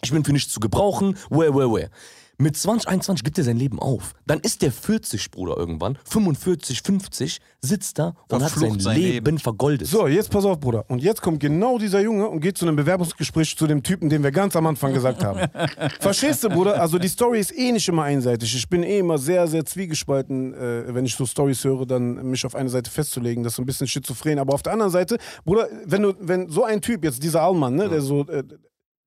Ich 0.03 0.11
bin 0.11 0.23
für 0.23 0.33
nichts 0.33 0.53
zu 0.53 0.59
gebrauchen, 0.59 1.17
where, 1.29 1.53
where, 1.55 1.71
where. 1.71 1.89
Mit 2.37 2.57
20, 2.57 2.89
21 2.89 3.23
gibt 3.23 3.37
er 3.37 3.45
sein 3.45 3.55
Leben 3.55 3.79
auf. 3.79 4.13
Dann 4.27 4.41
ist 4.41 4.61
der 4.61 4.73
40, 4.73 5.31
Bruder, 5.31 5.55
irgendwann, 5.55 5.97
45, 6.03 6.81
50, 6.81 7.39
sitzt 7.61 7.97
da 7.97 8.13
und 8.29 8.43
hat 8.43 8.51
sein, 8.51 8.77
sein 8.77 8.97
Leben, 8.97 9.25
Leben. 9.25 9.39
vergoldet. 9.39 9.87
So, 9.87 10.05
jetzt 10.07 10.31
pass 10.31 10.43
auf, 10.43 10.59
Bruder. 10.59 10.83
Und 10.89 11.01
jetzt 11.01 11.21
kommt 11.21 11.39
genau 11.39 11.77
dieser 11.77 12.01
Junge 12.01 12.27
und 12.27 12.41
geht 12.41 12.57
zu 12.57 12.65
einem 12.65 12.75
Bewerbungsgespräch 12.75 13.55
zu 13.55 13.67
dem 13.67 13.83
Typen, 13.83 14.09
den 14.09 14.21
wir 14.21 14.31
ganz 14.31 14.53
am 14.57 14.67
Anfang 14.67 14.93
gesagt 14.93 15.23
haben. 15.23 15.49
Verstehst 16.01 16.43
du, 16.43 16.49
Bruder? 16.49 16.81
Also 16.81 16.99
die 16.99 17.07
Story 17.07 17.39
ist 17.39 17.57
eh 17.57 17.71
nicht 17.71 17.87
immer 17.87 18.03
einseitig. 18.03 18.53
Ich 18.53 18.67
bin 18.67 18.83
eh 18.83 18.99
immer 18.99 19.17
sehr, 19.17 19.47
sehr 19.47 19.63
zwiegespalten, 19.63 20.53
äh, 20.53 20.93
wenn 20.93 21.05
ich 21.05 21.15
so 21.15 21.25
Stories 21.25 21.63
höre, 21.63 21.85
dann 21.85 22.15
mich 22.29 22.45
auf 22.45 22.55
eine 22.55 22.69
Seite 22.69 22.91
festzulegen. 22.91 23.45
Das 23.45 23.53
ist 23.53 23.57
so 23.57 23.61
ein 23.61 23.65
bisschen 23.65 23.87
schizophren. 23.87 24.39
Aber 24.39 24.53
auf 24.53 24.61
der 24.61 24.73
anderen 24.73 24.91
Seite, 24.91 25.17
Bruder, 25.45 25.69
wenn 25.85 26.01
du, 26.01 26.13
wenn 26.19 26.49
so 26.49 26.65
ein 26.65 26.81
Typ, 26.81 27.05
jetzt 27.05 27.23
dieser 27.23 27.43
Allmann, 27.43 27.75
ne, 27.75 27.87
der 27.87 28.01
so, 28.01 28.27
äh, 28.27 28.43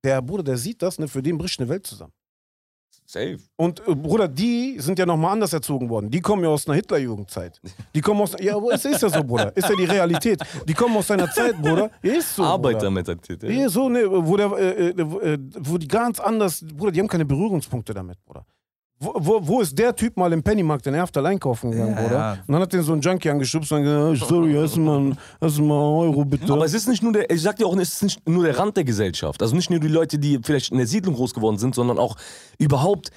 der 0.09 0.23
Bruder, 0.23 0.43
der 0.43 0.57
sieht 0.57 0.81
das, 0.83 0.99
ne, 0.99 1.07
für 1.09 1.23
den 1.23 1.37
bricht 1.39 1.61
eine 1.61 1.69
Welt 1.69 1.87
zusammen. 1.87 2.13
Safe. 3.05 3.39
Und 3.57 3.81
äh, 3.89 3.95
Bruder, 3.95 4.29
die 4.29 4.77
sind 4.81 4.99
ja 4.99 5.07
nochmal 5.07 5.33
anders 5.33 5.53
erzogen 5.55 5.89
worden. 5.89 6.11
Die 6.11 6.21
kommen 6.21 6.43
ja 6.45 6.51
aus 6.51 6.67
einer 6.67 6.77
Hitlerjugendzeit. 6.77 7.59
Die 7.95 8.03
kommen 8.03 8.21
aus. 8.21 8.35
Ja, 8.39 8.59
es 8.71 8.85
ist 8.85 9.01
ja 9.01 9.09
so, 9.09 9.25
Bruder. 9.25 9.57
Ist 9.57 9.67
ja 9.69 9.75
die 9.75 9.87
Realität. 9.87 10.43
Die 10.67 10.75
kommen 10.75 10.95
aus 10.95 11.07
seiner 11.07 11.31
Zeit, 11.31 11.57
Bruder. 11.57 11.91
Ist 12.03 12.37
so. 12.37 12.45
Arbeitermentalität. 12.45 13.43
ja. 13.43 13.49
Ja, 13.51 13.69
so, 13.71 13.89
ne, 13.89 14.03
wo, 14.11 14.37
der, 14.37 14.53
äh, 14.53 14.89
äh, 14.91 15.01
äh, 15.01 15.39
wo 15.59 15.79
die 15.79 15.89
ganz 15.89 16.21
anders. 16.21 16.63
Bruder, 16.75 16.93
die 16.93 17.01
haben 17.01 17.09
keine 17.09 17.25
Berührungspunkte 17.25 17.95
damit, 17.95 18.23
Bruder. 18.27 18.45
Wo, 19.01 19.13
wo, 19.17 19.47
wo 19.47 19.61
ist 19.61 19.79
der 19.79 19.95
Typ 19.95 20.17
mal 20.17 20.33
im 20.33 20.43
Pennymarkt 20.43 20.85
in 20.89 20.95
Erftal 20.95 21.25
einkaufen 21.27 21.71
gegangen, 21.71 21.95
Ja, 21.95 22.03
Bruder? 22.03 22.15
ja. 22.17 22.33
Und 22.47 22.53
dann 22.53 22.63
hat 22.63 22.73
den 22.73 22.83
so 22.83 22.93
ein 22.95 23.01
Junkie 23.01 23.31
angeschubst 23.31 23.71
und 23.71 23.83
gesagt, 23.85 24.23
"Ah, 24.23 24.27
sorry, 24.27 24.53
du 24.55 24.81
mal, 24.81 25.17
du 25.41 25.63
mal 25.63 25.75
einen 25.75 25.99
Euro, 26.09 26.25
bitte? 26.25 26.53
Aber 26.53 26.65
es 26.65 26.75
ist 26.75 26.89
nicht 26.89 27.03
nur 27.03 27.13
der, 27.13 27.31
ich 27.31 27.41
sag 27.41 27.57
dir 27.57 27.67
auch, 27.67 27.77
es 27.77 27.93
ist 27.95 28.03
nicht 28.03 28.29
nur 28.29 28.43
der 28.45 28.59
Rand 28.59 28.77
der 28.77 28.83
Gesellschaft. 28.85 29.41
Also 29.41 29.55
nicht 29.55 29.71
nur 29.71 29.79
die 29.79 29.87
Leute, 29.89 30.19
die 30.19 30.41
vielleicht 30.43 30.73
in 30.73 30.79
der 30.79 30.87
Siedlung 30.89 31.15
groß 31.15 31.33
geworden 31.33 31.59
sind, 31.59 31.77
sondern 31.77 31.97
auch 31.99 32.17
überhaupt. 32.59 33.11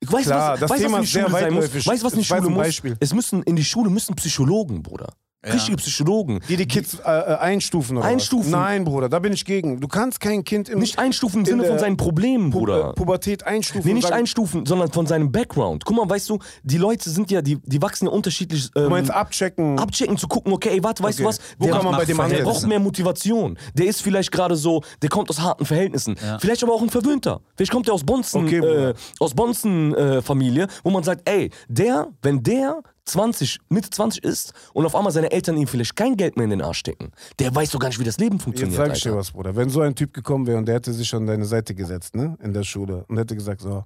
Ich 0.00 0.12
weiß, 0.12 0.24
Klar, 0.26 0.60
was, 0.60 0.68
weiß, 0.68 0.82
was 0.84 0.92
in 0.92 1.00
die 1.02 1.06
Schule 1.06 1.30
sein 1.30 1.54
muss. 1.54 1.86
Weißt 1.86 2.02
du, 2.02 2.06
was 2.06 2.12
in 2.14 2.18
die 2.18 2.24
Schule 2.24 2.50
muss? 2.50 2.82
Es 3.00 3.14
müssen 3.14 3.42
in 3.44 3.54
die 3.56 3.64
Schule 3.64 3.90
müssen 3.90 4.16
Psychologen, 4.16 4.82
Bruder. 4.82 5.12
Richtige 5.52 5.76
Psychologen. 5.76 6.40
die 6.48 6.56
die 6.56 6.66
Kids 6.66 6.94
äh, 6.94 7.00
äh, 7.10 7.36
einstufen 7.36 7.96
oder 7.98 8.06
Einstufen? 8.06 8.52
Was? 8.52 8.58
Nein, 8.60 8.84
Bruder, 8.84 9.08
da 9.08 9.18
bin 9.18 9.32
ich 9.32 9.44
gegen. 9.44 9.80
Du 9.80 9.88
kannst 9.88 10.20
kein 10.20 10.44
Kind 10.44 10.68
im 10.68 10.78
Nicht 10.78 10.98
einstufen 10.98 11.38
im 11.38 11.40
in 11.40 11.46
Sinne 11.46 11.62
der 11.62 11.70
von 11.72 11.78
seinen 11.78 11.96
Problemen, 11.96 12.50
Pu 12.50 12.60
Bruder. 12.60 12.90
äh, 12.90 12.92
Pubertät 12.94 13.46
einstufen. 13.46 13.86
Nee, 13.88 13.94
nicht 13.94 14.04
sagen, 14.08 14.16
einstufen, 14.20 14.66
sondern 14.66 14.90
von 14.92 15.06
seinem 15.06 15.30
Background. 15.32 15.84
Guck 15.84 15.96
mal, 15.96 16.08
weißt 16.08 16.28
du, 16.30 16.38
die 16.62 16.78
Leute 16.78 17.10
sind 17.10 17.30
ja, 17.30 17.42
die, 17.42 17.58
die 17.64 17.82
wachsen 17.82 18.06
ja 18.06 18.12
unterschiedlich. 18.12 18.70
Ähm, 18.76 18.84
Du 18.84 18.90
meinst 18.90 19.10
abchecken. 19.10 19.78
abchecken, 19.78 20.16
zu 20.16 20.28
gucken, 20.28 20.52
okay, 20.52 20.70
ey, 20.70 20.82
warte, 20.82 21.02
weißt 21.02 21.20
Okay. 21.20 21.22
du 21.24 21.28
was? 21.28 21.38
Wo 21.58 21.68
kann 21.68 21.84
man 21.84 21.96
bei 21.96 22.04
dem 22.04 22.16
der 22.16 22.42
braucht 22.42 22.66
mehr 22.66 22.80
Motivation. 22.80 23.58
Der 23.74 23.86
ist 23.86 24.02
vielleicht 24.02 24.30
gerade 24.32 24.56
so, 24.56 24.82
der 25.02 25.08
kommt 25.08 25.30
aus 25.30 25.40
harten 25.40 25.64
Verhältnissen. 25.64 26.16
Ja. 26.22 26.38
Vielleicht 26.38 26.62
aber 26.62 26.72
auch 26.72 26.82
ein 26.82 26.90
Verwöhnter. 26.90 27.40
Vielleicht 27.56 27.72
kommt 27.72 27.86
der 27.86 27.94
aus 27.94 28.04
Bonzen, 28.04 28.44
Okay, 28.44 28.58
äh, 28.58 28.94
aus 29.20 29.34
Bonzen 29.34 29.94
äh, 29.94 30.22
Familie, 30.22 30.66
wo 30.82 30.90
man 30.90 31.02
sagt, 31.02 31.28
ey, 31.28 31.50
der, 31.68 32.08
wenn 32.22 32.42
der 32.42 32.82
20, 33.04 33.60
Mitte 33.68 33.90
20 33.90 34.24
ist 34.24 34.52
und 34.72 34.86
auf 34.86 34.94
einmal 34.94 35.12
seine 35.12 35.30
Eltern 35.30 35.56
ihm 35.56 35.66
vielleicht 35.66 35.96
kein 35.96 36.16
Geld 36.16 36.36
mehr 36.36 36.44
in 36.44 36.50
den 36.50 36.62
Arsch 36.62 36.78
stecken, 36.78 37.12
der 37.38 37.54
weiß 37.54 37.70
doch 37.70 37.78
gar 37.78 37.88
nicht, 37.88 37.98
wie 38.00 38.04
das 38.04 38.18
Leben 38.18 38.36
Jetzt 38.36 38.44
funktioniert. 38.44 38.76
sag 38.76 38.96
ich 38.96 39.02
dir 39.02 39.14
was, 39.14 39.32
Bruder. 39.32 39.54
Wenn 39.56 39.68
so 39.68 39.80
ein 39.80 39.94
Typ 39.94 40.12
gekommen 40.14 40.46
wäre 40.46 40.58
und 40.58 40.66
der 40.66 40.76
hätte 40.76 40.92
sich 40.92 41.14
an 41.14 41.26
deine 41.26 41.44
Seite 41.44 41.74
gesetzt, 41.74 42.16
ne, 42.16 42.36
in 42.42 42.52
der 42.52 42.64
Schule, 42.64 43.04
und 43.08 43.18
hätte 43.18 43.34
gesagt, 43.34 43.60
so, 43.60 43.84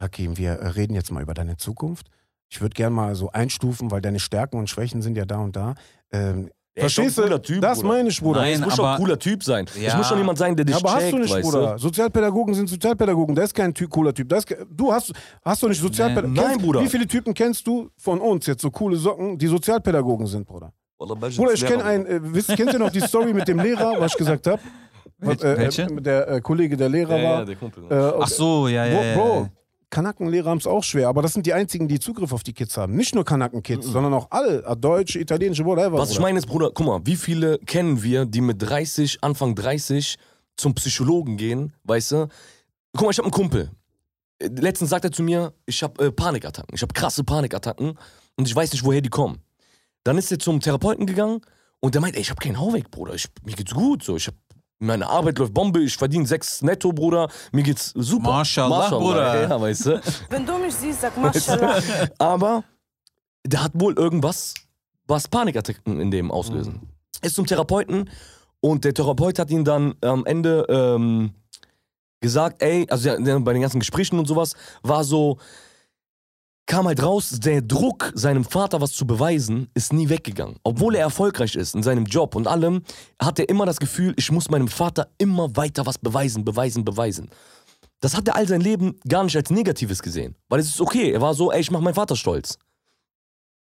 Hakim, 0.00 0.36
wir 0.36 0.52
äh, 0.52 0.66
reden 0.68 0.94
jetzt 0.94 1.10
mal 1.12 1.22
über 1.22 1.34
deine 1.34 1.56
Zukunft. 1.56 2.08
Ich 2.48 2.60
würde 2.60 2.74
gern 2.74 2.92
mal 2.92 3.14
so 3.14 3.30
einstufen, 3.30 3.90
weil 3.90 4.02
deine 4.02 4.20
Stärken 4.20 4.58
und 4.58 4.68
Schwächen 4.68 5.00
sind 5.00 5.16
ja 5.16 5.24
da 5.24 5.38
und 5.38 5.56
da. 5.56 5.74
Ähm, 6.10 6.50
Der 6.74 6.86
ist 6.86 6.94
verstehst 6.94 7.18
du? 7.18 7.38
Typ, 7.38 7.60
das 7.60 7.80
Bruder. 7.80 7.88
meine 7.94 8.08
ich, 8.08 8.20
Bruder. 8.20 8.40
Nein, 8.40 8.52
Es 8.54 8.60
muss 8.60 8.72
aber- 8.72 8.76
schon 8.76 8.86
ein 8.86 8.96
cooler 8.98 9.18
Typ 9.18 9.44
sein. 9.44 9.66
Es 9.66 9.76
Ja. 9.78 9.94
muss 9.96 10.08
schon 10.08 10.16
jemand 10.18 10.38
sein, 10.38 10.56
der 10.56 10.64
dich 10.64 10.74
Ja, 10.74 10.80
aber 10.80 10.92
hast 10.94 11.00
checkt, 11.00 11.12
du 11.12 11.18
nicht, 11.18 11.40
Bruder. 11.42 11.72
du? 11.74 11.78
Sozialpädagogen 11.78 12.54
sind 12.54 12.68
Sozialpädagogen. 12.70 13.34
Der 13.34 13.44
ist 13.44 13.54
kein 13.54 13.74
ty 13.74 13.86
cooler 13.86 14.14
Typ. 14.14 14.32
Ist, 14.32 14.46
ke- 14.46 14.66
du 14.70 14.90
hast, 14.90 15.12
hast 15.44 15.62
du 15.62 15.68
nicht 15.68 15.80
Sozialpädagogen. 15.80 16.32
Nein, 16.34 16.56
Bruder. 16.58 16.80
Wie 16.80 16.88
viele 16.88 17.06
Typen 17.06 17.34
kennst 17.34 17.66
du 17.66 17.90
von 17.98 18.20
uns 18.20 18.46
jetzt, 18.46 18.62
so 18.62 18.70
coole 18.70 18.96
Socken, 18.96 19.36
die 19.36 19.46
Sozialpädagogen 19.48 20.26
sind, 20.26 20.46
Bruder? 20.46 20.72
Bruder, 20.98 21.52
ich 21.52 21.66
kenne 21.66 21.84
einen, 21.84 22.06
äh, 22.06 22.20
wisst, 22.22 22.48
kennt 22.56 22.72
ihr 22.72 22.78
noch 22.78 22.90
die 22.90 23.00
Story 23.00 23.34
mit 23.34 23.46
dem 23.48 23.58
Lehrer, 23.58 23.96
was 23.98 24.12
ich 24.12 24.18
gesagt 24.18 24.46
habe? 24.46 24.62
Welche? 25.18 25.56
Welche? 25.58 25.86
der 26.00 26.28
äh, 26.28 26.40
Kollege, 26.40 26.76
der 26.76 26.88
Lehrer 26.88 27.16
Ja, 27.16 27.22
ja, 27.22 27.30
war. 27.38 27.44
der 27.44 27.56
Kumpel. 27.56 27.84
Äh, 27.90 28.12
Ach 28.20 28.26
so, 28.28 28.66
ja, 28.68 28.86
ja. 28.86 28.94
Bro, 28.96 29.04
ja, 29.04 29.14
Bro 29.14 29.48
ja. 29.92 29.96
Kanackenlehrer 29.96 30.50
haben 30.50 30.58
es 30.58 30.66
auch 30.66 30.82
schwer, 30.82 31.08
aber 31.08 31.22
das 31.22 31.32
sind 31.34 31.46
die 31.46 31.52
einzigen, 31.52 31.88
die 31.88 32.00
Zugriff 32.00 32.32
auf 32.32 32.42
die 32.42 32.52
Kids 32.52 32.76
haben. 32.76 32.94
Nicht 32.96 33.14
nur 33.14 33.24
Kanaken-Kids, 33.24 33.86
sondern 33.86 34.14
auch 34.14 34.28
alle. 34.30 34.64
äh, 34.64 34.76
Deutsche, 34.76 35.20
italienische, 35.20 35.64
whatever. 35.64 35.98
Was 35.98 36.10
ich 36.10 36.20
meine 36.20 36.38
ist, 36.38 36.46
Bruder, 36.46 36.70
guck 36.72 36.86
mal, 36.86 37.00
wie 37.04 37.16
viele 37.16 37.58
kennen 37.58 38.02
wir, 38.02 38.24
die 38.24 38.40
mit 38.40 38.60
30, 38.62 39.22
Anfang 39.22 39.54
30 39.54 40.16
zum 40.56 40.74
Psychologen 40.74 41.36
gehen, 41.36 41.72
weißt 41.84 42.12
du? 42.12 42.28
Guck 42.92 43.02
mal, 43.02 43.10
ich 43.10 43.18
habe 43.18 43.26
einen 43.26 43.32
Kumpel. 43.32 43.70
Letztens 44.40 44.90
sagt 44.90 45.04
er 45.04 45.12
zu 45.12 45.22
mir, 45.22 45.52
ich 45.66 45.82
habe 45.82 46.06
äh, 46.06 46.10
Panikattacken. 46.10 46.74
Ich 46.74 46.82
habe 46.82 46.92
krasse 46.92 47.22
Panikattacken 47.22 47.98
und 48.36 48.48
ich 48.48 48.54
weiß 48.56 48.72
nicht, 48.72 48.84
woher 48.84 49.00
die 49.00 49.08
kommen. 49.08 49.38
Dann 50.04 50.18
ist 50.18 50.32
er 50.32 50.38
zum 50.38 50.60
Therapeuten 50.60 51.06
gegangen 51.06 51.40
Und 51.80 51.94
der 51.94 52.00
meint, 52.00 52.14
ey, 52.16 52.22
ich 52.22 52.30
habe 52.30 52.40
keinen 52.40 52.58
Hau 52.58 52.72
weg, 52.72 52.90
Bruder. 52.90 53.14
Ich, 53.14 53.28
mir 53.44 53.54
geht's 53.54 53.72
gut. 53.74 54.02
So. 54.02 54.16
Ich 54.16 54.26
hab, 54.28 54.34
meine 54.82 55.08
Arbeit 55.08 55.38
läuft 55.38 55.54
Bombe, 55.54 55.80
ich 55.80 55.96
verdiene 55.96 56.26
sechs 56.26 56.60
netto, 56.62 56.92
Bruder. 56.92 57.28
Mir 57.52 57.62
geht's 57.62 57.92
super. 57.94 58.32
Mashallah, 58.32 58.90
Bruder. 58.90 59.48
Ja, 59.48 59.60
weißt 59.60 59.86
du? 59.86 60.00
Wenn 60.30 60.44
du 60.44 60.58
mich 60.58 60.74
siehst, 60.74 61.02
sag 61.02 61.16
Maschallah. 61.16 61.80
Aber 62.18 62.64
der 63.46 63.62
hat 63.62 63.72
wohl 63.74 63.94
irgendwas, 63.94 64.54
was 65.06 65.28
Panikattacken 65.28 66.00
in 66.00 66.10
dem 66.10 66.30
auslösen. 66.30 66.88
Ist 67.22 67.36
zum 67.36 67.46
Therapeuten 67.46 68.10
und 68.60 68.84
der 68.84 68.94
Therapeut 68.94 69.38
hat 69.38 69.50
ihn 69.50 69.64
dann 69.64 69.94
am 70.00 70.26
Ende 70.26 70.66
ähm, 70.68 71.32
gesagt, 72.20 72.62
ey, 72.62 72.86
also 72.90 73.10
bei 73.40 73.52
den 73.52 73.62
ganzen 73.62 73.78
Gesprächen 73.78 74.18
und 74.18 74.26
sowas, 74.26 74.54
war 74.82 75.04
so, 75.04 75.38
kam 76.66 76.86
halt 76.86 77.02
raus, 77.02 77.38
der 77.40 77.60
Druck, 77.62 78.12
seinem 78.14 78.44
Vater 78.44 78.80
was 78.80 78.92
zu 78.92 79.06
beweisen, 79.06 79.68
ist 79.74 79.92
nie 79.92 80.08
weggegangen. 80.08 80.56
Obwohl 80.62 80.94
er 80.94 81.02
erfolgreich 81.02 81.54
ist 81.56 81.74
in 81.74 81.82
seinem 81.82 82.04
Job 82.04 82.34
und 82.34 82.46
allem, 82.46 82.82
hat 83.20 83.38
er 83.38 83.48
immer 83.48 83.66
das 83.66 83.78
Gefühl, 83.78 84.14
ich 84.16 84.30
muss 84.30 84.50
meinem 84.50 84.68
Vater 84.68 85.08
immer 85.18 85.56
weiter 85.56 85.86
was 85.86 85.98
beweisen, 85.98 86.44
beweisen, 86.44 86.84
beweisen. 86.84 87.30
Das 88.00 88.16
hat 88.16 88.26
er 88.28 88.36
all 88.36 88.48
sein 88.48 88.60
Leben 88.60 88.98
gar 89.06 89.24
nicht 89.24 89.36
als 89.36 89.50
Negatives 89.50 90.02
gesehen. 90.02 90.34
Weil 90.48 90.60
es 90.60 90.68
ist 90.68 90.80
okay, 90.80 91.12
er 91.12 91.20
war 91.20 91.34
so, 91.34 91.52
ey, 91.52 91.60
ich 91.60 91.70
mach 91.70 91.80
meinen 91.80 91.94
Vater 91.94 92.16
stolz. 92.16 92.58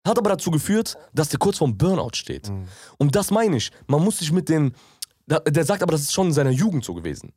Hat 0.06 0.18
aber 0.18 0.30
dazu 0.30 0.52
geführt, 0.52 0.96
dass 1.14 1.30
der 1.30 1.40
kurz 1.40 1.58
vorm 1.58 1.78
Burnout 1.78 2.12
steht. 2.14 2.50
Und 2.98 3.16
das 3.16 3.32
meine 3.32 3.58
ich. 3.58 3.72
Man 3.88 4.04
muss 4.04 4.20
sich 4.20 4.32
mit 4.32 4.48
den. 4.48 4.74
Der 5.28 5.66
sagt 5.66 5.84
aber, 5.84 5.92
das 5.92 6.02
ist 6.02 6.14
schon 6.14 6.28
in 6.28 6.34
seiner 6.34 6.52
Jugend 6.52 6.86
so 6.86 6.94
gewesen. 6.94 7.34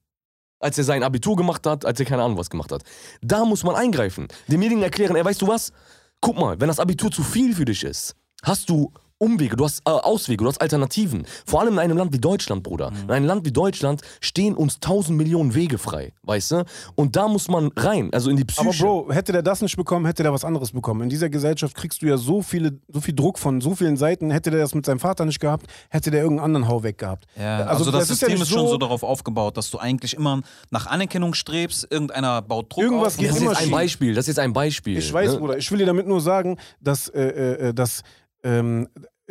Als 0.60 0.78
er 0.78 0.84
sein 0.84 1.02
Abitur 1.02 1.36
gemacht 1.36 1.66
hat, 1.66 1.84
als 1.84 1.98
er 1.98 2.06
keine 2.06 2.22
Ahnung 2.22 2.38
was 2.38 2.50
gemacht 2.50 2.70
hat. 2.70 2.82
Da 3.22 3.44
muss 3.44 3.64
man 3.64 3.74
eingreifen. 3.74 4.28
Demjenigen 4.46 4.82
erklären, 4.82 5.16
ey, 5.16 5.24
weißt 5.24 5.42
du 5.42 5.48
was? 5.48 5.72
Guck 6.20 6.38
mal, 6.38 6.60
wenn 6.60 6.68
das 6.68 6.78
Abitur 6.78 7.10
zu 7.10 7.22
viel 7.22 7.54
für 7.54 7.64
dich 7.64 7.82
ist, 7.82 8.14
hast 8.42 8.68
du 8.68 8.92
Umwege, 9.22 9.54
du 9.54 9.64
hast 9.64 9.80
äh, 9.86 9.90
Auswege, 9.90 10.42
du 10.44 10.48
hast 10.48 10.62
Alternativen. 10.62 11.26
Vor 11.44 11.60
allem 11.60 11.74
in 11.74 11.78
einem 11.78 11.98
Land 11.98 12.14
wie 12.14 12.18
Deutschland, 12.18 12.62
Bruder. 12.62 12.90
In 13.04 13.10
einem 13.10 13.26
Land 13.26 13.44
wie 13.44 13.52
Deutschland 13.52 14.00
stehen 14.22 14.54
uns 14.54 14.80
tausend 14.80 15.18
Millionen 15.18 15.54
Wege 15.54 15.76
frei, 15.76 16.14
weißt 16.22 16.52
du? 16.52 16.64
Und 16.94 17.16
da 17.16 17.28
muss 17.28 17.46
man 17.48 17.70
rein, 17.76 18.08
also 18.14 18.30
in 18.30 18.38
die 18.38 18.46
Psyche. 18.46 18.82
Aber 18.86 19.04
Bro, 19.04 19.12
hätte 19.12 19.32
der 19.32 19.42
das 19.42 19.60
nicht 19.60 19.76
bekommen, 19.76 20.06
hätte 20.06 20.22
der 20.22 20.32
was 20.32 20.42
anderes 20.42 20.72
bekommen. 20.72 21.02
In 21.02 21.10
dieser 21.10 21.28
Gesellschaft 21.28 21.76
kriegst 21.76 22.00
du 22.00 22.06
ja 22.06 22.16
so 22.16 22.40
viele, 22.40 22.78
so 22.88 23.02
viel 23.02 23.14
Druck 23.14 23.38
von 23.38 23.60
so 23.60 23.74
vielen 23.74 23.98
Seiten. 23.98 24.30
Hätte 24.30 24.50
der 24.50 24.60
das 24.60 24.74
mit 24.74 24.86
seinem 24.86 25.00
Vater 25.00 25.26
nicht 25.26 25.38
gehabt, 25.38 25.66
hätte 25.90 26.10
der 26.10 26.22
irgendeinen 26.22 26.46
anderen 26.56 26.68
Hau 26.68 26.82
weg 26.82 26.96
gehabt. 26.96 27.26
Ja, 27.38 27.58
Also 27.66 27.80
also, 27.80 27.90
das, 27.90 28.08
das 28.08 28.10
ist 28.12 28.22
ja 28.22 28.28
System 28.28 28.42
ist 28.42 28.48
schon 28.48 28.60
so- 28.60 28.68
so 28.68 28.78
darauf 28.78 29.02
aufgebaut, 29.02 29.58
dass 29.58 29.70
du 29.70 29.76
eigentlich 29.76 30.14
immer 30.14 30.40
nach 30.70 30.86
Anerkennung 30.86 31.34
strebst, 31.34 31.86
irgendeiner 31.90 32.40
baut 32.40 32.72
Druck 32.72 32.84
Irgendwas 32.84 33.14
auf. 33.14 33.18
geht 33.20 33.28
das 33.28 33.36
ist 33.36 33.42
immer 33.42 33.52
jetzt 33.52 33.62
ein. 33.64 33.70
Beispiel, 33.70 34.14
das 34.14 34.22
ist 34.24 34.28
jetzt 34.28 34.38
ein 34.38 34.54
Beispiel. 34.54 34.96
Ich 34.96 35.12
weiß, 35.12 35.32
ne? 35.34 35.38
Bruder. 35.40 35.58
Ich 35.58 35.70
will 35.70 35.76
dir 35.78 35.86
damit 35.86 36.06
nur 36.06 36.22
sagen, 36.22 36.56
dass, 36.80 37.08
äh, 37.08 37.20
äh, 37.20 37.68
äh, 37.68 37.74
dass 37.74 38.02
ähm, 38.42 38.88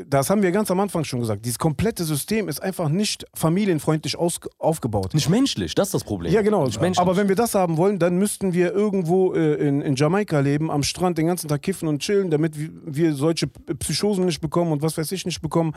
das 0.07 0.29
haben 0.29 0.41
wir 0.41 0.51
ganz 0.51 0.71
am 0.71 0.79
Anfang 0.79 1.03
schon 1.03 1.19
gesagt. 1.19 1.45
Dieses 1.45 1.59
komplette 1.59 2.03
System 2.03 2.47
ist 2.47 2.61
einfach 2.61 2.89
nicht 2.89 3.25
familienfreundlich 3.33 4.17
aufgebaut. 4.17 5.13
Nicht 5.13 5.29
menschlich, 5.29 5.75
das 5.75 5.89
ist 5.89 5.93
das 5.93 6.03
Problem. 6.03 6.31
Ja, 6.31 6.41
genau. 6.41 6.67
Aber 6.97 7.17
wenn 7.17 7.27
wir 7.27 7.35
das 7.35 7.55
haben 7.55 7.77
wollen, 7.77 7.99
dann 7.99 8.17
müssten 8.17 8.53
wir 8.53 8.71
irgendwo 8.71 9.33
äh, 9.33 9.55
in, 9.55 9.81
in 9.81 9.95
Jamaika 9.95 10.39
leben, 10.39 10.71
am 10.71 10.83
Strand 10.83 11.17
den 11.17 11.27
ganzen 11.27 11.47
Tag 11.47 11.61
kiffen 11.61 11.87
und 11.87 11.99
chillen, 11.99 12.29
damit 12.29 12.53
wir, 12.57 13.13
solche 13.13 13.47
Psychosen 13.47 14.25
nicht 14.25 14.41
bekommen 14.41 14.71
und 14.71 14.81
was 14.81 14.97
weiß 14.97 15.11
ich 15.11 15.25
nicht 15.25 15.41
bekommen. 15.41 15.73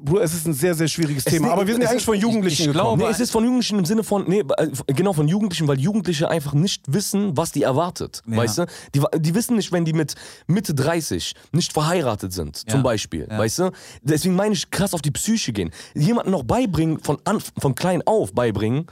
Bruder, 0.00 0.22
es 0.22 0.32
ist 0.34 0.46
ein 0.46 0.52
sehr, 0.52 0.74
sehr 0.74 0.86
schwieriges 0.88 1.24
Thema. 1.24 1.46
nee, 1.48 1.52
Aber 1.52 1.66
wir 1.66 1.74
sind 1.74 1.80
ja 1.82 1.86
es 1.86 1.90
eigentlich 1.90 2.02
ist- 2.02 2.04
von 2.06 2.14
Jugendlichen 2.18 2.62
ich 2.62 2.66
gekommen. 2.72 2.98
glaube- 2.98 3.02
Nee, 3.02 3.08
es 3.10 3.18
ist 3.20 3.30
von 3.30 3.42
Jugendlichen 3.44 3.78
im 3.80 3.84
Sinne 3.84 4.04
von, 4.04 4.24
nee, 4.28 4.40
äh, 4.56 4.68
genau 4.94 5.12
von 5.12 5.26
Jugendlichen, 5.26 5.66
weil 5.66 5.80
Jugendliche 5.80 6.28
einfach 6.30 6.52
nicht 6.52 6.84
wissen, 6.86 7.36
was 7.36 7.50
die 7.50 7.62
erwartet. 7.62 8.22
Ja. 8.28 8.36
Weißt 8.36 8.58
du? 8.58 8.66
Die, 8.94 9.00
die 9.18 9.34
wissen 9.34 9.56
nicht, 9.56 9.72
wenn 9.72 9.84
die 9.84 9.92
mit 9.92 10.14
Mitte 10.46 10.72
30 10.74 11.34
nicht 11.52 11.72
verheiratet 11.72 12.32
sind, 12.32 12.56
zum 12.56 12.68
Ja. 12.80 12.82
Beispiel. 12.82 13.26
Ja. 13.28 13.38
Weißt 13.38 13.58
du? 13.58 13.70
Deswegen 14.02 14.36
meine 14.36 14.54
ich 14.54 14.70
krass 14.70 14.94
auf 14.94 15.02
die 15.02 15.10
Psyche 15.10 15.52
gehen. 15.52 15.70
Jemanden 15.94 16.30
noch 16.30 16.44
beibringen, 16.44 17.00
von, 17.00 17.18
an, 17.24 17.40
von 17.58 17.74
klein 17.74 18.02
auf 18.06 18.32
beibringen, 18.34 18.86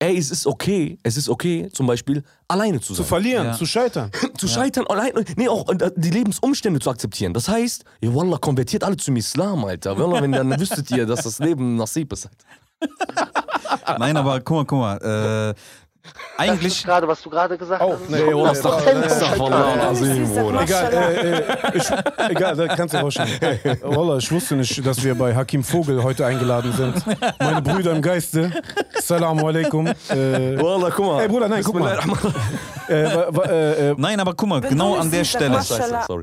ey, 0.00 0.16
es 0.18 0.30
ist 0.30 0.46
okay, 0.46 0.98
es 1.02 1.16
ist 1.16 1.28
okay, 1.28 1.68
zum 1.72 1.86
Beispiel, 1.86 2.24
alleine 2.48 2.80
zu 2.80 2.88
Zu 2.94 3.02
sein. 3.02 3.06
verlieren, 3.06 3.46
Ja. 3.48 3.52
zu 3.52 3.66
scheitern. 3.66 4.10
zu 4.36 4.48
scheitern, 4.48 4.86
allein, 4.88 5.12
nee, 5.36 5.46
auch 5.48 5.68
äh, 5.68 5.90
die 5.94 6.10
Lebensumstände 6.10 6.80
zu 6.80 6.90
akzeptieren. 6.90 7.32
Das 7.34 7.48
heißt, 7.48 7.84
ja, 8.00 8.12
Wallah, 8.14 8.38
konvertiert 8.38 8.82
alle 8.82 8.96
zum 8.96 9.16
Islam, 9.16 9.64
Alter. 9.64 9.96
Wallah, 9.98 10.22
wenn 10.22 10.32
dann 10.32 10.58
wüsstet 10.58 10.90
ihr, 10.90 11.06
dass 11.06 11.22
das 11.22 11.38
Leben 11.38 11.76
Nasib 11.76 12.12
ist. 12.12 12.28
Alter. 12.80 13.98
Nein, 13.98 14.16
aber 14.16 14.40
guck 14.40 14.56
mal, 14.56 14.64
guck 14.64 14.78
mal. 14.80 15.54
Äh, 15.54 15.54
eigentlich, 16.36 16.72
ist 16.78 16.84
gerade, 16.84 17.06
was 17.06 17.20
du 17.20 17.28
gerade 17.30 17.58
gesagt 17.58 17.82
Oh, 17.84 17.92
hast. 17.92 18.08
nee, 18.10 18.18
Kommt 18.20 18.34
Wallah, 18.36 18.50
aus 18.50 18.64
Wallah, 18.64 18.80
der 18.80 18.94
Wallah, 18.96 19.08
Zentrum. 19.08 19.52
Wallah, 19.52 19.90
Wenn 19.92 19.94
du 19.94 20.00
mich 20.00 20.18
siehst, 20.18 20.34
sag 20.34 20.44
Bruder. 20.44 20.62
Egal, 20.62 20.92
äh, 20.92 21.38
äh, 21.40 21.76
ich, 21.76 22.30
egal, 22.30 22.56
da 22.56 22.68
kannst 22.68 22.94
du 22.94 22.98
rausschneiden. 22.98 23.78
Wallah, 23.82 24.16
ich 24.18 24.32
wusste 24.32 24.56
nicht, 24.56 24.86
dass 24.86 25.04
wir 25.04 25.14
bei 25.14 25.34
Hakim 25.34 25.62
Vogel 25.62 26.02
heute 26.02 26.24
eingeladen 26.24 26.72
sind. 26.72 27.04
Meine 27.38 27.60
Brüder 27.62 27.92
im 27.92 28.00
Geiste. 28.02 28.50
Assalamu 28.96 29.46
alaikum. 29.48 29.86
Äh, 29.86 29.92
Wallah, 30.62 30.90
guck 30.90 31.06
mal. 31.06 31.20
Ey, 31.22 31.28
Bruder, 31.28 31.48
nein, 31.48 31.62
guck 31.62 31.78
mal. 31.78 31.98
äh, 32.88 33.04
wa- 33.04 33.26
wa- 33.36 33.44
äh, 33.44 33.90
äh, 33.90 33.94
nein, 33.98 34.18
aber 34.20 34.34
guck 34.34 34.48
mal, 34.48 34.60
genau 34.62 34.96
an 34.96 35.10
der 35.10 35.24
Stelle. 35.24 35.60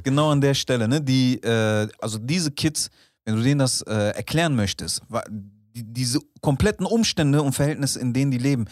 Genau 0.03 0.31
an 0.31 0.41
der 0.41 0.53
Stelle, 0.55 0.87
ne? 0.87 0.99
Die, 1.01 1.35
äh, 1.43 1.87
also 2.01 2.17
diese 2.17 2.49
Kids, 2.51 2.89
wenn 3.25 3.35
du 3.35 3.41
denen 3.43 3.59
das 3.59 3.81
äh, 3.83 3.93
erklären 4.15 4.55
möchtest, 4.55 5.01
wa- 5.09 5.23
die, 5.29 5.83
diese 5.83 6.19
kompletten 6.41 6.85
Umstände 6.87 7.41
und 7.43 7.53
Verhältnisse, 7.53 7.99
in 7.99 8.11
denen 8.13 8.31
die 8.31 8.37
leben, 8.39 8.65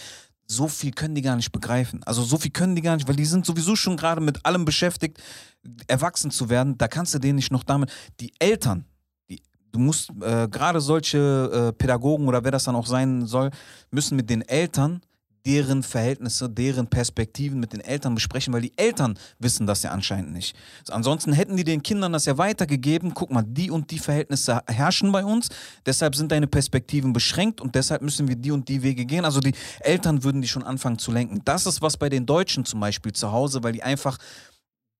so 0.48 0.68
viel 0.68 0.92
können 0.92 1.16
die 1.16 1.22
gar 1.22 1.36
nicht 1.36 1.52
begreifen. 1.52 2.04
Also 2.04 2.24
so 2.24 2.38
viel 2.38 2.52
können 2.52 2.76
die 2.76 2.82
gar 2.82 2.96
nicht, 2.96 3.08
weil 3.08 3.16
die 3.16 3.26
sind 3.26 3.46
sowieso 3.46 3.76
schon 3.76 3.98
gerade 3.98 4.22
mit 4.22 4.46
allem 4.46 4.66
beschäftigt, 4.66 5.22
erwachsen 5.88 6.32
zu 6.32 6.50
werden. 6.50 6.78
Da 6.78 6.88
kannst 6.88 7.14
du 7.14 7.20
denen 7.20 7.36
nicht 7.36 7.52
noch 7.52 7.64
damit. 7.64 7.92
Die 8.20 8.34
Eltern, 8.40 8.86
die, 9.30 9.42
du 9.72 9.80
musst 9.80 10.12
äh, 10.22 10.48
gerade 10.48 10.82
solche 10.82 11.72
äh, 11.72 11.74
Pädagogen 11.74 12.28
oder 12.28 12.44
wer 12.44 12.52
das 12.52 12.66
dann 12.66 12.76
auch 12.76 12.88
sein 12.88 13.26
soll, 13.26 13.50
müssen 13.92 14.16
mit 14.16 14.30
den 14.30 14.42
Eltern 14.42 15.02
deren 15.46 15.84
Verhältnisse, 15.84 16.50
deren 16.50 16.88
Perspektiven 16.88 17.60
mit 17.60 17.74
den 17.74 17.82
Eltern 17.82 18.16
besprechen, 18.16 18.54
weil 18.54 18.62
die 18.62 18.78
Eltern 18.78 19.18
wissen 19.40 19.68
das 19.68 19.84
ja 19.84 19.92
anscheinend 19.92 20.34
nicht. 20.34 20.56
So, 20.84 20.94
ansonsten 20.94 21.34
hätten 21.34 21.58
die 21.58 21.64
den 21.64 21.84
Kindern 21.84 22.14
das 22.14 22.26
ja 22.26 22.38
weitergegeben, 22.38 23.14
guck 23.14 23.32
mal, 23.32 23.44
die 23.44 23.70
und 23.72 23.92
die 23.92 24.00
Verhältnisse 24.00 24.62
herrschen 24.68 25.12
bei 25.12 25.24
uns, 25.24 25.50
deshalb 25.86 26.16
sind 26.16 26.32
deine 26.32 26.48
Perspektiven 26.48 27.14
beschränkt 27.14 27.62
und 27.62 27.76
deshalb 27.76 28.02
müssen 28.02 28.28
wir 28.28 28.36
die 28.36 28.52
und 28.52 28.68
die 28.70 28.82
Wege 28.82 29.06
gehen. 29.06 29.26
Also 29.26 29.40
die 29.40 29.54
Eltern 29.82 30.24
würden 30.24 30.42
die 30.42 30.48
schon 30.48 30.64
anfangen 30.64 30.98
zu 30.98 31.12
lenken. 31.12 31.42
Das 31.46 31.66
ist 31.66 31.82
was 31.82 31.98
bei 31.98 32.10
den 32.10 32.26
Deutschen 32.26 32.66
zum 32.66 32.80
Beispiel 32.80 33.14
zu 33.14 33.32
Hause, 33.32 33.64
weil 33.64 33.74
die 33.74 33.84
einfach 33.84 34.18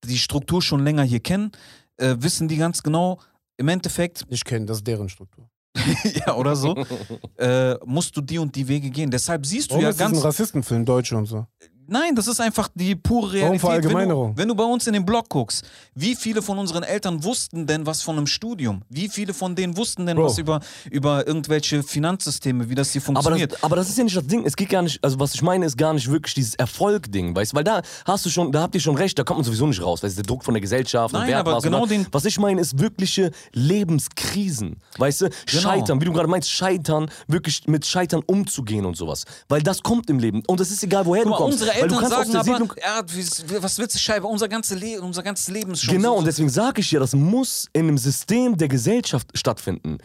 die 0.04 0.18
Struktur 0.18 0.62
schon 0.62 0.84
länger 0.84 1.02
hier 1.02 1.20
kennen, 1.20 1.50
äh, 1.96 2.16
wissen 2.18 2.48
die 2.48 2.56
ganz 2.56 2.82
genau, 2.82 3.20
im 3.56 3.68
Endeffekt, 3.68 4.24
ich 4.28 4.44
kenne, 4.44 4.66
das 4.66 4.78
ist 4.78 4.86
deren 4.86 5.08
Struktur. 5.08 5.48
ja 6.26 6.34
oder 6.34 6.56
so, 6.56 6.74
äh, 7.38 7.74
musst 7.84 8.16
du 8.16 8.20
die 8.20 8.38
und 8.38 8.54
die 8.54 8.66
Wege 8.66 8.90
gehen. 8.90 9.10
Deshalb 9.10 9.46
siehst 9.46 9.70
du 9.70 9.74
Warum 9.74 9.84
ja 9.84 9.90
ist 9.90 10.00
das 10.00 10.08
ein 10.08 10.12
ganz 10.12 10.24
Rassistenfilm, 10.24 10.84
Deutsche 10.84 11.16
und 11.16 11.26
so? 11.26 11.46
Nein, 11.88 12.14
das 12.14 12.26
ist 12.26 12.40
einfach 12.40 12.68
die 12.74 12.94
pure 12.96 13.22
Warum 13.26 13.32
Realität. 13.32 13.50
Wenn 13.50 13.52
du, 13.54 13.58
Verallgemeinerung? 13.88 14.32
wenn 14.36 14.48
du 14.48 14.54
bei 14.54 14.64
uns 14.64 14.86
in 14.86 14.92
den 14.92 15.06
Blog 15.06 15.28
guckst, 15.28 15.64
wie 15.94 16.14
viele 16.16 16.42
von 16.42 16.58
unseren 16.58 16.82
Eltern 16.82 17.22
wussten 17.24 17.66
denn 17.66 17.86
was 17.86 18.02
von 18.02 18.16
einem 18.16 18.26
Studium? 18.26 18.82
Wie 18.88 19.08
viele 19.08 19.32
von 19.34 19.54
denen 19.54 19.76
wussten 19.76 20.06
denn 20.06 20.16
Bro. 20.16 20.26
was 20.26 20.38
über, 20.38 20.60
über 20.90 21.26
irgendwelche 21.26 21.82
Finanzsysteme, 21.82 22.68
wie 22.68 22.74
das 22.74 22.92
hier 22.92 23.00
Aber 23.02 23.06
funktioniert? 23.22 23.52
das, 23.52 23.62
aber 23.62 23.76
das 23.76 23.88
ist 23.88 23.98
ja 23.98 24.04
nicht 24.04 24.16
das 24.16 24.26
Ding. 24.26 24.44
Es 24.44 24.56
geht 24.56 24.68
gar 24.68 24.82
nicht, 24.82 25.02
also 25.04 25.18
was 25.20 25.34
ich 25.34 25.42
meine, 25.42 25.64
ist 25.66 25.76
gar 25.78 25.92
nicht 25.94 26.10
wirklich 26.10 26.34
dieses 26.34 26.54
Erfolg-Ding, 26.56 27.34
weißt 27.36 27.52
du? 27.52 27.56
Weil 27.56 27.64
da 27.64 27.82
hast 28.04 28.26
du 28.26 28.30
schon, 28.30 28.52
da 28.52 28.62
habt 28.62 28.74
ihr 28.74 28.80
schon 28.80 28.96
recht, 28.96 29.18
da 29.18 29.22
kommt 29.24 29.38
man 29.38 29.44
sowieso 29.44 29.66
nicht 29.66 29.82
raus, 29.82 30.02
weißt 30.02 30.16
du, 30.18 30.22
der 30.22 30.26
Druck 30.26 30.44
von 30.44 30.54
der 30.54 30.60
Gesellschaft 30.60 31.14
und 31.14 31.20
Nein, 31.20 31.28
Wert 31.30 31.40
aber 31.40 31.52
was 31.56 31.64
und 31.64 31.70
genau 31.70 31.86
den- 31.86 32.06
Was 32.12 32.24
ich 32.24 32.38
meine, 32.38 32.60
ist 32.60 32.78
wirkliche 32.78 33.30
Lebenskrisen, 33.52 34.76
weißt 34.98 35.20
du? 35.22 35.28
Genau. 35.28 35.60
Scheitern, 35.62 36.00
wie 36.00 36.04
du 36.04 36.12
gerade 36.12 36.28
meinst, 36.28 36.50
scheitern, 36.50 37.10
wirklich 37.28 37.66
mit 37.66 37.86
Scheitern 37.86 38.22
umzugehen 38.26 38.84
und 38.84 38.96
sowas. 38.96 39.24
Weil 39.48 39.62
das 39.62 39.82
kommt 39.82 40.10
im 40.10 40.18
Leben. 40.18 40.42
Und 40.46 40.60
es 40.60 40.70
ist 40.70 40.82
egal, 40.82 41.06
woher 41.06 41.22
Guck 41.24 41.32
du 41.32 41.38
kommst. 41.38 41.58
Eltern 41.76 42.08
sagen 42.08 42.30
der 42.30 42.40
aber, 42.40 42.44
Siedlung, 42.44 42.72
ja, 42.78 43.62
was 43.62 43.78
willst 43.78 43.94
du 43.94 43.98
Scheibe? 43.98 44.26
Unser, 44.26 44.48
ganze 44.48 44.74
Le 44.74 45.00
unser 45.00 45.22
ganzes 45.22 45.48
Leben 45.48 45.72
ist 45.72 45.82
schon 45.82 45.94
Genau, 45.94 46.12
so, 46.12 46.18
und 46.18 46.24
deswegen 46.26 46.48
sage 46.48 46.80
ich 46.80 46.90
ja, 46.90 47.00
das 47.00 47.14
muss 47.14 47.68
in 47.72 47.88
einem 47.88 47.98
System 47.98 48.56
der 48.56 48.68
Gesellschaft 48.68 49.36
stattfinden. 49.36 49.98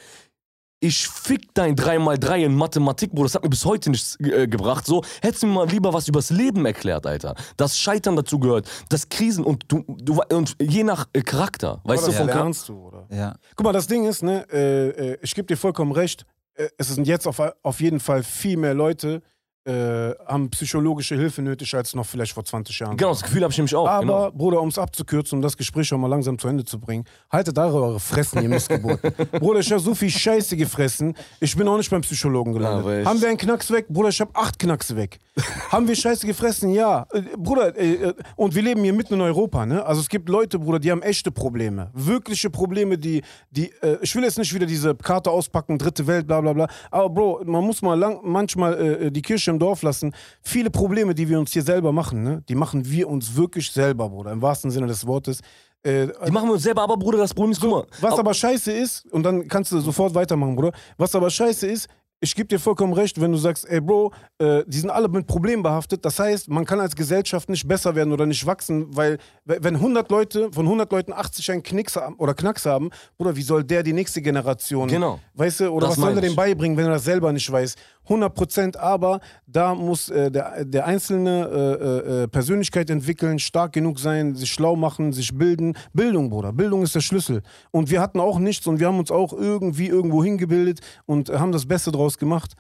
Ich 0.83 1.07
fick 1.07 1.53
dein 1.53 1.75
3x3 1.75 2.45
in 2.45 2.55
Mathematik, 2.55 3.11
Bro, 3.11 3.23
das 3.23 3.35
hat 3.35 3.43
mir 3.43 3.49
bis 3.49 3.63
heute 3.65 3.91
nichts 3.91 4.19
äh, 4.19 4.47
gebracht. 4.47 4.87
So, 4.87 5.03
hättest 5.21 5.43
du 5.43 5.47
mir 5.47 5.53
mal 5.53 5.67
lieber 5.67 5.93
was 5.93 6.07
übers 6.07 6.31
Leben 6.31 6.65
erklärt, 6.65 7.05
Alter. 7.05 7.35
Dass 7.55 7.77
Scheitern 7.77 8.15
dazu 8.15 8.39
gehört, 8.39 8.67
dass 8.89 9.07
Krisen 9.07 9.43
und 9.43 9.63
du, 9.67 9.83
du 9.87 10.19
und 10.33 10.55
je 10.59 10.83
nach 10.83 11.07
äh, 11.13 11.21
Charakter, 11.21 11.81
weißt 11.83 12.03
Aber 12.03 12.11
du, 12.13 12.17
das 12.17 12.17
von 12.17 12.27
lernst 12.27 12.69
du, 12.69 12.87
oder? 12.87 13.05
Ja. 13.11 13.35
Guck 13.55 13.65
mal, 13.65 13.73
das 13.73 13.85
Ding 13.85 14.05
ist, 14.05 14.23
ne, 14.23 14.47
äh, 14.51 15.11
äh, 15.11 15.17
ich 15.21 15.35
gebe 15.35 15.45
dir 15.45 15.55
vollkommen 15.55 15.91
recht, 15.91 16.25
äh, 16.55 16.67
es 16.77 16.87
sind 16.87 17.05
jetzt 17.05 17.27
auf, 17.27 17.39
auf 17.61 17.79
jeden 17.79 17.99
Fall 17.99 18.23
viel 18.23 18.57
mehr 18.57 18.73
Leute, 18.73 19.21
äh, 19.65 20.11
haben 20.25 20.49
psychologische 20.49 21.15
Hilfe 21.15 21.41
nötig 21.43 21.75
als 21.75 21.93
noch 21.93 22.05
vielleicht 22.05 22.33
vor 22.33 22.43
20 22.43 22.79
Jahren. 22.79 22.97
Genau, 22.97 23.11
das 23.11 23.21
Gefühl 23.21 23.43
habe 23.43 23.51
ich 23.51 23.57
nämlich 23.57 23.75
auch. 23.75 23.87
Aber, 23.87 24.01
genau. 24.01 24.31
Bruder, 24.31 24.59
um 24.61 24.69
es 24.69 24.79
abzukürzen, 24.79 25.37
um 25.37 25.41
das 25.43 25.55
Gespräch 25.55 25.93
auch 25.93 25.99
mal 25.99 26.07
langsam 26.07 26.39
zu 26.39 26.47
Ende 26.47 26.65
zu 26.65 26.79
bringen, 26.79 27.05
haltet 27.31 27.59
eure 27.59 27.99
Fressen, 27.99 28.41
ihr 28.41 28.49
Missgeburten. 28.49 29.13
Bruder, 29.39 29.59
ich 29.59 29.71
habe 29.71 29.79
so 29.79 29.93
viel 29.93 30.09
Scheiße 30.09 30.57
gefressen, 30.57 31.15
ich 31.39 31.55
bin 31.55 31.67
auch 31.67 31.77
nicht 31.77 31.91
beim 31.91 32.01
Psychologen 32.01 32.53
gelandet. 32.53 33.01
Ich- 33.01 33.05
Haben 33.07 33.21
wir 33.21 33.27
einen 33.27 33.37
Knacks 33.37 33.69
weg? 33.71 33.87
Bruder, 33.87 34.09
ich 34.09 34.19
habe 34.19 34.31
acht 34.33 34.57
Knacks 34.57 34.95
weg. 34.95 35.19
Haben 35.69 35.87
wir 35.87 35.95
Scheiße 35.95 36.25
gefressen? 36.25 36.71
Ja. 36.71 37.05
Äh, 37.13 37.21
Bruder, 37.37 37.77
äh, 37.77 37.93
äh, 37.93 38.13
und 38.35 38.55
wir 38.55 38.63
leben 38.63 38.83
hier 38.83 38.93
mitten 38.93 39.13
in 39.13 39.21
Europa, 39.21 39.65
ne? 39.67 39.85
Also 39.85 40.01
es 40.01 40.09
gibt 40.09 40.27
Leute, 40.27 40.57
Bruder, 40.57 40.79
die 40.79 40.91
haben 40.91 41.03
echte 41.03 41.31
Probleme. 41.31 41.91
Wirkliche 41.93 42.49
Probleme, 42.49 42.97
die, 42.97 43.21
die 43.51 43.71
äh, 43.81 43.97
ich 44.01 44.15
will 44.15 44.23
jetzt 44.23 44.39
nicht 44.39 44.53
wieder 44.55 44.65
diese 44.65 44.95
Karte 44.95 45.29
auspacken, 45.29 45.77
dritte 45.77 46.07
Welt, 46.07 46.25
bla 46.25 46.41
bla 46.41 46.53
bla. 46.53 46.67
Aber 46.89 47.09
Bro, 47.09 47.41
man 47.45 47.63
muss 47.63 47.81
mal 47.83 47.93
lang, 47.97 48.19
manchmal 48.23 49.11
die 49.11 49.21
Kirche 49.21 49.50
im 49.51 49.59
Dorf 49.59 49.83
lassen. 49.83 50.13
Viele 50.41 50.69
Probleme, 50.71 51.13
die 51.13 51.29
wir 51.29 51.39
uns 51.39 51.53
hier 51.53 51.61
selber 51.63 51.91
machen, 51.91 52.23
ne? 52.23 52.43
Die 52.49 52.55
machen 52.55 52.89
wir 52.89 53.07
uns 53.07 53.35
wirklich 53.35 53.71
selber, 53.71 54.09
Bruder, 54.09 54.31
im 54.31 54.41
wahrsten 54.41 54.71
Sinne 54.71 54.87
des 54.87 55.05
Wortes. 55.05 55.39
Äh, 55.83 56.07
Die 56.25 56.31
machen 56.31 56.47
wir 56.49 56.53
uns 56.53 56.63
selber, 56.63 56.81
aber 56.83 56.97
Bruder, 56.97 57.17
das 57.19 57.33
Problem 57.33 57.51
ist, 57.51 57.61
guck 57.61 57.71
mal. 57.71 57.85
was 58.01 58.17
aber 58.19 58.33
scheiße 58.33 58.71
ist, 58.71 59.05
und 59.11 59.23
dann 59.23 59.47
kannst 59.47 59.71
du 59.71 59.79
sofort 59.79 60.13
weitermachen, 60.13 60.55
Bruder. 60.55 60.71
Was 60.97 61.13
aber 61.15 61.29
scheiße 61.29 61.67
ist, 61.67 61.87
ich 62.23 62.35
gebe 62.35 62.47
dir 62.47 62.59
vollkommen 62.59 62.93
recht, 62.93 63.19
wenn 63.19 63.31
du 63.31 63.37
sagst, 63.39 63.67
ey 63.67 63.81
Bro, 63.81 64.11
äh, 64.37 64.63
die 64.67 64.77
sind 64.77 64.91
alle 64.91 65.09
mit 65.09 65.25
Problemen 65.25 65.63
behaftet. 65.63 66.05
Das 66.05 66.19
heißt, 66.19 66.49
man 66.49 66.65
kann 66.65 66.79
als 66.79 66.95
Gesellschaft 66.95 67.49
nicht 67.49 67.67
besser 67.67 67.95
werden 67.95 68.13
oder 68.13 68.27
nicht 68.27 68.45
wachsen, 68.45 68.85
weil 68.95 69.17
we- 69.43 69.57
wenn 69.61 69.75
100 69.79 70.11
Leute, 70.11 70.49
von 70.53 70.67
100 70.67 70.91
Leuten 70.91 71.13
80 71.13 71.51
einen 71.51 71.63
Knicks 71.63 71.95
haben, 71.95 72.15
oder 72.17 72.35
Knacks 72.35 72.65
haben, 72.67 72.91
Bruder, 73.17 73.35
wie 73.35 73.41
soll 73.41 73.63
der 73.63 73.81
die 73.81 73.93
nächste 73.93 74.21
Generation, 74.21 74.87
Genau. 74.87 75.19
weißt 75.33 75.61
du, 75.61 75.69
oder 75.69 75.87
Das 75.87 75.97
was 75.97 76.03
soll 76.03 76.13
der 76.13 76.21
dem 76.21 76.35
beibringen, 76.35 76.77
wenn 76.77 76.85
er 76.85 76.91
das 76.93 77.03
selber 77.05 77.33
nicht 77.33 77.51
weiß? 77.51 77.73
100 78.07 78.33
Prozent, 78.35 78.77
aber 78.77 79.19
da 79.47 79.73
muss 79.73 80.09
äh, 80.09 80.29
der, 80.31 80.65
der 80.65 80.85
einzelne 80.85 81.47
äh, 81.47 82.23
äh, 82.23 82.27
Persönlichkeit 82.27 82.89
entwickeln, 82.89 83.39
stark 83.39 83.73
genug 83.73 83.99
sein, 83.99 84.35
sich 84.35 84.51
schlau 84.51 84.75
machen, 84.75 85.13
sich 85.13 85.35
bilden. 85.37 85.75
Bildung, 85.93 86.29
Bruder, 86.29 86.51
Bildung 86.51 86.83
ist 86.83 86.93
der 86.95 87.01
Schlüssel. 87.01 87.41
Und 87.71 87.89
wir 87.89 88.01
hatten 88.01 88.19
auch 88.19 88.37
nichts 88.39 88.67
und 88.67 88.79
wir 88.79 88.87
haben 88.87 88.99
uns 88.99 89.11
auch 89.11 89.33
irgendwie 89.33 89.87
irgendwo 89.87 90.23
hingebildet 90.23 90.79
und 91.05 91.29
haben 91.29 91.51
das 91.51 91.65
Beste 91.67 91.91
draus 91.91 92.10
gemacht. 92.17 92.53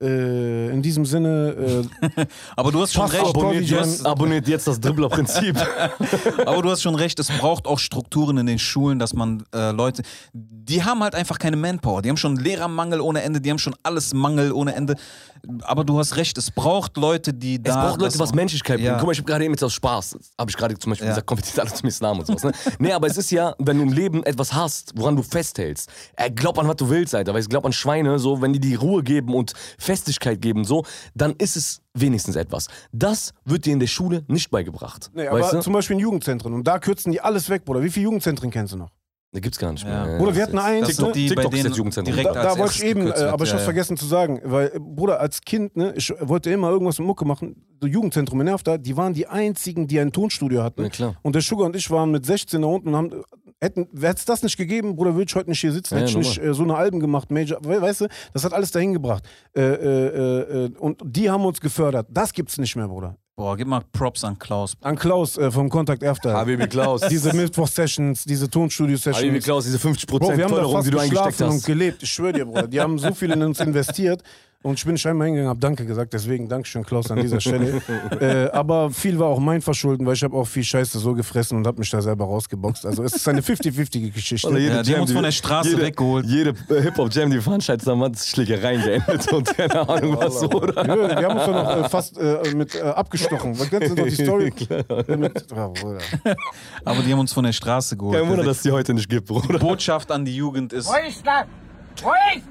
Äh, 0.00 0.70
in 0.70 0.80
diesem 0.80 1.04
Sinne, 1.04 1.84
äh, 2.16 2.24
Aber 2.56 2.70
du 2.70 2.80
hast 2.80 2.92
schon 2.94 3.06
recht. 3.10 3.24
Abonniert 3.24 3.68
Du 3.68 3.74
jetzt, 3.74 3.80
hast- 3.98 4.06
abonniert 4.06 4.46
jetzt 4.46 4.66
das 4.68 4.78
Dribbler-Prinzip. 4.80 5.56
Aber 6.46 6.62
du 6.62 6.70
hast 6.70 6.82
schon 6.82 6.94
recht, 6.94 7.18
es 7.18 7.28
braucht 7.28 7.66
auch 7.66 7.80
Strukturen 7.80 8.38
in 8.38 8.46
den 8.46 8.60
Schulen, 8.60 9.00
dass 9.00 9.12
man 9.12 9.42
äh, 9.52 9.72
Leute, 9.72 10.02
die 10.32 10.84
haben 10.84 11.02
halt 11.02 11.16
einfach 11.16 11.38
keine 11.40 11.56
Manpower. 11.56 12.02
Die 12.02 12.10
haben 12.10 12.16
schon 12.16 12.36
Lehrermangel 12.36 13.00
ohne 13.00 13.22
Ende, 13.22 13.40
die 13.40 13.50
haben 13.50 13.58
schon 13.58 13.74
alles 13.82 14.14
Mangel 14.14 14.52
ohne 14.52 14.74
Ende. 14.76 14.94
Aber 15.62 15.82
du 15.84 15.98
hast 15.98 16.16
recht, 16.16 16.36
es 16.38 16.50
braucht 16.50 16.96
Leute, 16.96 17.32
die 17.32 17.60
da. 17.62 17.70
Es 17.70 17.76
braucht 17.76 18.00
Leute, 18.00 18.12
das 18.12 18.18
was 18.20 18.34
Menschlichkeit 18.34 18.76
bringen. 18.76 18.86
Ja. 18.88 18.98
Guck 18.98 19.06
mal, 19.06 19.12
ich 19.12 19.18
habe 19.18 19.26
gerade 19.26 19.44
eben 19.44 19.54
jetzt 19.54 19.62
aus 19.64 19.72
Spaß, 19.74 20.16
habe 20.38 20.50
ich 20.50 20.56
gerade 20.56 20.76
zum 20.78 20.90
Beispiel 20.90 21.06
Ja. 21.06 21.12
gesagt, 21.12 21.26
konvertiert 21.26 21.58
alle 21.60 21.72
zum 21.72 21.88
Islam 21.88 22.18
und 22.20 22.26
sowas. 22.26 22.42
Ne? 22.44 22.52
nee, 22.78 22.92
aber 22.92 23.06
es 23.08 23.16
ist 23.16 23.30
ja, 23.30 23.54
wenn 23.58 23.78
du 23.78 23.84
im 23.84 23.92
Leben 23.92 24.22
etwas 24.24 24.52
hast, 24.52 24.92
woran 24.96 25.16
du 25.16 25.22
festhältst, 25.22 25.90
äh, 26.16 26.30
glaub 26.30 26.58
an, 26.58 26.68
was 26.68 26.76
du 26.76 26.88
willst, 26.90 27.14
Alter. 27.14 27.34
Weil 27.34 27.40
ich 27.42 27.48
glaub 27.48 27.64
an 27.66 27.72
Schweine, 27.72 28.18
so, 28.18 28.40
wenn 28.42 28.52
die 28.52 28.60
die 28.60 28.74
Ruhe 28.74 29.02
geben 29.02 29.32
und 29.34 29.52
Festigkeit 29.92 30.40
geben, 30.40 30.64
so, 30.64 30.84
dann 31.14 31.34
ist 31.38 31.56
es 31.56 31.80
wenigstens 31.94 32.36
etwas. 32.36 32.66
Das 32.92 33.32
wird 33.44 33.64
dir 33.66 33.72
in 33.72 33.80
der 33.80 33.86
Schule 33.86 34.24
nicht 34.28 34.50
beigebracht. 34.50 35.10
nee, 35.14 35.26
aber 35.26 35.40
du? 35.40 35.60
zum 35.60 35.72
Beispiel 35.72 35.94
in 35.96 36.00
Jugendzentren. 36.00 36.52
Und 36.54 36.64
da 36.66 36.78
kürzen 36.78 37.10
die 37.12 37.20
alles 37.20 37.48
weg, 37.48 37.64
Bruder. 37.64 37.82
Wie 37.82 37.90
viele 37.90 38.04
Jugendzentren 38.04 38.50
kennst 38.50 38.72
du 38.74 38.76
noch? 38.78 38.90
Da 39.32 39.40
gibt's 39.40 39.58
gar 39.58 39.72
nicht 39.72 39.84
Ja. 39.86 40.06
mehr. 40.06 40.18
Bruder, 40.18 40.34
wir 40.34 40.42
hatten 40.42 40.58
eins, 40.58 40.88
Das 40.88 40.98
ne? 40.98 41.04
sind 41.04 41.16
die 41.16 41.26
TikTok 41.28 41.36
bei 41.36 41.42
ist 41.44 41.52
denen 41.52 41.66
jetzt 41.66 41.76
Jugendzentrum. 41.76 42.16
direkt 42.16 42.34
Da, 42.34 42.42
da 42.44 42.58
wollte 42.58 42.74
ich 42.76 42.84
eben, 42.84 43.06
äh, 43.08 43.10
aber 43.10 43.14
ich 43.14 43.20
wird, 43.20 43.30
hab's 43.40 43.50
ja, 43.52 43.58
vergessen 43.58 43.96
zu 43.98 44.06
sagen, 44.06 44.40
weil, 44.44 44.70
Bruder, 44.80 45.20
als 45.20 45.42
Kind, 45.42 45.76
ne, 45.76 45.92
ich 45.96 46.12
wollte 46.20 46.50
immer 46.50 46.70
irgendwas 46.70 46.98
mit 46.98 47.06
Mucke 47.06 47.26
machen. 47.26 47.62
So 47.80 47.86
Jugendzentrum 47.86 48.40
in 48.40 48.46
Nervda, 48.46 48.78
die 48.78 48.96
waren 48.96 49.12
die 49.12 49.26
einzigen, 49.26 49.86
die 49.86 50.00
ein 50.00 50.12
Tonstudio 50.12 50.62
hatten. 50.62 50.82
Ja, 50.82 50.88
klar. 50.88 51.14
Und 51.22 51.34
der 51.34 51.42
Sugar 51.42 51.66
und 51.66 51.76
ich 51.76 51.90
waren 51.90 52.10
mit 52.10 52.24
16 52.24 52.62
da 52.62 52.68
unten 52.68 52.88
und 52.88 52.96
haben, 52.96 53.10
hätte 53.60 53.86
es 53.92 54.24
das 54.24 54.42
nicht 54.42 54.56
gegeben, 54.56 54.96
Bruder, 54.96 55.14
würde 55.14 55.28
ich 55.28 55.34
heute 55.34 55.50
nicht 55.50 55.60
hier 55.60 55.72
sitzen, 55.72 55.94
Ja, 55.94 56.00
hätte 56.00 56.10
ich 56.10 56.16
nicht 56.16 56.38
äh, 56.42 56.54
so 56.54 56.62
eine 56.62 56.76
Alben 56.76 57.00
gemacht, 57.00 57.30
Major, 57.30 57.58
we 57.62 57.80
weißt 57.80 58.02
du, 58.02 58.08
das 58.32 58.44
hat 58.44 58.52
alles 58.52 58.70
dahin 58.70 58.92
gebracht. 58.92 59.24
Äh, 59.56 59.62
äh, 59.62 60.64
äh, 60.66 60.70
und 60.78 61.00
die 61.04 61.30
haben 61.30 61.44
uns 61.44 61.60
gefördert. 61.60 62.06
Das 62.10 62.32
gibt's 62.32 62.58
nicht 62.58 62.76
mehr, 62.76 62.88
Bruder. 62.88 63.16
Boah, 63.38 63.56
gib 63.56 63.68
mal 63.68 63.82
Props 63.92 64.24
an 64.24 64.36
Klaus. 64.36 64.76
An 64.80 64.96
Klaus 64.96 65.38
äh, 65.38 65.48
vom 65.52 65.68
Contact 65.68 66.02
After. 66.02 66.32
Habibi 66.32 66.66
Klaus. 66.66 67.02
diese 67.08 67.32
Mittwoch-Sessions, 67.32 68.24
diese 68.24 68.46
Habibi 68.46 68.52
Tonstudio-Sessions. 68.52 69.44
Klaus, 69.44 69.64
diese 69.64 69.78
50% 69.78 70.06
Bro, 70.06 70.20
wir 70.20 70.30
haben 70.30 70.38
da 70.38 70.48
Förderung, 70.48 70.72
fast 70.72 70.86
die 70.88 70.90
du 70.90 70.98
eingesteckt 70.98 71.28
geschlafen 71.28 71.50
und 71.52 71.56
hast. 71.58 71.66
gelebt. 71.66 72.02
Ich 72.02 72.10
schwöre 72.10 72.32
dir, 72.32 72.44
Bruder. 72.46 72.66
Die 72.66 72.80
haben 72.80 72.98
so 72.98 73.14
viel 73.14 73.30
in 73.30 73.42
uns 73.44 73.60
investiert. 73.60 74.24
Und 74.64 74.76
ich 74.76 74.84
bin 74.84 74.94
nicht 74.94 75.06
einmal 75.06 75.28
hingegangen, 75.28 75.50
habe 75.50 75.60
Danke 75.60 75.86
gesagt. 75.86 76.12
Deswegen 76.12 76.48
Dankeschön, 76.48 76.84
Klaus, 76.84 77.12
an 77.12 77.20
dieser 77.20 77.40
Stelle. 77.40 77.80
äh, 78.20 78.50
aber 78.50 78.90
viel 78.90 79.16
war 79.16 79.28
auch 79.28 79.38
mein 79.38 79.62
Verschulden, 79.62 80.04
weil 80.04 80.14
ich 80.14 80.24
habe 80.24 80.36
auch 80.36 80.46
viel 80.46 80.64
Scheiße 80.64 80.98
so 80.98 81.14
gefressen 81.14 81.58
und 81.58 81.64
habe 81.64 81.78
mich 81.78 81.88
da 81.90 82.02
selber 82.02 82.24
rausgeboxt. 82.24 82.84
Also 82.84 83.04
es 83.04 83.14
ist 83.14 83.28
eine 83.28 83.40
50-50 83.40 84.10
Geschichte. 84.10 84.48
Oder 84.48 84.58
jede 84.58 84.74
Ja, 84.74 84.82
die 84.82 84.90
haben 84.90 84.94
Jam, 84.94 85.02
uns 85.02 85.12
von 85.12 85.22
der 85.22 85.30
Straße 85.30 85.70
jede, 85.70 85.82
weggeholt. 85.82 86.26
Jede 86.26 86.54
äh, 86.70 86.82
Hip-Hop-Jam, 86.82 87.30
die 87.30 87.40
veranstaltet 87.40 87.86
haben, 87.86 88.02
hat 88.02 88.18
Schlägereien 88.18 88.82
geendet 88.82 89.32
und 89.32 89.46
keine 89.56 89.88
Ahnung 89.88 90.16
was, 90.16 90.42
oder? 90.42 90.84
Ja, 90.84 91.20
wir 91.20 91.28
haben 91.28 91.36
uns 91.36 91.46
doch 91.46 91.52
noch 91.52 91.84
äh, 91.84 91.88
fast 91.88 92.18
äh, 92.18 92.54
mit 92.56 92.74
äh, 92.74 92.80
abgestochen. 92.80 93.56
Was 93.56 93.70
kennst 93.70 93.90
du 93.90 93.94
noch 93.94 94.08
die 94.08 94.22
Story? 94.24 94.52
Äh, 94.88 95.16
mit, 95.16 95.46
oh. 95.54 95.72
Aber 96.84 97.02
die 97.02 97.12
haben 97.12 97.20
uns 97.20 97.32
von 97.32 97.44
der 97.44 97.52
Straße 97.52 97.96
geholt. 97.96 98.18
Kein 98.18 98.28
Wunder, 98.28 98.42
dass 98.42 98.62
die 98.62 98.70
heute 98.72 98.94
nicht 98.94 99.08
gibt, 99.08 99.28
Die 99.28 99.32
Bruder. 99.32 99.58
Botschaft 99.58 100.10
an 100.10 100.24
die 100.24 100.34
Jugend 100.34 100.72
ist. 100.72 100.88
Ruhig, 100.88 101.16
ruhig, 102.02 102.42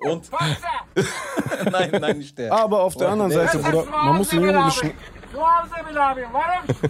Und 0.00 0.30
nein, 1.70 1.90
nein, 2.00 2.18
nicht 2.18 2.38
der. 2.38 2.52
Aber 2.52 2.82
auf 2.82 2.96
der 2.96 3.08
anderen 3.08 3.32
Seite, 3.32 3.58
Bruder, 3.58 3.84
man 3.84 4.16
muss 4.16 4.28
den 4.30 4.40
Jugendlichen, 4.42 4.92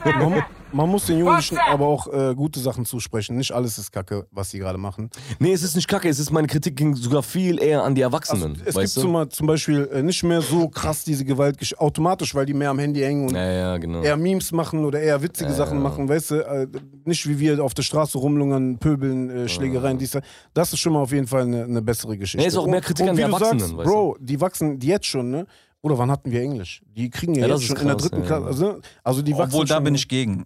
Man, 0.04 0.44
man 0.72 0.88
muss 0.88 1.06
den 1.06 1.18
Jugendlichen 1.18 1.58
aber 1.58 1.86
auch 1.86 2.12
äh, 2.12 2.34
gute 2.34 2.60
Sachen 2.60 2.84
zusprechen. 2.84 3.36
Nicht 3.36 3.52
alles 3.52 3.78
ist 3.78 3.92
Kacke, 3.92 4.26
was 4.30 4.50
sie 4.50 4.58
gerade 4.58 4.78
machen. 4.78 5.10
Nee, 5.38 5.52
es 5.52 5.62
ist 5.62 5.74
nicht 5.74 5.88
kacke, 5.88 6.08
es 6.08 6.18
ist 6.18 6.30
meine 6.30 6.46
Kritik 6.46 6.76
ging 6.76 6.94
sogar 6.94 7.22
viel 7.22 7.62
eher 7.62 7.82
an 7.82 7.94
die 7.94 8.02
Erwachsenen. 8.02 8.52
Also, 8.52 8.64
es 8.64 8.74
weißt 8.74 8.94
gibt 8.94 9.06
du? 9.06 9.12
zum, 9.12 9.30
zum 9.30 9.46
Beispiel 9.46 9.88
äh, 9.92 10.02
nicht 10.02 10.22
mehr 10.22 10.42
so 10.42 10.68
krass 10.68 11.04
diese 11.04 11.24
Gewalt 11.24 11.56
automatisch, 11.78 12.34
weil 12.34 12.46
die 12.46 12.54
mehr 12.54 12.70
am 12.70 12.78
Handy 12.78 13.00
hängen 13.00 13.28
und 13.28 13.34
ja, 13.34 13.50
ja, 13.50 13.76
genau. 13.78 14.02
eher 14.02 14.16
Memes 14.16 14.52
machen 14.52 14.84
oder 14.84 15.00
eher 15.00 15.22
witzige 15.22 15.52
Sachen 15.52 15.80
machen, 15.80 16.08
weißt 16.08 16.30
du, 16.32 16.34
äh, 16.46 16.66
nicht 17.04 17.28
wie 17.28 17.38
wir 17.38 17.62
auf 17.62 17.74
der 17.74 17.82
Straße 17.82 18.18
rumlungern, 18.18 18.78
pöbeln, 18.78 19.30
äh, 19.30 19.48
Schlägereien, 19.48 19.98
dies, 19.98 20.18
das. 20.54 20.72
ist 20.72 20.78
schon 20.78 20.92
mal 20.92 21.00
auf 21.00 21.12
jeden 21.12 21.26
Fall 21.26 21.42
eine, 21.42 21.64
eine 21.64 21.82
bessere 21.82 22.16
Geschichte. 22.16 22.38
Nee, 22.38 22.48
ist 22.48 22.56
auch 22.56 22.66
mehr 22.66 22.80
Kritik 22.80 23.08
an 23.08 23.16
wie 23.16 23.22
die 23.22 23.28
du 23.28 23.34
Erwachsenen, 23.34 23.60
Sagst, 23.60 23.76
weißt 23.76 23.88
Bro, 23.88 24.16
die 24.20 24.40
wachsen 24.40 24.78
die 24.78 24.88
jetzt 24.88 25.06
schon, 25.06 25.30
ne? 25.30 25.46
Oder 25.82 25.98
wann 25.98 26.10
hatten 26.10 26.30
wir 26.30 26.40
Englisch? 26.40 26.82
Die 26.86 27.10
kriegen 27.10 27.34
ja, 27.34 27.42
Ja, 27.42 27.48
das 27.48 27.60
jetzt 27.60 27.68
schon 27.68 27.76
in 27.78 27.86
der 27.86 27.96
krass, 27.96 28.02
dritten 28.10 28.22
ja, 28.22 28.26
Klasse. 28.26 28.46
Also, 28.46 28.80
also 29.04 29.22
die 29.22 29.34
Obwohl, 29.34 29.66
da 29.66 29.80
bin 29.80 29.94
ich 29.94 30.08
gegen. 30.08 30.44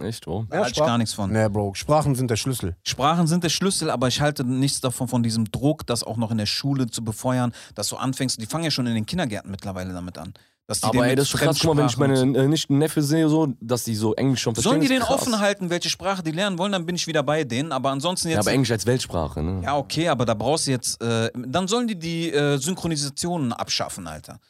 Echt, 0.00 0.28
oh. 0.28 0.44
Da 0.48 0.58
halte 0.58 0.70
ich 0.72 0.78
gar 0.78 0.96
nichts 0.98 1.12
von. 1.14 1.32
Nee, 1.32 1.48
Bro, 1.48 1.74
Sprachen 1.74 2.14
sind 2.14 2.30
der 2.30 2.36
Schlüssel. 2.36 2.76
Sprachen 2.84 3.26
sind 3.26 3.42
der 3.42 3.48
Schlüssel, 3.48 3.90
aber 3.90 4.08
ich 4.08 4.20
halte 4.20 4.44
nichts 4.44 4.80
davon, 4.80 5.08
von 5.08 5.22
diesem 5.22 5.50
Druck, 5.50 5.86
das 5.86 6.04
auch 6.04 6.16
noch 6.16 6.30
in 6.30 6.38
der 6.38 6.46
Schule 6.46 6.86
zu 6.86 7.02
befeuern, 7.02 7.52
dass 7.74 7.88
du 7.88 7.96
anfängst. 7.96 8.40
Die 8.40 8.46
fangen 8.46 8.64
ja 8.64 8.70
schon 8.70 8.86
in 8.86 8.94
den 8.94 9.06
Kindergärten 9.06 9.50
mittlerweile 9.50 9.92
damit 9.92 10.16
an. 10.18 10.34
Dass 10.68 10.82
die 10.82 10.86
Aber 10.86 11.06
ey, 11.06 11.16
das 11.16 11.24
ist 11.24 11.30
schon 11.30 11.40
krass, 11.40 11.58
guck 11.60 11.74
mal, 11.74 11.80
wenn 11.80 11.88
ich 11.88 11.96
meine 11.96 12.38
äh, 12.38 12.46
Nichten 12.46 12.76
Neffe 12.76 13.02
sehe, 13.02 13.26
so, 13.30 13.54
dass 13.58 13.84
die 13.84 13.94
so 13.94 14.14
Englisch 14.14 14.42
schon 14.42 14.54
verstehen. 14.54 14.70
Sollen 14.70 14.82
die 14.82 14.88
den 14.88 15.00
krass. 15.00 15.22
offen 15.22 15.40
halten, 15.40 15.70
welche 15.70 15.88
Sprache 15.88 16.22
die 16.22 16.30
lernen 16.30 16.58
wollen, 16.58 16.72
dann 16.72 16.84
bin 16.84 16.94
ich 16.94 17.06
wieder 17.06 17.22
bei 17.22 17.42
denen. 17.44 17.72
Aber 17.72 17.90
ansonsten 17.90 18.28
Ja, 18.28 18.34
jetzt. 18.36 18.46
aber 18.46 18.52
Englisch 18.52 18.70
als 18.70 18.84
Weltsprache, 18.84 19.42
ne? 19.42 19.62
Ja, 19.64 19.78
okay, 19.78 20.08
aber 20.08 20.26
da 20.26 20.34
brauchst 20.34 20.66
du 20.66 20.72
jetzt. 20.72 21.02
Äh, 21.02 21.30
dann 21.34 21.68
sollen 21.68 21.88
die 21.88 21.98
die 21.98 22.30
äh, 22.30 22.58
Synchronisationen 22.58 23.54
abschaffen, 23.54 24.06
Alter. 24.06 24.40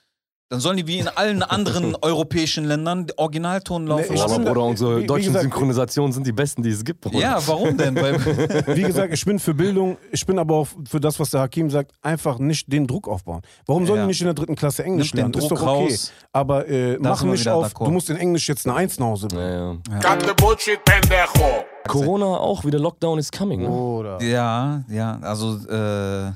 Dann 0.50 0.60
sollen 0.60 0.78
die 0.78 0.86
wie 0.86 0.98
in 0.98 1.08
allen 1.08 1.42
anderen 1.42 1.94
europäischen 2.00 2.64
Ländern 2.64 3.06
Originalton 3.18 3.86
laufen 3.86 4.14
Nee, 4.14 4.20
aber 4.20 4.38
Bruder, 4.38 4.62
unsere 4.62 4.96
wie- 4.98 5.02
wie 5.02 5.06
deutschen 5.06 5.26
gesagt- 5.26 5.42
Synchronisationen 5.42 6.12
sind 6.12 6.26
die 6.26 6.32
besten, 6.32 6.62
die 6.62 6.70
es 6.70 6.82
gibt, 6.84 7.02
Bruder. 7.02 7.18
Ja, 7.18 7.38
warum 7.46 7.76
denn? 7.76 7.94
Weil, 7.96 8.14
Wie 8.76 8.82
gesagt, 8.82 9.12
ich 9.12 9.22
bin 9.26 9.38
für 9.38 9.52
Bildung, 9.52 9.98
ich 10.10 10.24
bin 10.24 10.38
aber 10.38 10.54
auch 10.56 10.68
für 10.88 11.00
das, 11.00 11.20
was 11.20 11.30
der 11.30 11.40
Hakim 11.42 11.68
sagt, 11.68 11.92
einfach 12.00 12.38
nicht 12.38 12.72
den 12.72 12.86
Druck 12.86 13.08
aufbauen. 13.08 13.42
Warum 13.66 13.84
sollen 13.86 13.98
Ja. 13.98 14.04
die 14.04 14.08
nicht 14.08 14.20
in 14.22 14.26
der 14.26 14.34
dritten 14.34 14.56
Klasse 14.56 14.84
Englisch 14.84 15.12
Nimm 15.12 15.24
den 15.24 15.32
lernen? 15.32 15.44
Ist 15.44 15.50
Druck 15.50 15.58
doch 15.60 15.66
okay. 15.76 15.84
raus. 15.92 16.12
Aber 16.32 16.66
äh, 16.66 16.96
mach 16.98 17.22
nicht 17.24 17.46
auf, 17.46 17.74
du 17.74 17.90
musst 17.90 18.08
in 18.08 18.16
Englisch 18.16 18.48
jetzt 18.48 18.66
eine 18.66 18.74
Eins 18.76 18.98
nach 18.98 19.06
Hause 19.06 19.28
bringen. 19.28 19.82
Ja, 19.90 20.16
ja. 20.16 20.32
Bullshit, 20.34 20.78
pendejo. 20.84 21.64
Corona 21.86 22.24
auch, 22.38 22.64
wieder 22.64 22.78
Lockdown 22.78 23.18
is 23.18 23.30
coming. 23.30 23.62
Ne? 23.62 23.68
Oder? 23.68 24.22
ja, 24.22 24.82
ja, 24.88 25.18
also 25.22 25.56
äh, 25.68 26.32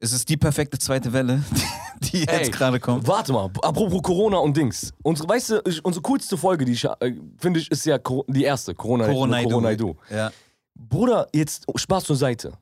es 0.00 0.12
ist 0.12 0.28
die 0.28 0.36
perfekte 0.36 0.78
zweite 0.78 1.12
Welle, 1.12 1.42
die, 2.00 2.20
die 2.20 2.28
Ey, 2.28 2.38
jetzt 2.38 2.52
gerade 2.52 2.78
kommt. 2.80 3.06
Warte 3.06 3.32
mal, 3.32 3.50
apropos 3.62 4.02
Corona 4.02 4.38
und 4.38 4.56
Dings. 4.56 4.92
Unsere, 5.02 5.28
weißt 5.28 5.50
du, 5.50 5.62
ich- 5.66 5.84
unsere 5.84 6.02
coolste 6.02 6.36
Folge, 6.36 6.64
die 6.64 6.72
ich, 6.72 6.84
äh, 6.84 7.14
finde 7.38 7.60
ich, 7.60 7.70
ist 7.70 7.84
ja 7.86 7.98
Cor- 7.98 8.24
die 8.28 8.44
erste, 8.44 8.74
Corona, 8.74 9.06
Corona, 9.06 9.42
Corona 9.42 9.74
Du. 9.74 9.96
Ja. 10.10 10.30
Bruder, 10.74 11.26
jetzt 11.34 11.66
Spaß 11.74 12.04
zur 12.04 12.16
Seite. 12.16 12.52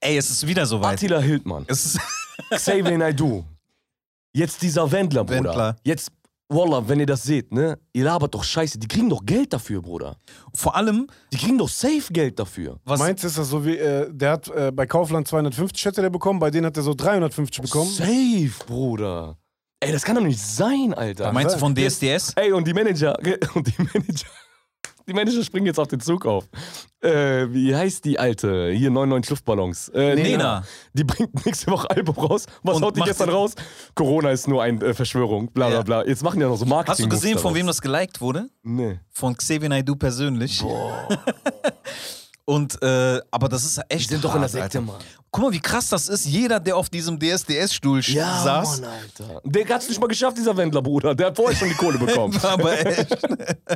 Ey, 0.00 0.16
es 0.16 0.28
ist 0.30 0.46
wieder 0.46 0.66
soweit. 0.66 0.94
Attila 0.94 1.20
Hildmann, 1.20 1.64
Es 1.68 1.86
ist, 1.86 2.00
Xavier 2.50 2.98
Naidoo. 2.98 3.44
Jetzt 4.34 4.60
dieser 4.62 4.90
Wendler, 4.90 5.24
Bruder. 5.24 5.44
Wendler. 5.44 5.76
Jetzt, 5.84 6.10
Wallah, 6.52 6.86
wenn 6.86 7.00
ihr 7.00 7.06
das 7.06 7.22
seht, 7.22 7.52
ne? 7.52 7.78
Ihr 7.92 8.04
labert 8.04 8.34
doch 8.34 8.44
Scheiße. 8.44 8.78
Die 8.78 8.86
kriegen 8.88 9.08
doch 9.08 9.24
Geld 9.24 9.52
dafür, 9.52 9.80
Bruder. 9.82 10.16
vor 10.54 10.76
allem, 10.76 11.06
Die 11.32 11.36
kriegen 11.38 11.58
doch 11.58 11.68
safe 11.68 12.12
Geld 12.12 12.38
dafür. 12.38 12.78
was 12.84 12.98
Meinst 13.00 13.22
du, 13.24 13.28
ist 13.28 13.38
das 13.38 13.48
so 13.48 13.64
wie, 13.64 13.76
äh, 13.76 14.08
der 14.12 14.32
hat 14.32 14.48
äh, 14.48 14.70
bei 14.72 14.86
Kaufland 14.86 15.26
250 15.28 15.84
hätte 15.84 16.02
der 16.02 16.10
bekommen, 16.10 16.38
bei 16.38 16.50
denen 16.50 16.66
hat 16.66 16.76
er 16.76 16.82
so 16.82 16.94
350 16.94 17.62
bekommen? 17.62 17.90
Safe, 17.90 18.50
Bruder. 18.66 19.36
Ey, 19.80 19.90
das 19.90 20.02
kann 20.04 20.14
doch 20.14 20.22
nicht 20.22 20.38
sein, 20.40 20.94
Alter. 20.94 21.32
Meinst 21.32 21.56
du 21.56 21.58
von 21.58 21.74
DSDS? 21.74 22.34
Ey, 22.36 22.52
und 22.52 22.66
die 22.68 22.72
Manager, 22.72 23.16
und 23.54 23.66
die 23.66 23.82
Manager, 23.82 24.26
die 25.06 25.12
Manager 25.12 25.42
springen 25.42 25.66
jetzt 25.66 25.78
auf 25.78 25.88
den 25.88 26.00
Zug 26.00 26.26
auf. 26.26 26.48
Äh, 27.00 27.46
wie 27.50 27.74
heißt 27.74 28.04
die 28.04 28.18
alte? 28.18 28.70
Hier 28.70 28.90
99 28.90 29.30
Luftballons. 29.30 29.88
Äh, 29.88 30.14
Nena. 30.14 30.64
Die 30.92 31.04
bringt 31.04 31.44
nächste 31.44 31.70
Woche 31.70 31.90
Album 31.90 32.14
raus. 32.16 32.46
Was 32.62 32.76
Und 32.76 32.84
haut 32.84 32.96
die 32.96 33.00
gestern 33.00 33.30
raus? 33.30 33.54
Corona 33.94 34.30
ist 34.30 34.46
nur 34.48 34.62
eine 34.62 34.84
äh, 34.84 34.94
Verschwörung, 34.94 35.50
bla 35.52 35.68
bla 35.68 35.82
bla. 35.82 36.06
Jetzt 36.06 36.22
machen 36.22 36.38
die 36.38 36.42
ja 36.42 36.48
noch 36.48 36.56
so 36.56 36.66
Marketing. 36.66 36.90
Hast 36.92 37.00
du 37.00 37.08
gesehen, 37.08 37.38
von 37.38 37.54
wem 37.54 37.66
das 37.66 37.80
geliked 37.80 38.20
wurde? 38.20 38.48
Nee. 38.62 39.00
Von 39.10 39.36
Xavier 39.36 39.68
Naidoo 39.68 39.96
persönlich. 39.96 40.62
Und, 42.44 42.82
äh, 42.82 43.20
aber 43.30 43.48
das 43.48 43.64
ist 43.64 43.80
echt 43.88 44.10
Die 44.10 44.14
sind 44.14 44.24
doch 44.24 44.34
in 44.34 44.40
der 44.40 44.50
hart, 44.50 44.72
Sekte. 44.72 44.80
Mann. 44.80 44.96
Guck 45.30 45.44
mal, 45.44 45.52
wie 45.52 45.60
krass 45.60 45.88
das 45.88 46.08
ist. 46.08 46.26
Jeder, 46.26 46.58
der 46.60 46.76
auf 46.76 46.90
diesem 46.90 47.18
DSDS-Stuhl 47.18 48.02
saß, 48.02 48.80
Mann, 48.80 48.90
Alter. 48.90 49.40
Der 49.44 49.68
hat's 49.68 49.88
nicht 49.88 50.00
mal 50.00 50.08
geschafft, 50.08 50.36
dieser 50.36 50.56
Wendler, 50.56 50.82
Bruder. 50.82 51.14
Der 51.14 51.28
hat 51.28 51.36
vorher 51.36 51.56
schon 51.56 51.68
die 51.68 51.74
Kohle 51.74 51.98
bekommen. 52.04 52.38
aber 52.42 52.84
echt. 52.86 53.16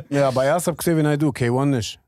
Ja, 0.09 0.27
aber 0.27 0.43
erst 0.43 0.67
hab 0.67 0.77
Xavier 0.77 1.03
Naidoo, 1.03 1.29
K1 1.29 1.65
nicht. 1.65 1.99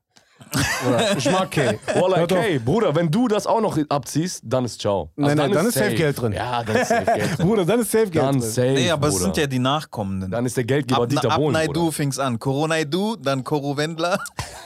Oder, 0.87 1.17
ich 1.17 1.29
mag 1.29 1.51
K. 1.51 1.79
Wallah, 1.95 2.25
Bruder, 2.63 2.95
wenn 2.95 3.11
du 3.11 3.27
das 3.27 3.45
auch 3.45 3.61
noch 3.61 3.77
abziehst, 3.89 4.41
dann 4.43 4.65
ist 4.65 4.81
ciao. 4.81 5.11
Nein, 5.15 5.37
nein, 5.37 5.51
dann 5.51 5.65
ist 5.67 5.75
safe 5.75 5.93
Geld 5.93 6.19
drin. 6.19 6.33
Ja, 6.33 6.63
dann 6.63 6.75
ist 6.77 6.87
safe 6.89 7.05
Geld 7.05 7.37
drin. 7.37 7.47
Bruder, 7.47 7.65
dann 7.65 7.79
ist 7.81 7.91
safe 7.91 8.09
Geld 8.09 8.25
Dann 8.25 8.39
drin. 8.39 8.49
safe, 8.49 8.71
Nee, 8.73 8.89
aber 8.91 9.07
es 9.07 9.13
Bruder. 9.13 9.25
sind 9.25 9.37
ja 9.37 9.47
die 9.47 9.59
Nachkommenden. 9.59 10.31
Dann 10.31 10.45
ist 10.45 10.57
der 10.57 10.63
Geldgeber 10.63 11.03
ab, 11.03 11.09
Dieter 11.09 11.31
ab 11.31 11.37
Bohlen, 11.37 11.53
Naidu 11.53 11.91
fing's 11.91 12.17
an. 12.19 12.39
Koro 12.39 12.67
Naidu, 12.67 13.15
dann 13.17 13.43
Koro 13.43 13.77
Wendler. 13.77 14.23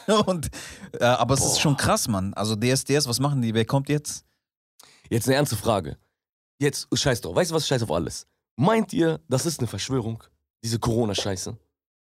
Und, 0.25 0.49
äh, 0.99 1.03
aber 1.03 1.33
es 1.33 1.43
ist 1.43 1.59
schon 1.59 1.75
krass, 1.75 2.07
Mann. 2.07 2.33
Also 2.33 2.55
DSDS, 2.55 3.07
was 3.07 3.19
machen 3.19 3.41
die? 3.41 3.53
Wer 3.53 3.65
kommt 3.65 3.89
jetzt? 3.89 4.23
Jetzt 5.09 5.27
eine 5.27 5.35
ernste 5.35 5.55
Frage. 5.57 5.97
Jetzt, 6.59 6.87
scheiß 6.93 7.21
drauf. 7.21 7.35
Weißt 7.35 7.51
du 7.51 7.55
was? 7.55 7.67
Scheiß 7.67 7.83
auf 7.83 7.91
alles. 7.91 8.25
Meint 8.55 8.93
ihr, 8.93 9.19
das 9.27 9.45
ist 9.45 9.59
eine 9.59 9.67
Verschwörung? 9.67 10.23
Diese 10.63 10.79
Corona-Scheiße? 10.79 11.57